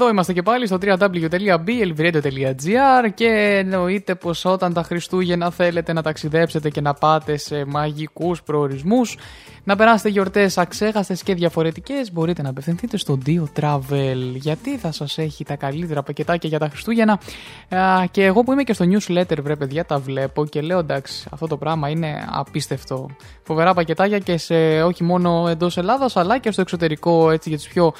Εδώ 0.00 0.10
είμαστε 0.10 0.32
και 0.32 0.42
πάλι 0.42 0.66
στο 0.66 0.78
www.blvradio.gr 0.82 3.10
και 3.14 3.62
εννοείται 3.64 4.14
πως 4.14 4.44
όταν 4.44 4.72
τα 4.72 4.82
Χριστούγεννα 4.82 5.50
θέλετε 5.50 5.92
να 5.92 6.02
ταξιδέψετε 6.02 6.70
και 6.70 6.80
να 6.80 6.94
πάτε 6.94 7.36
σε 7.36 7.64
μαγικούς 7.64 8.42
προορισμούς, 8.42 9.16
να 9.64 9.76
περάσετε 9.76 10.08
γιορτές 10.08 10.58
αξέχαστες 10.58 11.22
και 11.22 11.34
διαφορετικές, 11.34 12.12
μπορείτε 12.12 12.42
να 12.42 12.48
απευθυνθείτε 12.48 12.96
στο 12.96 13.18
Dio 13.26 13.44
Travel, 13.60 14.32
γιατί 14.34 14.78
θα 14.78 14.92
σας 14.92 15.18
έχει 15.18 15.44
τα 15.44 15.56
καλύτερα 15.56 16.02
πακετάκια 16.02 16.48
για 16.48 16.58
τα 16.58 16.68
Χριστούγεννα. 16.68 17.20
Α, 17.68 18.04
και 18.10 18.24
εγώ 18.24 18.42
που 18.42 18.52
είμαι 18.52 18.62
και 18.62 18.72
στο 18.72 18.84
newsletter, 18.84 19.38
βρε 19.42 19.56
παιδιά, 19.56 19.84
τα 19.84 19.98
βλέπω 19.98 20.46
και 20.46 20.60
λέω 20.60 20.78
εντάξει, 20.78 21.28
αυτό 21.30 21.46
το 21.46 21.56
πράγμα 21.56 21.88
είναι 21.88 22.26
απίστευτο. 22.30 23.10
Φοβερά 23.42 23.74
πακετάκια 23.74 24.18
και 24.18 24.36
σε 24.36 24.82
όχι 24.82 25.04
μόνο 25.04 25.46
εντός 25.48 25.76
Ελλάδας, 25.76 26.16
αλλά 26.16 26.38
και 26.38 26.50
στο 26.50 26.60
εξωτερικό, 26.60 27.30
έτσι 27.30 27.48
για 27.48 27.58
τους 27.58 27.68
πιο 27.68 27.92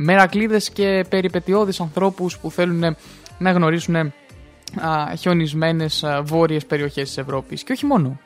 μερακλείδες 0.00 0.70
και 0.70 1.04
περιπετειώδεις 1.08 1.80
ανθρώπους 1.80 2.38
που 2.38 2.50
θέλουν 2.50 2.96
να 3.38 3.50
γνωρίσουν 3.50 3.96
α, 3.96 4.12
χιονισμένες 5.16 6.04
α, 6.04 6.22
βόρειες 6.22 6.66
περιοχές 6.66 7.06
της 7.08 7.18
Ευρώπης 7.18 7.62
και 7.62 7.72
όχι 7.72 7.86
μόνο. 7.86 8.20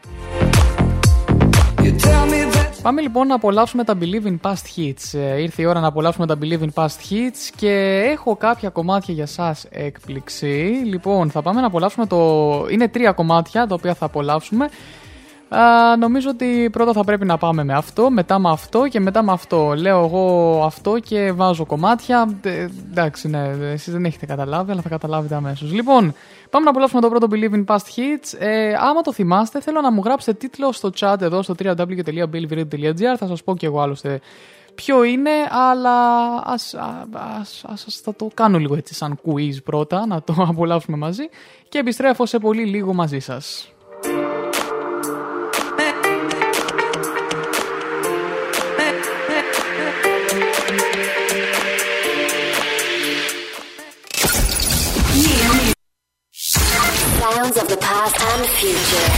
Πάμε 2.83 3.01
λοιπόν 3.01 3.27
να 3.27 3.35
απολαύσουμε 3.35 3.85
τα 3.85 3.97
Believe 4.01 4.27
in 4.27 4.37
Past 4.43 4.77
Hits. 4.77 5.19
Ε, 5.19 5.41
ήρθε 5.41 5.63
η 5.63 5.65
ώρα 5.65 5.81
να 5.81 5.87
απολαύσουμε 5.87 6.27
τα 6.27 6.39
Believe 6.43 6.61
in 6.61 6.73
Past 6.75 6.87
Hits 6.87 7.51
και 7.57 8.03
έχω 8.13 8.37
κάποια 8.37 8.69
κομμάτια 8.69 9.15
για 9.15 9.27
σας 9.27 9.67
έκπληξη. 9.71 10.83
Λοιπόν, 10.85 11.31
θα 11.31 11.43
πάμε 11.43 11.61
να 11.61 11.67
απολαύσουμε 11.67 12.07
το... 12.07 12.19
Είναι 12.71 12.89
τρία 12.89 13.13
κομμάτια 13.13 13.67
τα 13.67 13.75
οποία 13.75 13.95
θα 13.95 14.05
απολαύσουμε. 14.05 14.69
Α, 15.55 15.97
νομίζω 15.97 16.31
ότι 16.31 16.69
πρώτα 16.73 16.93
θα 16.93 17.05
πρέπει 17.05 17.25
να 17.25 17.39
πάμε 17.39 17.65
με 17.65 17.75
αυτό, 17.75 18.11
μετά 18.11 18.39
με 18.39 18.51
αυτό 18.51 18.89
και 18.89 19.01
μετά 19.01 19.23
με 19.23 19.33
αυτό. 19.33 19.73
Λέω 19.77 20.05
εγώ 20.05 20.63
αυτό 20.65 20.99
και 20.99 21.33
βάζω 21.33 21.67
κομμάτια. 21.67 22.39
Ε, 22.43 22.69
εντάξει, 22.91 23.29
ναι, 23.29 23.49
εσείς 23.73 23.93
δεν 23.93 24.05
έχετε 24.05 24.27
καταλάβει, 24.27 24.71
αλλά 24.71 24.81
θα 24.81 24.89
καταλάβετε 24.89 25.35
αμέσως. 25.35 25.73
Λοιπόν, 25.73 26.15
πάμε 26.51 26.65
να 26.65 26.71
απολαύσουμε 26.71 27.01
το 27.01 27.09
πρώτο 27.09 27.27
Believe 27.31 27.55
in 27.55 27.65
Past 27.65 27.77
Hits. 27.77 28.39
Ε, 28.39 28.75
άμα 28.79 29.01
το 29.01 29.13
θυμάστε, 29.13 29.61
θέλω 29.61 29.81
να 29.81 29.93
μου 29.93 30.03
γράψετε 30.05 30.39
τίτλο 30.39 30.73
στο 30.73 30.91
chat 30.99 31.21
εδώ 31.21 31.43
στο 31.43 31.55
www.billviradio.gr. 31.59 33.15
Θα 33.19 33.27
σας 33.27 33.43
πω 33.43 33.57
και 33.57 33.67
εγώ 33.67 33.81
άλλωστε 33.81 34.21
ποιο 34.75 35.05
είναι, 35.05 35.31
αλλά 35.71 36.01
ας, 36.45 36.75
ας, 36.75 37.65
ας, 37.73 37.85
ας, 37.87 38.01
θα 38.05 38.15
το 38.15 38.31
κάνω 38.35 38.59
λίγο 38.59 38.77
έτσι 38.77 38.95
σαν 38.95 39.19
quiz 39.27 39.63
πρώτα, 39.65 40.07
να 40.07 40.23
το 40.23 40.35
απολαύσουμε 40.51 40.97
μαζί 40.97 41.29
και 41.69 41.79
επιστρέφω 41.79 42.27
σε 42.27 42.39
πολύ 42.39 42.65
λίγο 42.65 42.95
μαζί 42.95 43.19
σας. 43.19 43.73
The 57.73 57.79
past 57.79 58.21
and 58.21 58.45
future. 58.61 59.09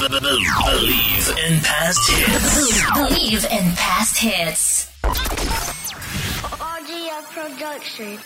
Believe 0.00 1.28
in 1.44 1.60
past 1.60 2.00
hits. 2.10 2.80
Believe 2.94 3.44
in 3.44 3.72
past 3.76 4.16
hits. 4.18 4.88
RGF 6.56 7.28
Production. 7.34 8.18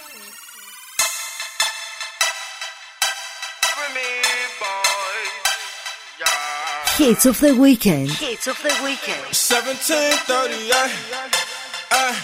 Hits 6.97 7.27
of 7.27 7.41
the 7.41 7.57
weekend. 7.57 8.11
Hits 8.11 8.47
of 8.47 8.63
the 8.63 8.73
weekend. 8.85 9.35
1738. 9.35 11.48
Uh, 11.91 12.15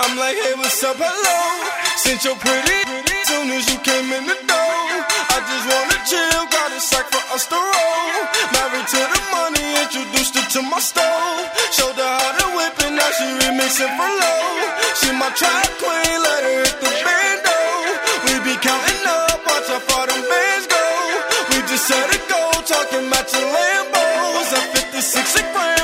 I'm 0.00 0.16
like, 0.18 0.36
hey, 0.36 0.54
what's 0.56 0.82
up? 0.84 0.96
Hello. 0.98 1.38
Since 1.96 2.24
you're 2.24 2.36
pretty, 2.36 2.80
soon 3.24 3.48
as 3.50 3.64
you 3.72 3.78
came 3.80 4.08
in 4.12 4.24
the 4.28 4.38
door. 4.44 4.76
I 5.32 5.38
just 5.40 5.64
wanna 5.68 5.98
chill, 6.04 6.42
got 6.52 6.70
a 6.72 6.80
sack 6.80 7.06
for 7.08 7.24
us 7.32 7.44
to 7.48 7.56
roll. 7.56 8.16
Married 8.52 8.88
to 8.92 9.00
the 9.00 9.20
money, 9.32 9.66
introduced 9.80 10.36
her 10.36 10.46
to 10.56 10.60
my 10.68 10.80
stove. 10.80 11.48
Showed 11.72 11.96
her 11.96 12.12
how 12.20 12.32
to 12.40 12.46
whip 12.56 12.76
it, 12.76 12.92
now 12.92 13.10
she 13.16 13.26
remixing 13.40 13.92
for 13.96 14.10
low. 14.10 14.44
She 15.00 15.08
my 15.16 15.30
trap 15.32 15.70
queen, 15.80 16.16
let 16.20 16.42
her 16.44 16.56
hit 16.68 16.76
the 16.80 16.90
bando. 17.04 17.58
We 18.28 18.32
be 18.44 18.54
counting 18.60 19.04
up, 19.08 19.40
watch 19.48 19.68
how 19.72 19.80
far 19.80 20.04
them 20.06 20.22
bands 20.28 20.66
go. 20.68 20.84
We 21.50 21.56
just 21.64 21.88
set 21.88 22.04
a 22.12 22.18
goal, 22.28 22.56
talking 22.68 23.06
your 23.08 23.48
Lambos. 23.48 24.50
At 24.52 24.66
56 24.92 25.40
a 25.40 25.42
gram, 25.52 25.75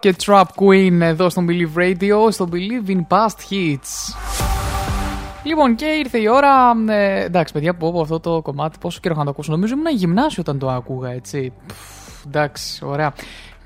και 0.00 0.14
Trap 0.24 0.44
Queen 0.56 0.98
εδώ 1.00 1.28
στο 1.28 1.44
Believe 1.48 1.78
Radio, 1.78 2.28
στο 2.30 2.48
Believe 2.52 2.90
in 2.90 3.00
Past 3.08 3.36
Hits. 3.50 4.16
Λοιπόν, 5.42 5.74
και 5.74 5.84
ήρθε 5.86 6.18
η 6.18 6.28
ώρα. 6.28 6.72
Ε, 6.88 7.24
εντάξει, 7.24 7.52
παιδιά, 7.52 7.74
που 7.74 7.92
πω 7.92 8.00
αυτό 8.00 8.20
το 8.20 8.42
κομμάτι, 8.42 8.78
πόσο 8.80 8.98
καιρό 9.02 9.14
είχα 9.14 9.22
να 9.22 9.28
το 9.28 9.34
ακούσω. 9.34 9.52
Νομίζω 9.52 9.74
ήμουν 9.74 9.96
γυμνάσιο 9.96 10.42
όταν 10.42 10.58
το 10.58 10.70
άκουγα, 10.70 11.10
έτσι. 11.10 11.52
Πφ, 11.66 12.24
εντάξει, 12.26 12.84
ωραία. 12.84 13.12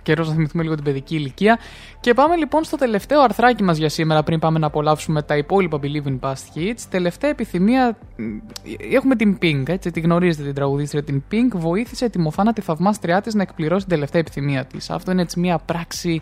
Καιρός 0.02 0.28
να 0.28 0.34
θυμηθούμε 0.34 0.62
λίγο 0.62 0.74
την 0.74 0.84
παιδική 0.84 1.14
ηλικία. 1.14 1.58
Και 2.02 2.14
πάμε 2.14 2.36
λοιπόν 2.36 2.64
στο 2.64 2.76
τελευταίο 2.76 3.20
αρθράκι 3.20 3.62
μας 3.62 3.76
για 3.76 3.88
σήμερα, 3.88 4.22
πριν 4.22 4.38
πάμε 4.38 4.58
να 4.58 4.66
απολαύσουμε 4.66 5.22
τα 5.22 5.36
υπόλοιπα 5.36 5.78
Believe 5.82 6.06
in 6.06 6.18
Past 6.20 6.56
Hits. 6.56 6.80
Τελευταία 6.90 7.30
επιθυμία. 7.30 7.98
μ, 8.16 8.22
Έχουμε 8.92 9.16
την 9.16 9.38
Pink, 9.42 9.62
έτσι, 9.66 9.90
τη 9.90 10.00
γνωρίζετε 10.00 10.44
την 10.44 10.54
τραγουδίστρια 10.54 11.02
την 11.02 11.22
Pink. 11.32 11.48
Βοήθησε 11.52 12.08
τη 12.08 12.18
μοθάνατη 12.18 12.60
θαυμάστριά 12.60 13.20
της 13.20 13.34
να 13.34 13.42
εκπληρώσει 13.42 13.80
την 13.86 13.94
τελευταία 13.94 14.20
επιθυμία 14.20 14.64
της. 14.64 14.90
Αυτό 14.90 15.10
είναι 15.10 15.22
έτσι 15.22 15.40
μια 15.40 15.58
πράξη 15.58 16.20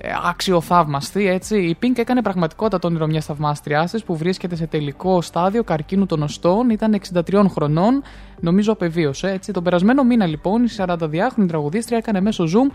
ε, 0.00 0.10
αξιοθαύμαστη, 0.28 1.26
έτσι. 1.26 1.58
Η 1.58 1.76
Pink 1.82 1.98
έκανε 1.98 2.22
πραγματικότητα 2.22 2.78
το 2.78 2.86
όνειρο 2.86 3.06
μιας 3.06 3.24
θαυμάστριάς 3.24 3.90
της 3.90 4.04
που 4.04 4.16
βρίσκεται 4.16 4.56
σε 4.56 4.66
τελικό 4.66 5.20
στάδιο 5.20 5.64
καρκίνου 5.64 6.06
των 6.06 6.22
οστών. 6.22 6.70
Ήταν 6.70 7.00
63 7.12 7.44
χρονών, 7.48 8.02
νομίζω 8.40 8.72
απεβίωσε, 8.72 9.30
έτσι. 9.30 9.52
Τον 9.52 9.62
περασμένο 9.62 10.04
μήνα, 10.04 10.26
λοιπόν, 10.26 10.64
η 10.64 10.68
42χρονη 10.76 11.46
τραγουδίστρια 11.48 11.98
έκανε 11.98 12.20
μέσω 12.20 12.44
Zoom 12.44 12.74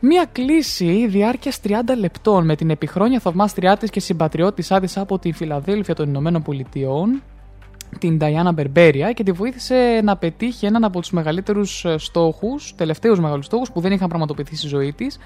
Μία 0.00 0.26
κλίση 0.32 1.06
διάρκειας 1.06 1.60
30 1.68 1.70
λεπτών 1.98 2.44
με 2.44 2.56
την 2.56 2.70
επιχρόνια 2.70 3.20
θαυμάστριά 3.20 3.76
της 3.76 3.90
και 3.90 4.00
συμπατριώτησά 4.00 4.80
τη 4.80 4.92
από 4.96 5.18
τη 5.18 5.32
Φιλαδέλφια 5.32 5.94
των 5.94 6.08
Ηνωμένων 6.08 6.42
Πολιτειών, 6.42 7.22
την 7.98 8.16
Νταϊάννα 8.18 8.52
Μπερμπέρια, 8.52 9.12
και 9.12 9.22
τη 9.22 9.32
βοήθησε 9.32 10.00
να 10.04 10.16
πετύχει 10.16 10.66
έναν 10.66 10.84
από 10.84 11.00
τους 11.00 11.10
μεγαλύτερους 11.10 11.86
στόχους, 11.96 12.74
τελευταίους 12.74 13.20
μεγάλους 13.20 13.46
στόχους 13.46 13.70
που 13.72 13.80
δεν 13.80 13.92
είχαν 13.92 14.08
πραγματοποιηθεί 14.08 14.56
στη 14.56 14.66
ζωή 14.66 14.92
της. 14.92 15.18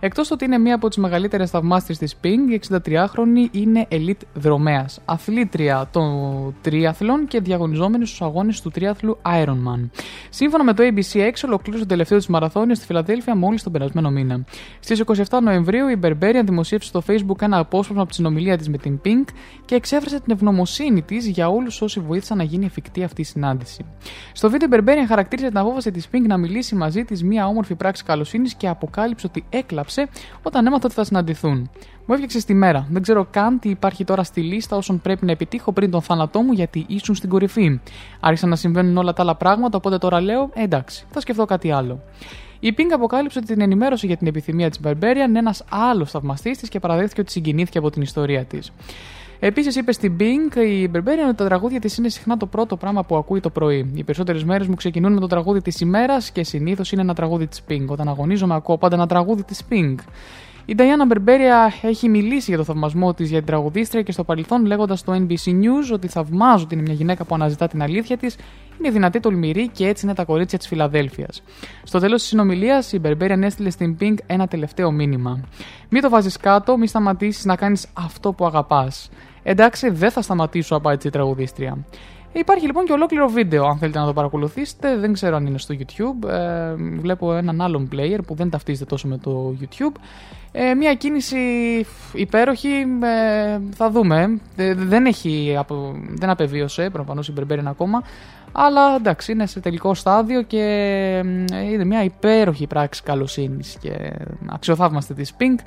Εκτός 0.00 0.30
ότι 0.30 0.44
είναι 0.44 0.58
μία 0.58 0.74
από 0.74 0.88
τις 0.88 0.96
μεγαλύτερες 0.96 1.50
θαυμάστριε 1.50 1.96
της 1.98 2.14
Ping, 2.24 2.50
η 2.50 2.60
63χρονη 2.68 3.48
είναι 3.50 3.86
elite 3.90 4.20
δρομέας. 4.34 5.00
Αθλήτρια 5.04 5.88
των 5.92 6.54
τρίαθλων 6.62 7.26
και 7.26 7.40
διαγωνιζόμενη 7.40 8.06
στους 8.06 8.22
αγώνες 8.22 8.60
του 8.60 8.70
τρίαθλου 8.70 9.18
Ironman. 9.24 9.88
Σύμφωνα 10.30 10.64
με 10.64 10.72
το 10.72 10.82
ABC6, 10.82 11.30
ολοκλήρωσε 11.44 11.82
το 11.82 11.88
τελευταίο 11.88 12.18
της 12.18 12.26
μαραθώνιο 12.26 12.74
στη 12.74 12.86
Φιλαδέλφια 12.86 13.36
μόλις 13.36 13.62
τον 13.62 13.72
περασμένο 13.72 14.10
μήνα. 14.10 14.44
Στις 14.80 15.02
27 15.28 15.38
Νοεμβρίου, 15.42 15.88
η 15.88 15.96
Μπερμπέρια 15.96 16.42
δημοσίευσε 16.42 16.88
στο 16.88 17.02
Facebook 17.06 17.42
ένα 17.42 17.58
απόσπασμα 17.58 18.00
από 18.00 18.10
τη 18.10 18.16
συνομιλία 18.16 18.56
της 18.56 18.68
με 18.68 18.78
την 18.78 19.00
Pink 19.04 19.24
και 19.64 19.74
εξέφρασε 19.74 20.20
την 20.20 20.32
ευγνωμοσύνη 20.32 21.02
της 21.02 21.26
για 21.26 21.48
όλους 21.48 21.82
όσοι 21.82 22.00
βοήθησαν 22.00 22.36
να 22.36 22.42
γίνει 22.42 22.64
εφικτή 22.64 23.04
αυτή 23.04 23.20
η 23.20 23.24
συνάντηση. 23.24 23.84
Στο 24.32 24.50
βίντεο, 24.50 24.66
η 24.66 24.70
Μπερμπέρια 24.70 25.06
χαρακτήρισε 25.06 25.48
την 25.48 25.58
απόφαση 25.58 25.90
της 25.90 26.08
Pink 26.12 26.26
να 26.26 26.36
μιλήσει 26.36 26.74
μαζί 26.74 27.04
της 27.04 27.22
μια 27.22 27.46
όμορφη 27.46 27.74
πράξη 27.74 28.04
καλοσύνης 28.04 28.54
και 28.54 28.68
αποκάλυψε 28.68 29.26
ότι 29.26 29.44
έκλαψε 29.50 29.87
όταν 30.42 30.66
έμαθε 30.66 30.86
ότι 30.86 30.94
θα 30.94 31.04
συναντηθούν. 31.04 31.70
Μου 32.06 32.14
έφτιαξε 32.14 32.44
τη 32.44 32.54
μέρα. 32.54 32.86
Δεν 32.90 33.02
ξέρω 33.02 33.26
καν 33.30 33.58
τι 33.58 33.68
υπάρχει 33.68 34.04
τώρα 34.04 34.22
στη 34.22 34.40
λίστα 34.40 34.76
όσων 34.76 35.00
πρέπει 35.00 35.24
να 35.24 35.32
επιτύχω 35.32 35.72
πριν 35.72 35.90
τον 35.90 36.02
θάνατό 36.02 36.40
μου 36.40 36.52
γιατί 36.52 36.84
ήσουν 36.88 37.14
στην 37.14 37.28
κορυφή. 37.28 37.80
Άρχισαν 38.20 38.48
να 38.48 38.56
συμβαίνουν 38.56 38.96
όλα 38.96 39.12
τα 39.12 39.22
άλλα 39.22 39.34
πράγματα, 39.34 39.76
οπότε 39.76 39.98
τώρα 39.98 40.20
λέω 40.20 40.50
«Ε, 40.54 40.62
εντάξει, 40.62 41.06
θα 41.10 41.20
σκεφτώ 41.20 41.44
κάτι 41.44 41.70
άλλο. 41.70 42.00
Η 42.60 42.74
Pink 42.78 42.90
αποκάλυψε 42.94 43.38
ότι 43.38 43.46
την 43.46 43.60
ενημέρωσε 43.60 44.06
για 44.06 44.16
την 44.16 44.26
επιθυμία 44.26 44.70
της 44.70 44.80
Barbarian 44.84 45.34
ένας 45.36 45.64
άλλος 45.68 46.10
θαυμαστής 46.10 46.58
της 46.58 46.68
και 46.68 46.80
παραδέχθηκε 46.80 47.20
ότι 47.20 47.30
συγκινήθηκε 47.30 47.78
από 47.78 47.90
την 47.90 48.02
ιστορία 48.02 48.44
της. 48.44 48.72
Επίσης, 49.40 49.76
είπε 49.76 49.92
στην 49.92 50.16
Pink 50.20 50.56
η 50.56 50.90
Barbarian 50.94 51.26
ότι 51.28 51.36
τα 51.36 51.44
τραγούδια 51.44 51.80
της 51.80 51.96
είναι 51.96 52.08
συχνά 52.08 52.36
το 52.36 52.46
πρώτο 52.46 52.76
πράγμα 52.76 53.04
που 53.04 53.16
ακούει 53.16 53.40
το 53.40 53.50
πρωί. 53.50 53.90
Οι 53.94 54.04
περισσότερες 54.04 54.44
μέρες 54.44 54.66
μου 54.66 54.74
ξεκινούν 54.74 55.12
με 55.12 55.20
το 55.20 55.26
τραγούδι 55.26 55.62
της 55.62 55.80
ημέρας 55.80 56.30
και 56.30 56.44
συνήθως 56.44 56.92
είναι 56.92 57.00
ένα 57.00 57.14
τραγούδι 57.14 57.46
της 57.46 57.62
Pink. 57.68 57.84
Όταν 57.86 58.08
αγωνίζομαι, 58.08 58.54
ακούω 58.54 58.78
πάντα 58.78 58.94
ένα 58.94 59.06
τραγούδι 59.06 59.42
της 59.42 59.62
Pink. 59.70 59.94
Η 60.70 60.74
Diana 60.78 61.06
Μπερμπέρια 61.06 61.72
έχει 61.82 62.08
μιλήσει 62.08 62.44
για 62.50 62.56
το 62.56 62.64
θαυμασμό 62.64 63.14
της 63.14 63.28
για 63.28 63.38
την 63.38 63.46
τραγουδίστρια 63.46 64.02
και 64.02 64.12
στο 64.12 64.24
παρελθόν 64.24 64.66
λέγοντας 64.66 64.98
στο 64.98 65.12
NBC 65.12 65.48
News 65.50 65.92
ότι 65.92 66.08
θαυμάζω 66.08 66.64
ότι 66.64 66.74
είναι 66.74 66.82
μια 66.82 66.92
γυναίκα 66.92 67.24
που 67.24 67.34
αναζητά 67.34 67.66
την 67.66 67.82
αλήθεια 67.82 68.16
της, 68.16 68.36
είναι 68.78 68.90
δυνατή, 68.90 69.20
τολμηρή 69.20 69.68
και 69.68 69.86
έτσι 69.86 70.04
είναι 70.06 70.14
τα 70.14 70.24
κορίτσια 70.24 70.58
της 70.58 70.66
Φιλαδέλφιας. 70.66 71.42
Στο 71.82 71.98
τέλος 71.98 72.20
της 72.20 72.28
συνομιλίας, 72.28 72.92
η 72.92 72.98
Μπερμπέρια 72.98 73.38
έστειλε 73.42 73.70
στην 73.70 73.96
Pink 74.00 74.14
ένα 74.26 74.46
τελευταίο 74.46 74.90
μήνυμα. 74.90 75.40
Μην 75.88 76.02
το 76.02 76.08
βάζεις 76.08 76.36
κάτω, 76.36 76.76
μην 76.76 76.88
σταματήσεις 76.88 77.44
να 77.44 77.56
κάνεις 77.56 77.86
αυτό 77.92 78.32
που 78.32 78.46
αγαπάς. 78.46 79.10
Εντάξει, 79.42 79.90
δεν 79.90 80.10
θα 80.10 80.22
σταματήσω, 80.22 80.76
απάντησε 80.76 81.08
η 81.08 81.10
τραγουδίστρια. 81.10 81.78
Υπάρχει 82.32 82.66
λοιπόν 82.66 82.84
και 82.84 82.92
ολόκληρο 82.92 83.28
βίντεο, 83.28 83.64
αν 83.66 83.78
θέλετε 83.78 83.98
να 83.98 84.06
το 84.06 84.12
παρακολουθήσετε. 84.12 84.96
Δεν 84.96 85.12
ξέρω 85.12 85.36
αν 85.36 85.46
είναι 85.46 85.58
στο 85.58 85.74
YouTube. 85.78 86.28
Ε, 86.28 86.74
βλέπω 86.74 87.34
έναν 87.34 87.60
άλλον 87.60 87.88
player 87.92 88.18
που 88.26 88.34
δεν 88.34 88.50
ταυτίζεται 88.50 88.84
τόσο 88.84 89.08
με 89.08 89.18
το 89.18 89.54
YouTube. 89.60 89.96
Ε, 90.52 90.74
μια 90.74 90.94
κίνηση 90.94 91.38
υπέροχη, 92.12 92.68
ε, 93.02 93.58
θα 93.74 93.90
δούμε. 93.90 94.40
Ε, 94.56 94.74
δεν, 94.74 95.06
έχει, 95.06 95.54
απο- 95.58 95.94
δεν 96.08 96.30
απεβίωσε 96.30 96.90
προφανώς 96.90 97.28
η 97.28 97.32
Μπερμπέριν 97.32 97.68
ακόμα. 97.68 98.02
Αλλά 98.52 98.94
εντάξει, 98.94 99.32
είναι 99.32 99.46
σε 99.46 99.60
τελικό 99.60 99.94
στάδιο 99.94 100.42
και 100.42 100.62
ε, 101.52 101.60
είναι 101.72 101.84
μια 101.84 102.04
υπέροχη 102.04 102.66
πράξη 102.66 103.02
καλοσύνης 103.02 103.76
και 103.80 104.12
αξιοθαύμαστη 104.46 105.14
της 105.14 105.34
Pink 105.38 105.58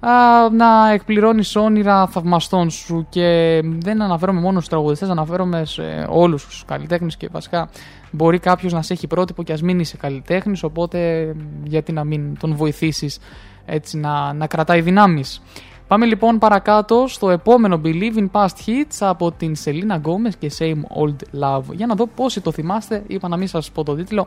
α, 0.00 0.10
να 0.50 0.90
εκπληρώνεις 0.92 1.56
όνειρα 1.56 2.06
θαυμαστών 2.06 2.70
σου 2.70 3.06
και 3.08 3.60
δεν 3.64 4.02
αναφέρομαι 4.02 4.40
μόνο 4.40 4.56
στους 4.56 4.68
τραγουδιστές, 4.68 5.08
αναφέρομαι 5.08 5.64
σε 5.64 6.06
όλους 6.08 6.46
τους 6.46 6.64
καλλιτέχνες 6.66 7.16
και 7.16 7.28
βασικά 7.32 7.68
μπορεί 8.10 8.38
κάποιος 8.38 8.72
να 8.72 8.82
σε 8.82 8.92
έχει 8.92 9.06
πρότυπο 9.06 9.42
και 9.42 9.52
ας 9.52 9.62
μην 9.62 9.78
είσαι 9.78 9.96
καλλιτέχνης, 9.96 10.62
οπότε 10.62 11.32
γιατί 11.64 11.92
να 11.92 12.04
μην 12.04 12.38
τον 12.38 12.54
βοηθήσεις 12.54 13.18
έτσι 13.66 13.98
να, 13.98 14.32
να 14.32 14.46
κρατάει 14.46 14.80
δυνάμεις. 14.80 15.42
Πάμε 15.86 16.06
λοιπόν 16.06 16.38
παρακάτω 16.38 17.04
στο 17.08 17.30
επόμενο 17.30 17.80
Believe 17.84 18.16
in 18.16 18.30
Past 18.32 18.46
Hits 18.66 18.96
από 19.00 19.32
την 19.32 19.54
Selena 19.64 19.94
Gomez 19.94 20.34
και 20.38 20.52
Same 20.58 21.02
Old 21.02 21.42
Love. 21.42 21.62
Για 21.72 21.86
να 21.86 21.94
δω 21.94 22.06
πόσοι 22.06 22.40
το 22.40 22.52
θυμάστε, 22.52 23.02
είπα 23.06 23.28
να 23.28 23.36
μην 23.36 23.48
σας 23.48 23.70
πω 23.70 23.84
το 23.84 23.94
τίτλο, 23.94 24.26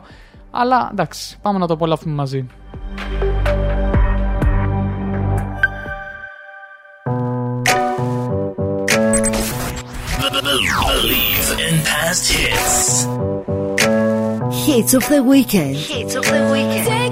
αλλά 0.50 0.88
εντάξει, 0.92 1.38
πάμε 1.42 1.58
να 1.58 1.66
το 1.66 1.74
απολαύσουμε 1.74 2.14
μαζί. 2.14 2.46
Believe 10.44 11.58
in 11.58 11.80
past 11.84 12.30
hits. 12.30 13.04
Hits 14.66 14.92
of 14.92 15.08
the 15.08 15.22
weekend. 15.26 15.76
Hits 15.76 16.14
of 16.16 16.22
the 16.22 16.50
weekend. 16.52 17.03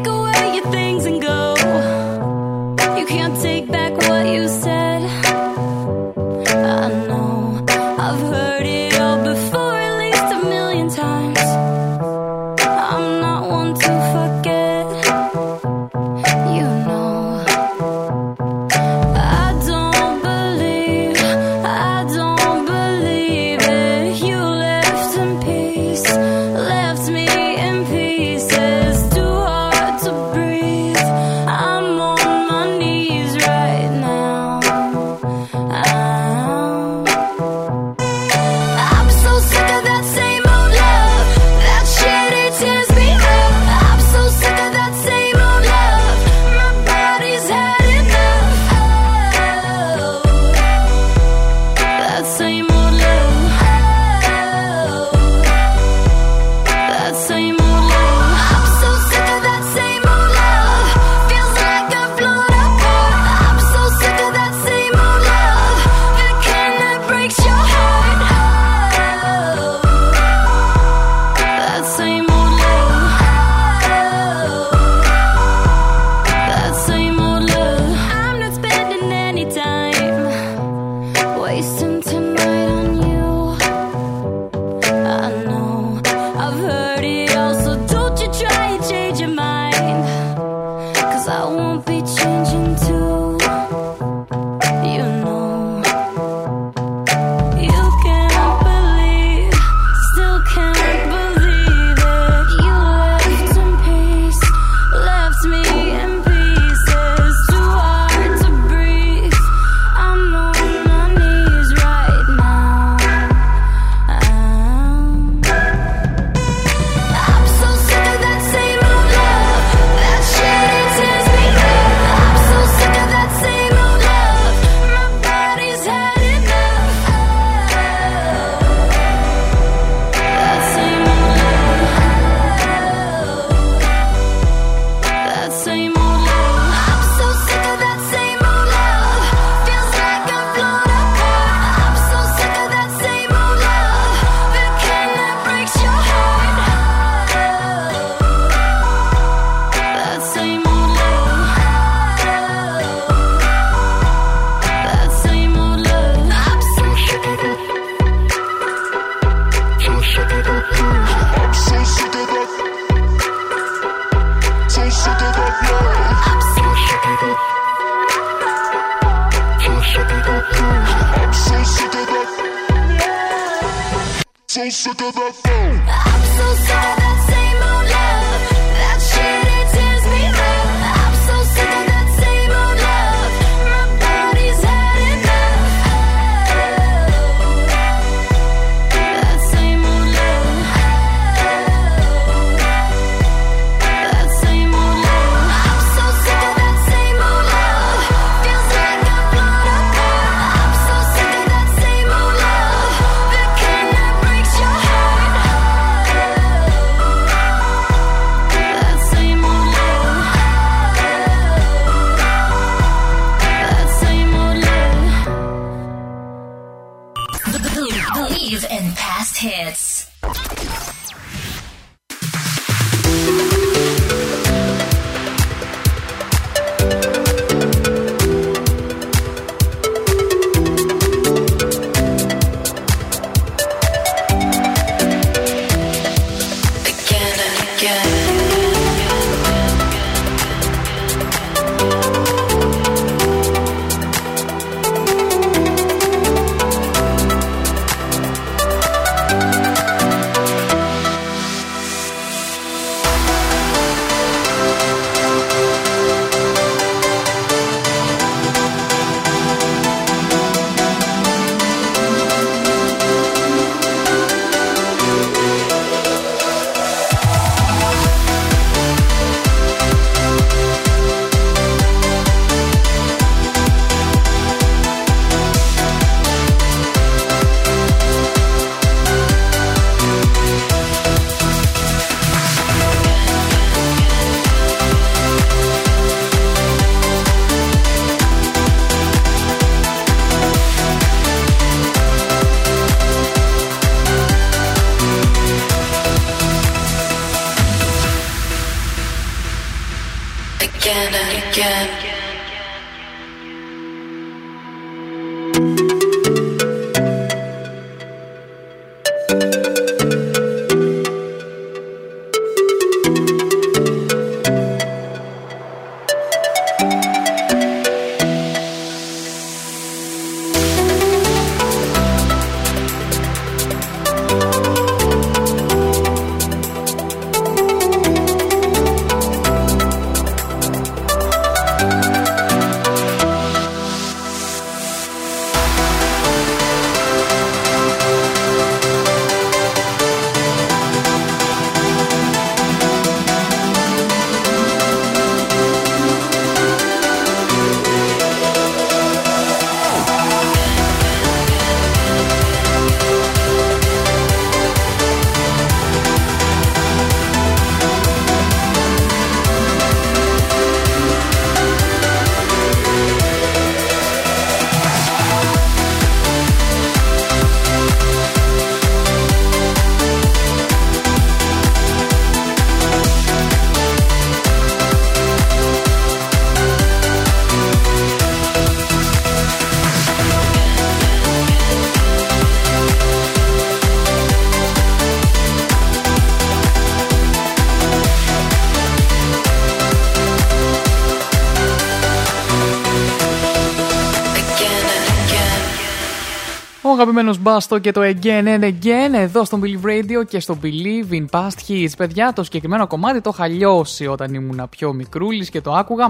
Ο 397.02 397.24
αγαπημένος 397.24 397.52
Basto 397.52 397.78
και 397.78 397.92
το 397.92 398.00
Again 398.04 398.44
and 398.58 398.62
Again 398.64 399.12
εδώ 399.14 399.44
στο 399.44 399.58
Believe 399.62 399.86
Radio 399.86 400.26
και 400.28 400.40
στο 400.40 400.58
Believe 400.62 401.12
in 401.12 401.24
Past 401.30 401.68
Hits. 401.68 401.90
Παιδιά, 401.96 402.32
το 402.32 402.42
συγκεκριμένο 402.42 402.86
κομμάτι 402.86 403.20
το 403.20 403.30
είχα 403.34 403.46
λιώσει 403.48 404.06
όταν 404.06 404.34
ήμουν 404.34 404.66
πιο 404.70 404.92
μικρούλης 404.92 405.50
και 405.50 405.60
το 405.60 405.72
άκουγα. 405.72 406.04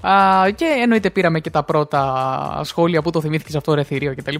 Α, 0.00 0.50
και 0.54 0.64
εννοείται 0.82 1.10
πήραμε 1.10 1.40
και 1.40 1.50
τα 1.50 1.62
πρώτα 1.62 2.60
σχόλια 2.64 3.02
που 3.02 3.10
το 3.10 3.20
θυμήθηκες 3.20 3.54
αυτό 3.54 3.74
ρε 3.74 3.82
θηρίο 3.82 4.14
κτλ. 4.14 4.34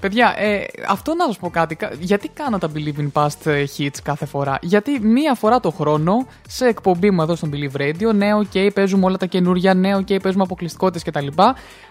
Παιδιά, 0.00 0.34
ε, 0.36 0.64
αυτό 0.88 1.14
να 1.14 1.24
σας 1.24 1.38
πω 1.38 1.50
κάτι. 1.50 1.74
κα- 1.74 1.92
Γιατί 2.00 2.28
κάνω 2.28 2.58
τα 2.58 2.68
Believe 2.74 3.00
in 3.00 3.22
Past 3.22 3.64
Hits 3.78 3.98
κάθε 4.02 4.26
φορά; 4.26 4.58
Γιατί 4.62 5.00
μία 5.00 5.34
φορά 5.34 5.60
το 5.60 5.70
χρόνο 5.70 6.26
σε 6.48 6.66
εκπομπή 6.66 7.10
μου 7.10 7.22
εδώ 7.22 7.34
στο 7.34 7.48
Believe 7.52 7.80
Radio, 7.80 8.14
ναι, 8.14 8.34
οκ, 8.34 8.72
παίζουμε 8.74 9.04
όλα 9.04 9.16
τα 9.16 9.26
καινούργια, 9.26 9.74
ναι, 9.74 9.96
οκ, 9.96 10.06
παίζουμε 10.22 10.42
αποκλειστικότητες 10.42 11.02
κτλ 11.02 11.26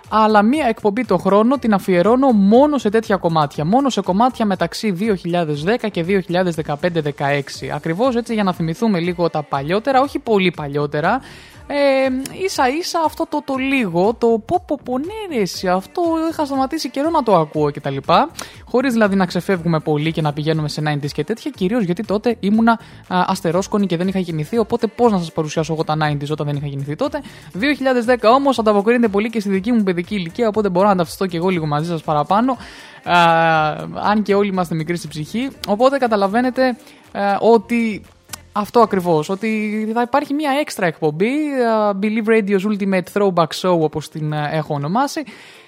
αλλά 0.10 0.42
μία 0.44 0.66
εκπομπή 0.68 1.06
το 1.06 1.18
χρόνο 1.18 1.58
την 1.58 1.74
αφιερώνω 1.74 2.32
μόνο 2.32 2.78
σε 2.78 2.90
τέτοια 2.90 3.16
κομμάτια. 3.18 3.63
Μόνο 3.66 3.90
σε 3.90 4.02
κομμάτια 4.02 4.46
μεταξύ 4.46 4.96
2010 5.00 5.88
και 5.92 6.06
2015-16. 6.06 7.68
Ακριβώς 7.74 8.16
έτσι 8.16 8.34
για 8.34 8.44
να 8.44 8.54
θυμηθούμε 8.54 9.00
λίγο 9.00 9.30
τα 9.30 9.44
παλιότερα, 9.44 10.02
όχι 10.02 10.20
πολύ 10.20 10.52
παλιότερα. 10.52 11.22
Ε, 11.68 12.08
ίσα 12.44 12.70
ίσα 12.70 13.00
αυτό 13.06 13.26
το, 13.30 13.42
το 13.46 13.56
λίγο, 13.56 14.14
το 14.14 14.28
πω 14.28 14.64
πω 14.68 14.80
πω 14.84 14.98
ναι 14.98 15.36
ρε, 15.36 15.42
εσύ, 15.42 15.68
αυτό 15.68 16.02
είχα 16.32 16.46
σταματήσει 16.46 16.90
καιρό 16.90 17.10
να 17.10 17.24
το 17.24 17.36
ακούω 17.36 17.72
και 17.72 17.80
τα 17.80 17.90
λοιπά. 17.90 18.30
Χωρίς 18.66 18.94
δηλαδή 18.94 19.16
να 19.16 19.26
ξεφεύγουμε 19.26 19.80
πολύ 19.80 20.12
και 20.12 20.22
να 20.22 20.34
πηγαίνουμε 20.34 20.70
σε 20.70 20.82
90s 20.86 21.12
και 21.12 21.24
τέτοια, 21.24 21.52
κυρίως 21.56 21.84
γιατί 21.84 22.04
τότε 22.04 22.36
ήμουνα 22.40 22.72
α, 23.08 23.24
αστερόσκονη 23.28 23.86
και 23.86 23.98
δεν 23.98 24.08
είχα 24.08 24.20
γεννηθεί, 24.20 24.58
οπότε 24.58 24.88
πώς 24.88 25.12
να 25.12 25.18
σας 25.18 25.32
παρουσιάσω 25.32 25.74
εγώ 25.74 25.84
τα 25.84 25.94
90s 25.94 26.30
όταν 26.32 26.46
δεν 26.46 26.56
είχα 26.56 26.68
γεννηθεί 26.68 26.96
τότε. 26.96 27.22
2010 28.06 28.16
όμως 28.36 28.60
ανταποκρίνεται 28.60 29.08
πολύ 29.08 29.30
και 29.30 29.40
στη 29.40 29.50
δική 29.50 29.72
μου 29.72 29.84
παιδική 29.84 30.16
ηλικία, 30.16 30.48
οπότε 30.48 30.70
μπορώ 30.70 30.88
να 30.88 30.96
ταυτιστώ 30.96 31.26
και 31.26 31.38
εγώ 31.38 31.50
λίγο 31.50 31.66
μαζί 31.66 31.88
σας 31.90 32.04
παραπάνω. 32.04 32.58
Α, 33.04 33.18
αν 34.02 34.22
και 34.24 34.36
όλοι 34.36 34.50
είμαστε 34.50 34.76
μικροί 34.76 34.98
στη 34.98 35.08
ψυχή. 35.08 35.50
Οπότε 35.68 35.98
καταλαβαίνετε 35.98 36.78
ε, 37.12 37.36
ότι 37.40 38.02
αυτό 38.54 38.80
ακριβώς. 38.80 39.30
Ότι 39.30 39.92
θα 39.94 40.02
υπάρχει 40.02 40.34
μια 40.34 40.52
έξτρα 40.52 40.86
εκπομπή. 40.86 41.32
uh, 41.68 42.00
Believe 42.04 42.28
Radio's 42.28 42.72
Ultimate 42.72 43.04
Throwback 43.14 43.48
Show, 43.62 43.80
όπως 43.80 44.10
την 44.10 44.34
uh, 44.34 44.38
έχω 44.52 44.74
ονομάσει. 44.74 45.24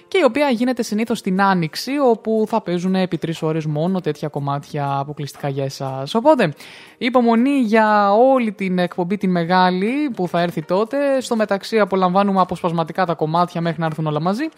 Και 0.08 0.18
η 0.18 0.24
οποία 0.24 0.48
γίνεται 0.48 0.82
συνήθως 0.82 1.22
την 1.22 1.42
Άνοιξη, 1.42 1.92
όπου 1.98 2.44
θα 2.48 2.60
παίζουν 2.60 2.94
επί 2.94 3.18
τρεις 3.18 3.42
ώρες 3.42 3.66
μόνο 3.66 4.00
τέτοια 4.00 4.28
κομμάτια 4.28 4.98
αποκλειστικά 4.98 5.48
για 5.48 5.64
εσάς. 5.64 6.14
Οπότε, 6.14 6.54
υπομονή 6.98 7.58
για 7.58 8.12
όλη 8.12 8.52
την 8.52 8.78
εκπομπή 8.78 9.16
την 9.16 9.30
μεγάλη 9.30 10.10
που 10.16 10.28
θα 10.28 10.40
έρθει 10.40 10.62
τότε. 10.62 11.20
Στο 11.20 11.36
μεταξύ, 11.36 11.78
απολαμβάνουμε 11.78 12.40
αποσπασματικά 12.40 13.06
τα 13.06 13.14
κομμάτια 13.14 13.60
μέχρι 13.60 13.80
να 13.80 13.86
έρθουν 13.86 14.06
όλα 14.06 14.20
μαζί. 14.20 14.48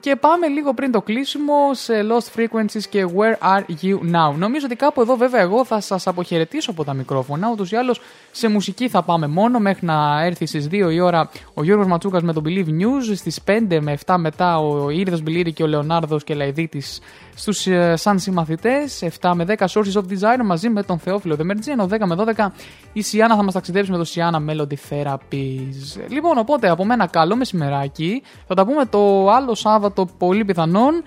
Και 0.00 0.16
πάμε 0.16 0.46
λίγο 0.46 0.74
πριν 0.74 0.92
το 0.92 1.02
κλείσιμο 1.02 1.74
σε 1.74 2.06
Lost 2.10 2.40
Frequencies 2.40 2.82
και 2.88 3.06
Where 3.16 3.56
Are 3.56 3.62
You 3.82 3.94
Now. 3.94 4.34
Νομίζω 4.36 4.66
ότι 4.66 4.76
κάπου 4.76 5.00
εδώ 5.00 5.16
βέβαια 5.16 5.40
εγώ 5.40 5.64
θα 5.64 5.80
σας 5.80 6.06
αποχαιρετήσω 6.06 6.70
από 6.70 6.84
τα 6.84 6.94
μικρόφωνα. 6.94 7.50
Ούτως 7.50 7.70
ή 7.72 7.76
άλλως 7.76 8.00
σε 8.34 8.48
μουσική 8.48 8.88
θα 8.88 9.02
πάμε 9.02 9.26
μόνο 9.26 9.58
μέχρι 9.58 9.86
να 9.86 10.24
έρθει 10.24 10.46
στις 10.46 10.68
2 10.70 10.72
η 10.92 11.00
ώρα 11.00 11.30
ο 11.54 11.62
Γιώργος 11.62 11.86
Ματσούκας 11.86 12.22
με 12.22 12.32
το 12.32 12.42
Believe 12.44 12.68
News. 12.68 13.14
Στις 13.14 13.40
5 13.46 13.78
με 13.80 13.98
7 14.06 14.14
μετά 14.18 14.58
ο 14.58 14.90
Ήρδος 14.90 15.22
Μπιλίρη 15.22 15.52
και 15.52 15.62
ο 15.62 15.66
Λεωνάρδος 15.66 16.24
και 16.24 16.34
Λαϊδίτης 16.34 17.00
στους 17.34 17.66
ε, 17.66 17.96
σαν 17.96 18.18
συμμαθητές. 18.18 19.02
7 19.20 19.32
με 19.34 19.44
10 19.48 19.54
Sources 19.56 19.92
of 19.92 20.02
Desire 20.02 20.44
μαζί 20.44 20.68
με 20.68 20.82
τον 20.82 20.98
Θεόφιλο 20.98 21.36
Δεμερτζή. 21.36 21.70
Ενώ 21.70 21.88
10 21.90 21.96
με 22.04 22.16
12 22.36 22.46
η 22.92 23.02
Σιάννα 23.02 23.36
θα 23.36 23.42
μας 23.42 23.54
ταξιδέψει 23.54 23.90
με 23.90 23.96
το 23.96 24.04
Σιάννα 24.04 24.42
Melody 24.48 24.74
Therapies. 24.90 26.00
Λοιπόν, 26.08 26.38
οπότε 26.38 26.68
από 26.68 26.84
μένα 26.84 27.06
καλό 27.06 27.36
μεσημεράκι. 27.36 28.22
Θα 28.46 28.54
τα 28.54 28.66
πούμε 28.66 28.84
το 28.84 29.30
άλλο 29.30 29.54
Σάββατο 29.54 30.08
πολύ 30.18 30.44
πιθανόν. 30.44 31.02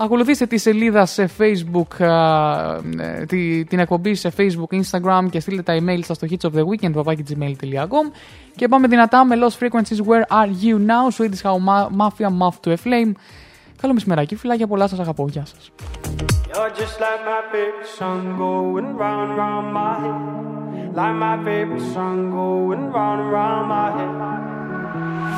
Ακολουθήστε 0.00 0.46
τη 0.46 0.58
σελίδα 0.58 1.06
σε 1.06 1.30
Facebook, 1.38 2.02
α, 2.04 2.74
ε, 2.98 3.24
τη- 3.28 3.64
την 3.64 3.78
εκπομπή 3.78 4.14
σε 4.14 4.32
Facebook, 4.36 4.74
Instagram 4.80 5.26
και 5.30 5.40
στείλτε 5.40 5.62
τα 5.62 5.76
email 5.80 5.98
σας 6.04 6.16
στο 6.16 6.26
hitsoftheweekend.gmail.com 6.30 8.12
και 8.56 8.68
πάμε 8.68 8.86
δυνατά 8.88 9.24
με 9.24 9.36
Lost 9.40 9.58
Frequencies 9.64 10.00
Where 10.06 10.24
Are 10.42 10.48
You 10.64 10.76
Now, 10.86 11.08
Swedish 11.18 11.42
How 11.42 11.56
Ma- 11.68 11.88
Mafia, 12.00 12.28
Muff 12.40 12.54
to 12.66 12.70
a 12.70 12.76
Flame. 12.84 13.12
Καλό 13.80 13.92
μεσημεράκι, 13.94 14.36
φιλάκια 14.36 14.66
πολλά, 14.66 14.88
σας 14.88 14.98
αγαπώ, 14.98 15.28
γεια 15.28 15.46
σας. 15.46 15.70
You're 16.50 16.72
just 16.80 16.98
like 17.04 17.22
my 17.32 17.42
favorite 17.52 17.90
song 17.98 18.22
going 18.42 18.88
round 19.02 19.20
and 19.24 19.32
round 19.42 19.66
my 19.78 19.94
head. 20.02 20.18
Like 20.98 21.16
my 21.26 21.36
favorite 21.48 21.86
song 21.94 22.18
going 22.38 22.82
round 22.96 23.18
and 23.22 23.30
round 23.36 23.64
my 23.74 23.88
head. 23.96 25.37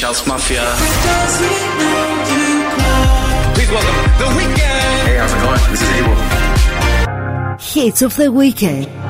Swedish 0.00 0.18
House 0.18 0.26
Mafia. 0.26 0.64
Please 3.54 3.70
welcome 3.70 3.96
the 4.18 4.28
weekend. 4.36 4.58
Hey, 5.06 5.16
how's 5.16 5.32
it 5.32 5.40
going? 5.42 5.60
This 5.70 5.82
is 5.82 5.90
Abel. 5.98 7.84
Hits 7.84 8.02
of 8.02 8.16
the 8.16 8.32
weekend. 8.32 9.09